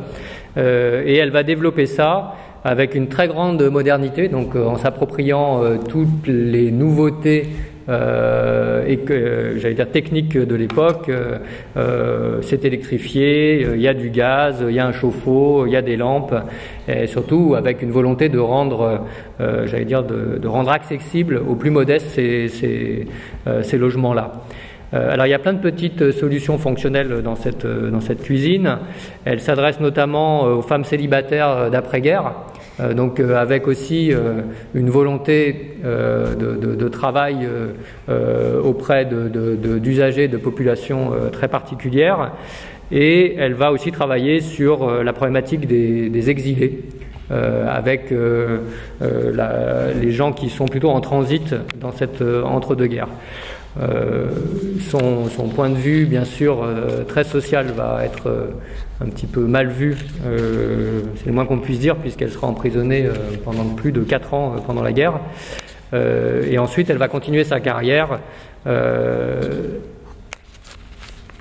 [0.57, 6.27] euh, et elle va développer ça avec une très grande modernité, donc en s'appropriant toutes
[6.27, 7.47] les nouveautés
[7.89, 11.39] euh, et que j'allais dire technique de l'époque, euh,
[11.77, 15.75] euh, c'est électrifié, il y a du gaz, il y a un chauffe-eau, il y
[15.75, 16.35] a des lampes,
[16.87, 19.01] et surtout avec une volonté de rendre,
[19.39, 24.33] j'allais dire, de, rendre accessible aux plus modestes ces, ces, logements-là.
[24.91, 28.77] alors il y a plein de petites solutions fonctionnelles dans cette, dans cette cuisine.
[29.25, 32.33] Elle s'adresse notamment aux femmes célibataires d'après-guerre.
[32.81, 34.41] Euh, donc euh, avec aussi euh,
[34.73, 37.47] une volonté de, travail
[38.63, 42.33] auprès d'usagers de, populations très particulières.
[42.91, 46.83] Et elle va aussi travailler sur la problématique des, exilés.
[47.29, 48.13] avec
[49.01, 53.07] les gens qui sont plutôt en transit dans cette entre-deux-guerres.
[53.79, 54.29] Euh,
[54.89, 58.47] son, point de vue, bien sûr, euh, très social, va être euh,
[58.99, 59.95] un petit peu mal vu,
[61.15, 63.07] c'est le moins qu'on puisse dire, puisqu'elle sera emprisonnée
[63.43, 65.19] pendant plus de 4 ans pendant la guerre.
[65.93, 68.19] et ensuite, elle va continuer sa carrière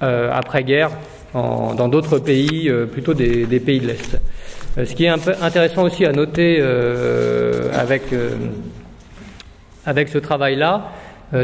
[0.01, 0.90] après-guerre
[1.35, 4.19] dans d'autres pays, plutôt des, pays de l'Est.
[4.82, 6.62] ce qui est intéressant aussi à noter
[7.74, 8.05] avec,
[9.85, 10.93] avec ce travail-là,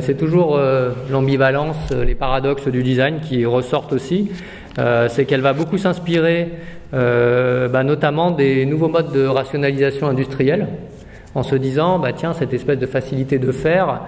[0.01, 4.31] c'est toujours euh, l'ambivalence, euh, les paradoxes du design qui ressortent aussi.
[5.09, 6.49] c'est qu'elle va beaucoup s'inspirer
[6.93, 10.67] bah, notamment des nouveaux modes de rationalisation industrielle,
[11.35, 14.03] en se disant, bah, tiens, cette espèce de facilité de faire,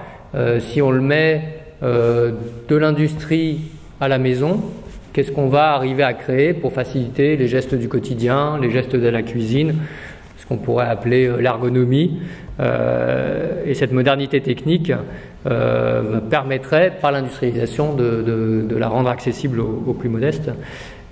[0.59, 1.43] si on le met
[1.83, 3.61] de l'industrie
[3.99, 4.61] à la maison,
[5.15, 9.09] qu'est-ce qu'on va arriver à créer pour faciliter les gestes du quotidien, les gestes de
[9.09, 9.75] la cuisine,
[10.37, 12.21] ce qu'on pourrait appeler l'ergonomie.
[12.61, 14.93] et cette modernité technique
[15.47, 20.51] euh, permettrait, par l'industrialisation, de, la rendre accessible aux, plus modestes.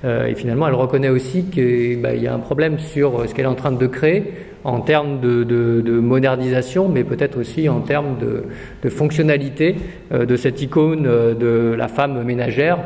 [0.04, 3.44] Euh, et finalement, elle reconnaît aussi qu'il bah, y a un problème sur ce qu'elle
[3.44, 4.32] est en train de créer
[4.64, 9.76] en termes de, modernisation, mais peut-être aussi en termes de, fonctionnalité
[10.12, 12.78] euh, de cette icône de la femme ménagère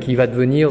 [0.00, 0.70] qui va devenir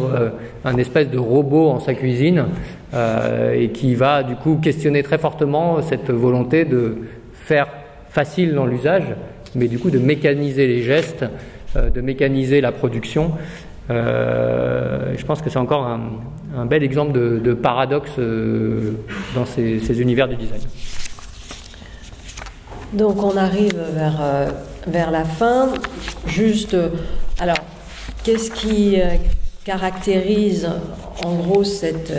[0.66, 2.46] un espèce de robot en sa cuisine
[2.94, 6.98] et qui va du coup questionner très fortement cette volonté de
[7.34, 7.68] faire
[8.10, 9.16] facile dans l'usage
[9.56, 11.26] mais du coup de mécaniser les gestes,
[11.76, 13.32] euh, de mécaniser la production.
[13.90, 18.94] Euh, je pense que c'est encore un, bel exemple de, paradoxe euh,
[19.36, 20.62] dans ces, univers du design.
[22.94, 23.80] Donc on arrive
[24.88, 25.70] vers, la fin.
[26.26, 26.76] Juste,
[27.40, 27.58] alors,
[28.24, 28.98] qu'est-ce qui
[29.64, 30.70] caractérise
[31.24, 32.12] en gros cette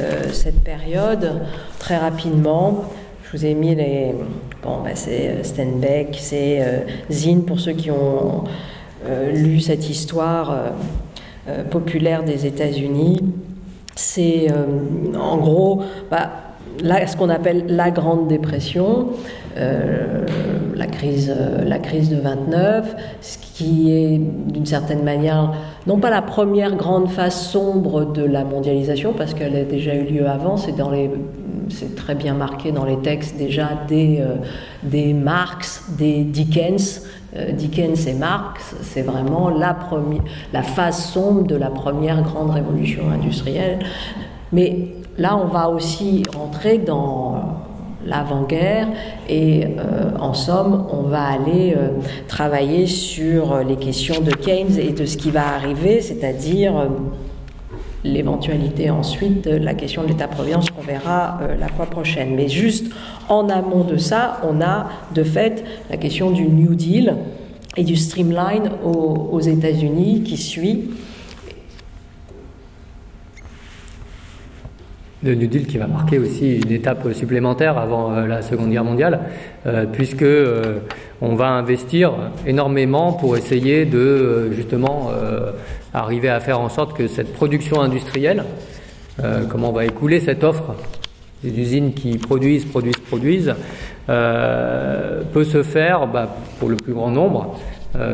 [0.65, 1.43] période?
[1.81, 2.85] Très rapidement,
[3.25, 4.15] je vous ai mis les,
[4.63, 6.81] Bon, bah, c'est euh, Steinbeck, c'est euh,
[7.11, 8.45] Zinn pour ceux qui ont
[9.07, 10.55] euh, lu cette histoire
[11.71, 13.21] populaire des États-Unis.
[13.97, 14.49] C'est
[15.19, 16.31] en gros bah,
[16.79, 19.09] ce qu'on appelle la Grande Dépression,
[19.57, 21.35] la, crise,
[21.67, 25.53] la crise de 29, ce qui est d'une certaine manière
[25.87, 30.05] non pas la première grande phase sombre de la mondialisation, parce qu'elle a déjà eu
[30.05, 31.11] lieu avant, c'est dans les
[31.71, 34.37] c'est très bien marqué dans les textes déjà des, euh,
[34.83, 37.03] des Marx, des Dickens.
[37.37, 39.79] Euh, Dickens et Marx, c'est vraiment la,
[40.53, 43.79] la phase sombre de la première grande révolution industrielle.
[44.53, 47.60] Mais là, on va aussi rentrer dans
[48.07, 48.89] l'avant-guerre
[49.29, 51.77] et euh, en somme, on va aller
[52.29, 56.89] travailler sur les questions de Keynes et de ce qui va arriver, c'est-à-dire
[58.05, 62.35] l'éventualité ensuite de la question de l'État-providence qu'on verra euh, la fois prochaine.
[62.35, 62.93] Mais juste
[63.29, 67.17] en amont de ça, on a de fait la question du New Deal
[67.77, 70.91] et du streamline aux, États-Unis qui suit.
[75.23, 79.21] De New Deal qui va marquer aussi une étape supplémentaire avant la Seconde Guerre mondiale,
[79.93, 80.25] puisque
[81.21, 82.13] on va investir
[82.47, 85.11] énormément pour essayer de justement
[85.93, 88.45] arriver à faire en sorte que cette production industrielle,
[89.51, 90.75] comment on va écouler cette offre
[91.43, 93.55] des usines qui produisent, produisent, produisent,
[94.07, 97.59] peut se faire bah, pour le plus grand nombre,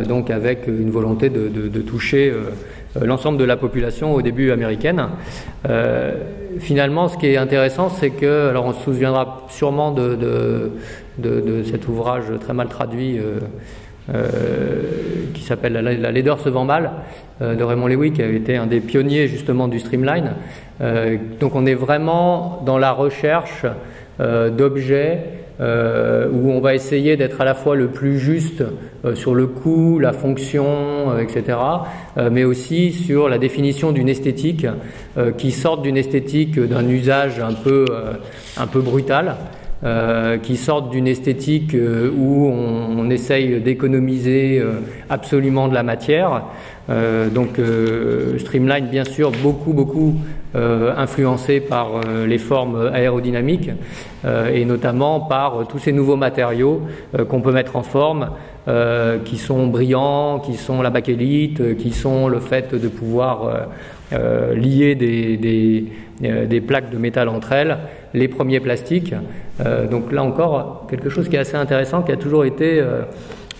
[0.09, 2.33] donc avec une volonté de, de toucher
[2.97, 5.09] euh, l'ensemble de la population au début américaine.
[6.57, 10.16] Euh, finalement, ce qui est intéressant, c'est que, alors on se souviendra sûrement de,
[11.19, 14.31] de, cet ouvrage très mal traduit euh,
[15.35, 16.93] qui s'appelle La, laideur se vend mal
[17.41, 20.33] de Raymond Lewy, qui avait été un des pionniers justement du streamline.
[21.41, 23.66] donc on est vraiment dans la recherche
[24.19, 28.62] d'objets euh, où on va essayer d'être à la fois le plus juste
[29.07, 31.59] euh, sur le coût, la fonction, euh, etc.,
[32.31, 34.66] mais aussi sur la définition d'une esthétique
[35.37, 37.85] qui sorte d'une esthétique d'un usage un peu,
[38.57, 39.37] un peu brutal.
[40.43, 44.62] qui sorte d'une esthétique où on, on essaye d'économiser
[45.11, 46.45] absolument de la matière.
[46.88, 47.60] Donc
[48.38, 50.14] Streamline, bien sûr, beaucoup, beaucoup
[50.56, 53.68] euh, influencé par euh, les formes aérodynamiques
[54.24, 56.80] euh, et notamment par tous ces nouveaux matériaux
[57.28, 58.30] qu'on peut mettre en forme,
[59.24, 63.68] qui sont brillants, qui sont la bakélite, qui sont le fait de pouvoir
[64.10, 65.36] lier des,
[66.20, 67.78] des, plaques de métal entre elles,
[68.12, 69.14] les premiers plastiques.
[69.88, 72.82] donc là encore, quelque chose qui est assez intéressant, qui a toujours été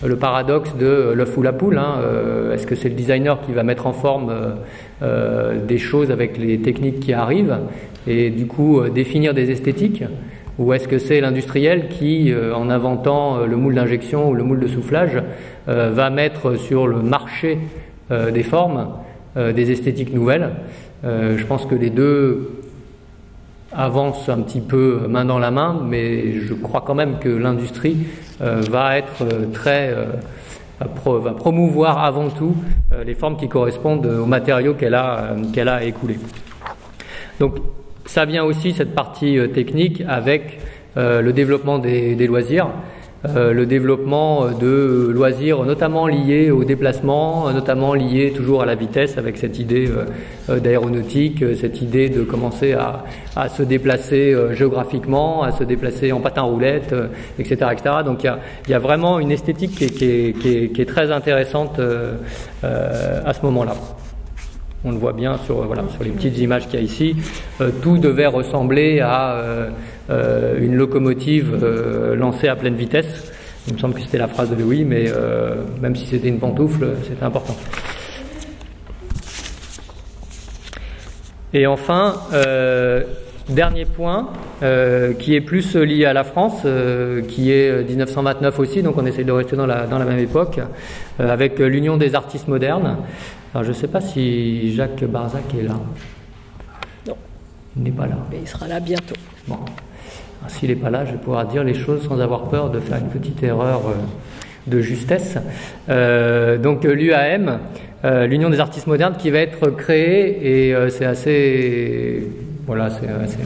[0.05, 1.77] le paradoxe de l'œuf ou la poule.
[1.77, 2.01] Hein,
[2.53, 4.31] Est-ce que c'est le designer qui va mettre en forme
[5.03, 7.59] euh, des choses avec les techniques qui arrivent
[8.07, 10.03] et du coup euh, définir des esthétiques
[10.57, 14.59] ou est-ce que c'est l'industriel qui, euh, en inventant le moule d'injection ou le moule
[14.59, 15.21] de soufflage,
[15.67, 17.59] va mettre sur le marché
[18.09, 18.87] des formes
[19.35, 20.49] des esthétiques nouvelles?
[21.03, 22.56] Je pense que les deux
[23.73, 27.97] avancent un petit peu main dans la main, mais je crois quand même que l'industrie
[28.39, 29.93] va être très
[30.79, 32.55] va, promouvoir avant tout
[32.93, 36.19] euh, les formes qui correspondent aux matériaux qu'elle a, euh, qu'elle a écoulés.
[37.39, 37.57] Donc
[38.05, 40.59] ça vient aussi, cette partie euh, technique, avec
[40.99, 42.69] le développement des, des loisirs.
[43.35, 49.17] Euh, le développement de loisirs notamment liés au déplacement, notamment liés toujours à la vitesse
[49.17, 49.89] avec cette idée
[50.49, 56.21] euh, d'aéronautique, cette idée de commencer à, se déplacer euh, géographiquement, à se déplacer en
[56.21, 56.93] patin roulette,
[57.39, 57.95] etc., etc.
[58.05, 60.85] Donc il y a, vraiment une esthétique qui est, qui est, qui est, qui est
[60.85, 61.79] très intéressante
[62.63, 63.75] à ce moment-là.
[64.87, 65.65] On le voit bien sur,
[66.01, 67.15] les petites images qu'il y a ici.
[67.81, 69.69] tout devait ressembler à
[70.09, 73.33] euh, une locomotive euh, lancée à pleine vitesse.
[73.67, 76.39] Il me semble que c'était la phrase de Louis, mais euh, même si c'était une
[76.39, 77.55] pantoufle, c'était important.
[81.53, 82.15] Et enfin,
[83.49, 84.27] Dernier point,
[85.19, 86.67] qui est plus lié à la France,
[87.29, 90.59] qui est 1929 aussi, donc on essaye de rester dans la même époque,
[91.17, 92.97] avec l'Union des artistes modernes.
[93.57, 95.73] Alors je ne sais pas si Jacques Barzac est là.
[97.07, 97.15] Non.
[97.75, 98.15] Il n'est pas là.
[98.29, 99.15] Mais il sera là bientôt.
[99.47, 99.57] Bon.
[100.47, 102.99] S'il n'est pas là, je vais pouvoir dire les choses sans avoir peur de faire
[102.99, 103.93] une petite erreur euh,
[104.67, 105.39] de justesse.
[105.89, 107.57] Euh, donc euh, l'UAM,
[108.29, 112.27] l'Union des artistes modernes, qui va être créée, et c'est assez,
[112.67, 113.39] voilà, c'est assez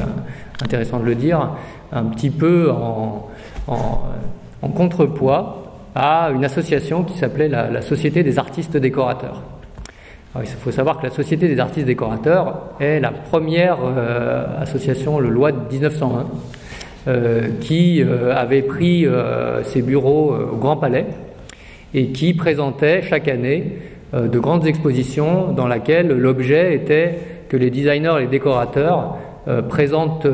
[0.62, 1.52] intéressant de le dire,
[1.94, 3.30] un petit peu en,
[3.70, 9.42] en, contrepoids à une association qui s'appelait la, Société des artistes décorateurs.
[10.40, 13.78] Il faut savoir que la Société des artistes décorateurs est la première
[14.62, 16.28] association, le loi de 1901,
[17.08, 21.08] euh, qui euh, avait pris euh, ses bureaux au Grand Palais
[21.96, 23.80] et qui présentait chaque année
[24.14, 27.18] de grandes expositions dans lesquelles l'objet était
[27.50, 29.18] que les designers et les décorateurs
[29.68, 30.28] présentent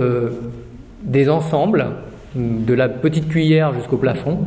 [1.04, 1.86] des ensembles,
[2.36, 4.40] de la petite cuillère jusqu'au plafond,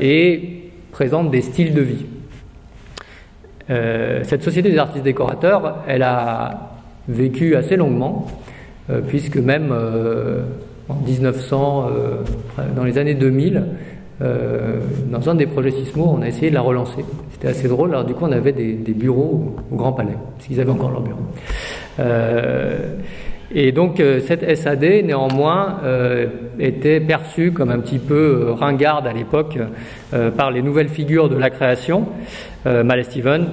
[0.00, 2.06] et présentent des styles de vie.
[3.68, 6.70] Cette société des artistes décorateurs, elle a
[7.08, 8.26] vécu assez longuement,
[9.08, 9.72] puisque même
[10.88, 12.22] en 1900, euh,
[12.74, 13.64] dans les années 2000,
[14.22, 14.80] euh,
[15.10, 17.04] dans un des projets Sismo, on a essayé de la relancer.
[17.32, 17.90] C'était assez drôle.
[17.90, 21.02] Alors du coup, on avait des, bureaux au, Grand Palais, parce qu'ils avaient encore leur
[21.02, 21.20] bureau.
[23.54, 25.80] Euh, et donc cette SAD, néanmoins,
[26.58, 29.58] était perçue comme un petit peu ringarde à l'époque
[30.36, 32.06] par les nouvelles figures de la création,
[32.64, 33.46] Mal Steven,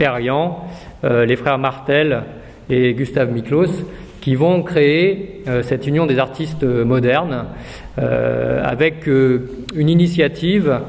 [0.00, 2.22] les frères Martel
[2.68, 3.84] et Gustave Miklos,
[4.22, 7.44] qui vont créer euh, cette union des artistes modernes
[7.98, 10.80] euh, avec euh, une initiative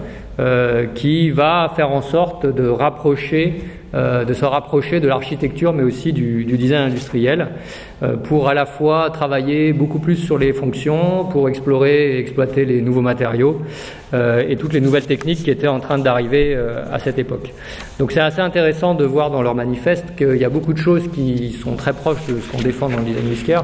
[0.95, 3.53] qui va faire en sorte de rapprocher
[3.95, 7.49] euh, de se rapprocher de l'architecture, mais aussi du, design industriel,
[8.02, 12.65] euh, pour à la fois travailler beaucoup plus sur les fonctions, pour explorer et exploiter
[12.65, 13.61] les nouveaux matériaux
[14.15, 16.57] euh, et toutes les nouvelles techniques qui étaient en train d'arriver
[16.91, 17.53] à cette époque.
[17.99, 21.07] Donc c'est assez intéressant de voir dans leur manifeste qu'il y a beaucoup de choses
[21.14, 23.61] qui sont très proches de ce qu'on défend dans le design whisker,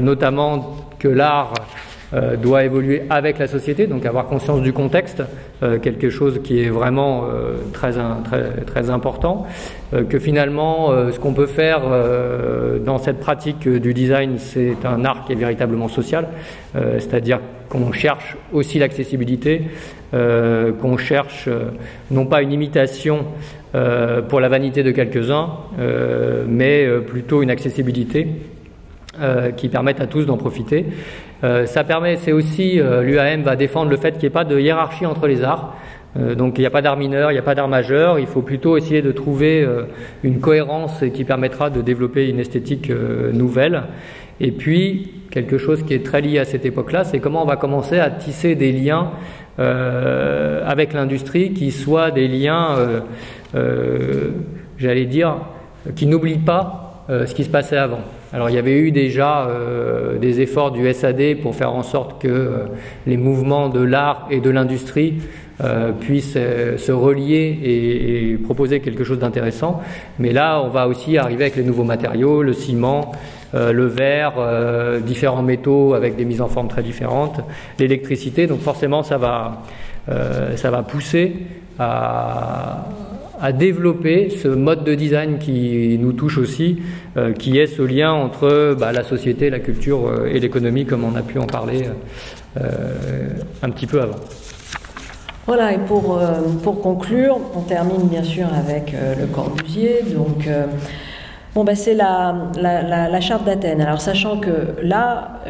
[0.00, 1.54] notamment que l'art
[2.12, 5.22] euh, doit évoluer avec la société, donc avoir conscience du contexte,
[5.62, 7.92] euh, quelque chose qui est vraiment euh, très,
[8.24, 9.46] très, très, important,
[10.08, 11.82] que finalement ce qu'on peut faire
[12.84, 16.28] dans cette pratique du design, c'est un art qui est véritablement social,
[16.74, 19.62] c'est-à-dire qu'on cherche aussi l'accessibilité,
[20.12, 21.48] qu'on cherche
[22.10, 23.26] non pas une imitation
[24.28, 25.50] pour la vanité de quelques-uns,
[26.48, 28.28] mais plutôt une accessibilité
[29.56, 30.86] qui permette à tous d'en profiter.
[31.42, 34.44] Euh, ça permet, c'est aussi, euh, l'UAM va défendre le fait qu'il n'y ait pas
[34.44, 35.76] de hiérarchie entre les arts.
[36.18, 38.26] Euh, donc il n'y a pas d'art mineur, il n'y a pas d'art majeur, il
[38.26, 39.66] faut plutôt essayer de trouver
[40.22, 42.90] une cohérence qui permettra de développer une esthétique
[43.32, 43.84] nouvelle.
[44.40, 47.56] Et puis, quelque chose qui est très lié à cette époque-là, c'est comment on va
[47.56, 49.10] commencer à tisser des liens
[49.58, 52.76] avec l'industrie qui soient des liens,
[54.78, 55.36] j'allais dire,
[55.94, 58.00] qui n'oublient pas ce qui se passait avant.
[58.32, 62.22] Alors il y avait eu déjà euh, des efforts du SAD pour faire en sorte
[62.22, 62.66] que euh,
[63.06, 65.14] les mouvements de l'art et de l'industrie
[65.64, 69.82] euh, puissent se relier et, proposer quelque chose d'intéressant.
[70.20, 73.12] Mais là, on va aussi arriver avec les nouveaux matériaux, le ciment,
[73.52, 74.34] le verre,
[75.02, 77.40] différents métaux avec des mises en forme très différentes,
[77.78, 78.46] l'électricité.
[78.46, 79.62] Donc forcément, ça va,
[80.56, 81.34] ça va pousser
[81.78, 82.86] à
[83.40, 86.78] à développer ce mode de design qui nous touche aussi,
[87.16, 91.04] euh, qui est ce lien entre bah, la société, la culture euh, et l'économie, comme
[91.04, 91.84] on a pu en parler
[92.60, 93.28] euh,
[93.62, 94.18] un petit peu avant.
[95.46, 96.20] Voilà, et pour,
[96.62, 100.02] pour conclure, on termine bien sûr avec le Corbusier.
[100.14, 100.48] Donc,
[101.52, 103.80] Bon, ben c'est la, la, charte d'Athènes.
[103.80, 105.40] Alors, sachant que là,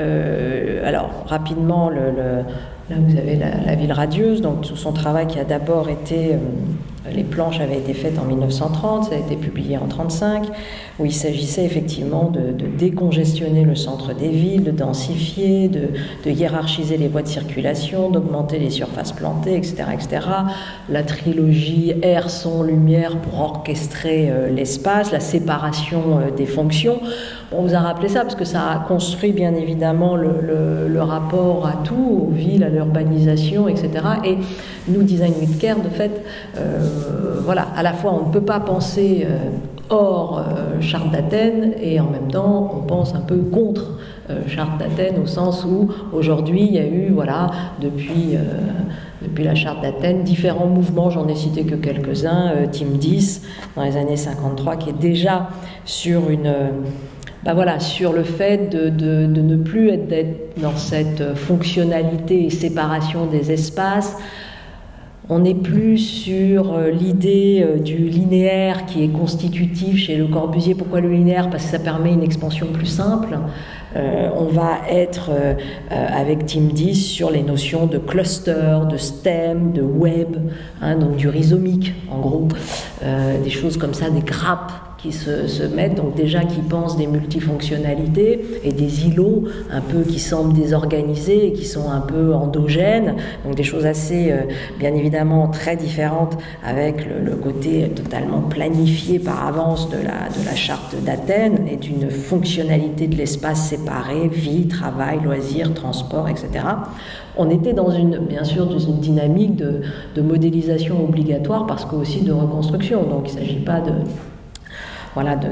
[0.82, 2.44] alors rapidement, là
[2.88, 6.36] vous avez la, ville radieuse, donc tout son travail qui a d'abord été
[7.14, 10.46] les planches avaient été faites en 1930, ça a été publié en 1935,
[10.98, 17.08] où il s'agissait effectivement de, décongestionner le centre des villes, de densifier, de, hiérarchiser les
[17.08, 20.26] voies de circulation, d'augmenter les surfaces plantées, etc., etc.
[20.88, 27.00] La trilogie air, son, lumière pour orchestrer euh, l'espace, la séparation euh, des fonctions.
[27.52, 31.82] On vous a rappelé ça parce que ça a construit bien évidemment le, rapport à
[31.82, 33.90] tout, aux villes, à l'urbanisation, etc.
[34.24, 34.36] Et
[34.86, 36.22] nous, Design with Care, de fait,
[36.58, 39.38] euh, voilà, à la fois on ne peut pas penser euh,
[39.88, 43.98] hors euh, charte d'Athènes et en même temps on pense un peu contre
[44.46, 47.50] charte d'Athènes au sens où aujourd'hui il y a eu, voilà,
[47.80, 48.36] depuis
[49.22, 53.42] depuis la charte d'Athènes, différents mouvements, j'en ai cité que quelques-uns, Team 10
[53.74, 55.48] dans les années 53, qui est déjà
[55.84, 56.52] sur une,
[57.44, 63.26] bah voilà, sur le fait de, de, ne plus être dans cette fonctionnalité et séparation
[63.26, 64.16] des espaces.
[65.32, 70.74] On n'est plus sur euh, l'idée euh, du linéaire qui est constitutif chez Le Corbusier.
[70.74, 71.48] Pourquoi le linéaire?
[71.50, 73.38] Parce que ça permet une expansion plus simple.
[73.94, 75.30] Euh, on va être
[75.90, 80.36] avec Team 10 sur les notions de cluster, de stem, de web,
[80.82, 82.48] hein, donc du rhizomique en gros,
[83.42, 88.44] des choses comme ça, des grappes qui se, mettent, donc déjà qui pensent des multifonctionnalités
[88.64, 93.54] et des îlots un peu qui semblent désorganisés et qui sont un peu endogènes, donc
[93.54, 94.42] des choses assez, euh,
[94.78, 100.54] bien évidemment, très différentes avec le, côté totalement planifié par avance de la, de la
[100.54, 106.48] charte d'Athènes et d'une fonctionnalité de l'espace séparé, vie, travail, loisirs, transport, etc.
[107.38, 109.80] On était dans une, bien sûr, dans une dynamique de,
[110.14, 113.04] de modélisation obligatoire parce qu'aussi de reconstruction.
[113.04, 113.92] Donc il ne s'agit pas de
[115.14, 115.50] voilà, de,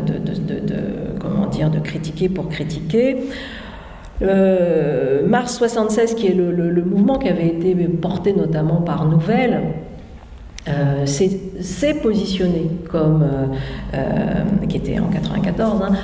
[1.20, 3.16] comment dire, de critiquer pour critiquer.
[4.20, 9.60] Euh, mars 76, qui est le, mouvement qui avait été porté notamment par Nouvelle,
[10.68, 13.24] euh, s'est positionné comme,
[13.94, 15.94] euh, qui était en 94, hein,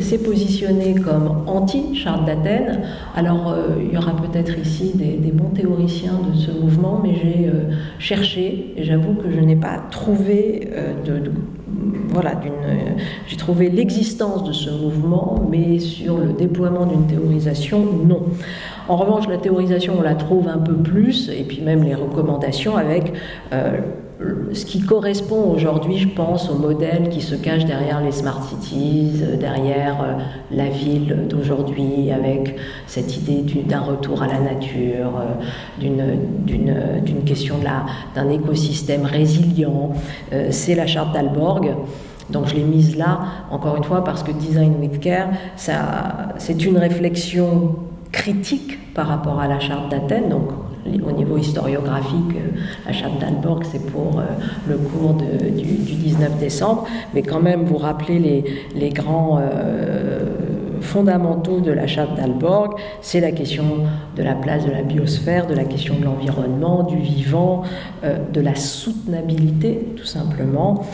[0.00, 2.80] s'est positionné comme anti-charte d'Athènes.
[3.14, 7.52] Alors il y aura peut-être ici des, bons théoriciens de ce mouvement, mais j'ai
[7.98, 10.68] cherché et j'avoue que je n'ai pas trouvé
[11.06, 11.30] de,
[12.08, 12.40] voilà,
[13.26, 18.22] j'ai trouvé l'existence de ce mouvement, mais sur le déploiement d'une théorisation, non.
[18.88, 22.76] En revanche, la théorisation, on la trouve un peu plus, et puis même les recommandations
[22.76, 23.12] avec
[24.52, 29.22] ce qui correspond aujourd'hui, je pense, au modèle qui se cache derrière les smart cities,
[29.38, 30.12] derrière euh,
[30.50, 35.86] la ville d'aujourd'hui, avec cette idée d'un retour à la nature, euh,
[36.44, 37.56] d'une question
[38.14, 39.92] d'un écosystème résilient.
[40.32, 41.74] Euh, c'est la charte d'Alborg.
[42.30, 43.20] Donc je l'ai mise là,
[43.50, 47.76] encore une fois, parce que Design with Care, c'est une réflexion
[48.12, 50.34] critique par rapport à la charte d'Athènes.
[51.06, 54.24] Au niveau historiographique, euh, la d'Alborg, c'est pour euh,
[54.68, 58.44] le cours du, 19 décembre, mais quand même vous rappelez
[58.74, 60.47] les, grands euh,
[60.80, 63.64] fondamentaux de la charte d'Alborg, c'est la question
[64.16, 67.62] de la place de la biosphère, de la question de l'environnement, du vivant,
[68.02, 70.84] de la soutenabilité tout simplement,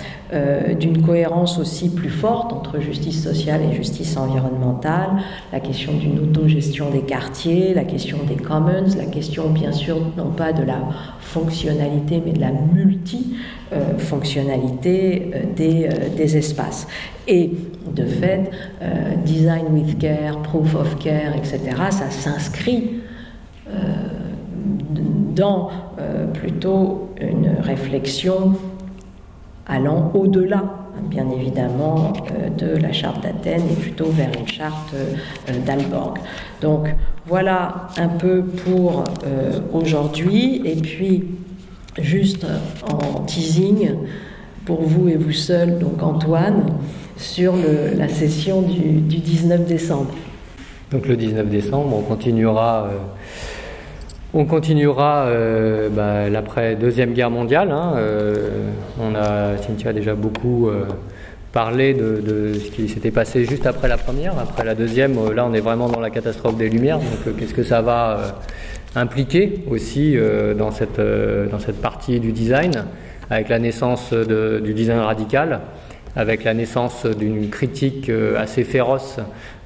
[0.78, 5.11] d'une cohérence aussi plus forte entre justice sociale et justice environnementale,
[5.52, 10.31] la question d'une autogestion des quartiers, la question des commons, la question bien sûr non
[10.31, 10.78] pas de la
[11.20, 16.86] fonctionnalité, mais de la multifonctionnalité euh, des, euh, des, espaces.
[17.27, 17.51] Et
[17.93, 18.51] de fait,
[18.82, 23.01] euh, design with care, proof of care, etc., ça s'inscrit
[25.35, 25.70] dans
[26.32, 28.52] plutôt une réflexion
[29.66, 30.62] allant au-delà
[31.09, 32.12] bien évidemment
[32.56, 34.94] de la charte d'Athènes et plutôt vers une charte
[35.66, 36.19] d'Alborg.
[36.61, 36.94] Donc
[37.27, 40.61] voilà un peu pour euh, aujourd'hui.
[40.65, 41.24] Et puis,
[42.01, 42.47] juste
[42.90, 43.93] en teasing,
[44.66, 46.66] pour vous et vous seul, donc Antoine,
[47.16, 47.55] sur
[47.97, 50.15] la session du, 19 décembre.
[50.91, 52.99] Donc le 19 décembre, on continuera, euh,
[54.35, 54.47] on
[55.27, 57.70] euh, bah, l'après deuxième guerre mondiale.
[57.70, 57.95] Hein,
[59.01, 60.70] on a Cynthia a déjà beaucoup
[61.55, 64.36] parler de, ce qui s'était passé juste après la première.
[64.39, 66.99] Après la deuxième, euh, là, on est vraiment dans la catastrophe des Lumières.
[66.99, 68.31] Donc, euh, qu'est-ce que ça va euh,
[68.97, 70.16] impliquer aussi
[70.57, 72.85] dans cette partie du design,
[73.28, 75.61] avec la naissance du design radical,
[76.16, 79.19] avec la naissance d'une critique assez féroce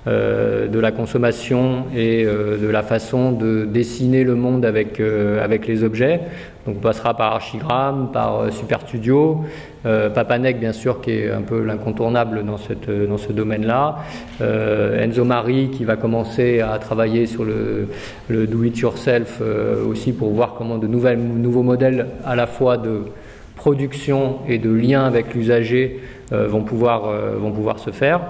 [0.07, 6.21] de la consommation et de la façon de dessiner le monde avec, avec les objets.
[6.67, 9.45] Donc on passera par Archigram, par Super Studio,
[9.87, 12.57] euh, Papanek, bien sûr, qui est un peu l'incontournable dans,
[13.09, 13.99] dans ce domaine-là.
[14.41, 17.89] Euh, Enzo Mari, qui va commencer à travailler sur le,
[18.29, 23.03] do-it-yourself euh, aussi pour voir comment de nouveaux modèles à la fois de
[23.57, 26.01] production et de lien avec l'usager
[26.31, 28.21] vont, pouvoir, vont pouvoir se faire.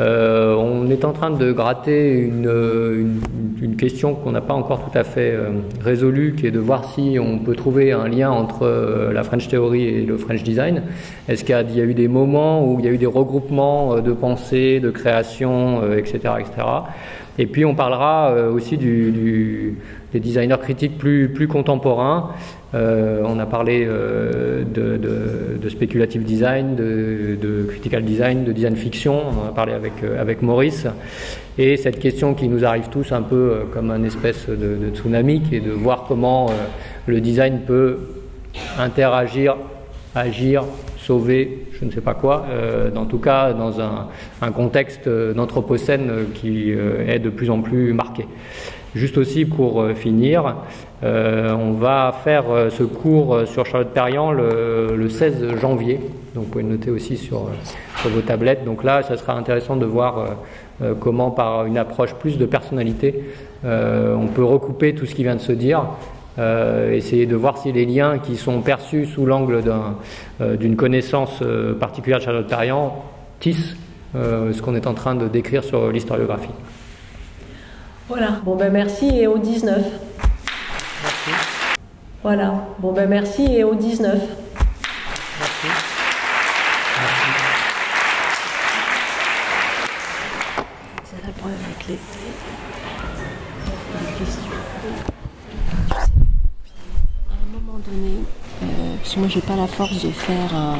[0.00, 5.04] Euh, on est en train de gratter une, question qu'on n'a pas encore tout à
[5.04, 5.50] fait euh,
[5.82, 9.48] résolue, qui est de voir si on peut trouver un lien entre euh, la French
[9.48, 10.82] Theory et le French Design.
[11.28, 14.12] Est-ce qu'il y, a eu des moments où il y a eu des regroupements de
[14.12, 16.66] pensée, de création, etc., etc.
[17.38, 18.76] Et puis on parlera aussi
[20.12, 22.30] des designers critiques plus, plus contemporains
[22.72, 29.22] euh, on a parlé euh, de, speculative design, de, critical design, de design fiction.
[29.28, 30.86] On en a parlé avec, euh, avec Maurice.
[31.58, 35.56] Et cette question qui nous arrive tous un peu comme un espèce de, tsunami, qui
[35.56, 36.50] est de voir comment
[37.06, 37.98] le design peut
[38.78, 39.56] interagir,
[40.14, 40.64] agir,
[40.96, 42.46] sauver, je ne sais pas quoi,
[42.96, 44.08] en tout cas dans un,
[44.40, 48.26] un contexte d'anthropocène qui est de plus en plus marqué.
[48.94, 50.56] Juste aussi pour finir,
[51.02, 55.98] euh, on va faire euh, ce cours euh, sur Charlotte Perriand le, 16 janvier.
[56.34, 57.48] Donc vous pouvez le noter aussi sur,
[58.04, 58.64] vos tablettes.
[58.64, 60.36] Donc là, ça sera intéressant de voir
[61.00, 63.24] comment, par une approche plus de personnalité,
[63.64, 65.82] on peut recouper tout ce qui vient de se dire.
[66.38, 69.62] essayer de voir si les liens qui sont perçus sous l'angle
[70.40, 71.42] d'une connaissance
[71.78, 73.04] particulière de Charlotte Perriand
[73.40, 73.76] tissent
[74.14, 76.54] ce qu'on est en train de décrire sur l'historiographie.
[78.10, 79.84] Voilà, bon ben merci et au 19.
[82.24, 82.66] Voilà.
[82.80, 84.18] Bon ben merci et au 19.
[85.38, 85.66] Merci.
[91.04, 91.98] C'est la preuve avec les,
[94.18, 94.42] questions.
[97.30, 98.24] À un moment donné,
[98.64, 100.78] euh, parce que moi j'ai pas la force de faire un,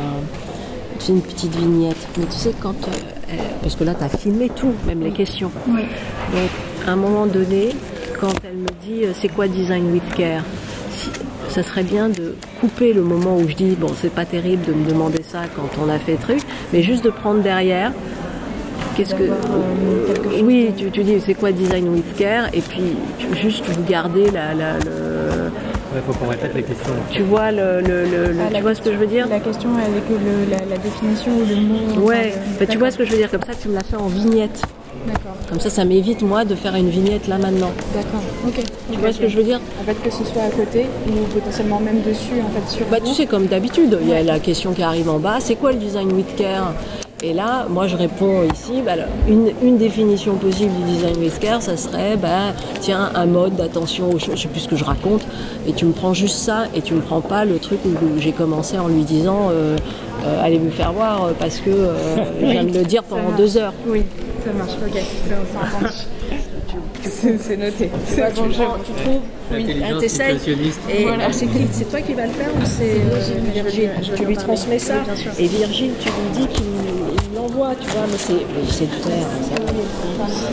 [1.09, 3.20] une petite vignette, mais tu sais quand, euh,
[3.63, 5.51] parce que là tu as filmé tout, même les questions.
[5.69, 5.83] Oui.
[6.33, 6.51] Donc
[6.87, 7.71] à un moment donné,
[8.21, 10.43] quand elle me dit euh, c'est quoi design with care,
[11.49, 14.73] ça serait bien de couper le moment où je dis bon c'est pas terrible de
[14.73, 16.41] me demander ça quand on a fait truc,
[16.73, 17.93] mais juste de prendre derrière.
[18.97, 22.97] Qu'est-ce que euh, oui tu, tu dis c'est quoi design with care et puis
[23.41, 25.51] juste vous gardez la, la le,
[25.95, 26.93] il faut qu'on répète les questions.
[27.11, 29.27] Tu vois, le, le, ah, tu vois ce que je veux dire?
[29.29, 30.05] La question avec
[30.51, 32.07] la, la, définition ou le mot.
[32.07, 33.97] Ouais, bah, tu vois ce que je veux dire, comme ça tu me l'as fait
[33.97, 34.63] en vignette.
[35.07, 35.35] D'accord.
[35.49, 37.71] Comme ça, ça m'évite, moi, de faire une vignette là maintenant.
[37.95, 38.21] D'accord.
[38.47, 38.63] Ok.
[38.93, 39.61] Tu vois ce que je veux dire?
[39.81, 42.87] En fait, que ce soit à côté ou potentiellement même dessus, en fait, sur.
[42.87, 45.55] Bah, tu sais, comme d'habitude, il y a la question qui arrive en bas, c'est
[45.55, 46.75] quoi le design with care
[47.23, 48.93] Et là, moi, je réponds ici, bah,
[49.29, 54.11] une, une, définition possible du design with care, ça serait, bah, tiens, un mode d'attention
[54.17, 55.27] je sais plus ce que je raconte,
[55.67, 58.33] et tu me prends juste ça, et tu me prends pas le truc où, j'ai
[58.33, 59.77] commencé en lui disant, euh,
[60.25, 61.95] euh, allez vous faire voir, parce que euh,
[62.41, 63.75] je viens de le dire pendant deux heures.
[63.87, 64.03] Oui,
[64.43, 66.07] ça marche, ok, ça, marche.
[67.03, 67.91] C'est noté.
[68.09, 69.21] Tu, vois, tu, prends, tu trouves
[69.53, 69.99] oui, un
[70.91, 71.33] Et voilà.
[71.33, 73.01] c'est C'est toi qui vas le faire ou c'est
[73.53, 74.95] Virgile Tu lui transmets ça
[75.39, 77.00] et Virgile, tu lui dis qu'il
[77.41, 79.27] l'envoie, tu vois, mais c'est de faire.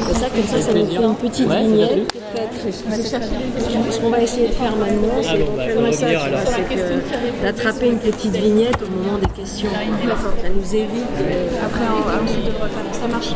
[0.08, 2.14] C'est ça, comme ça, ça nous fait une petite vignette.
[3.92, 6.08] Ce qu'on va essayer de faire maintenant, c'est ça,
[6.70, 9.70] c'est d'attraper une petite vignette au moment des questions.
[9.72, 11.04] Ça nous évite.
[11.66, 11.86] Après,
[12.24, 12.52] ensuite.
[12.94, 13.34] Ça marche.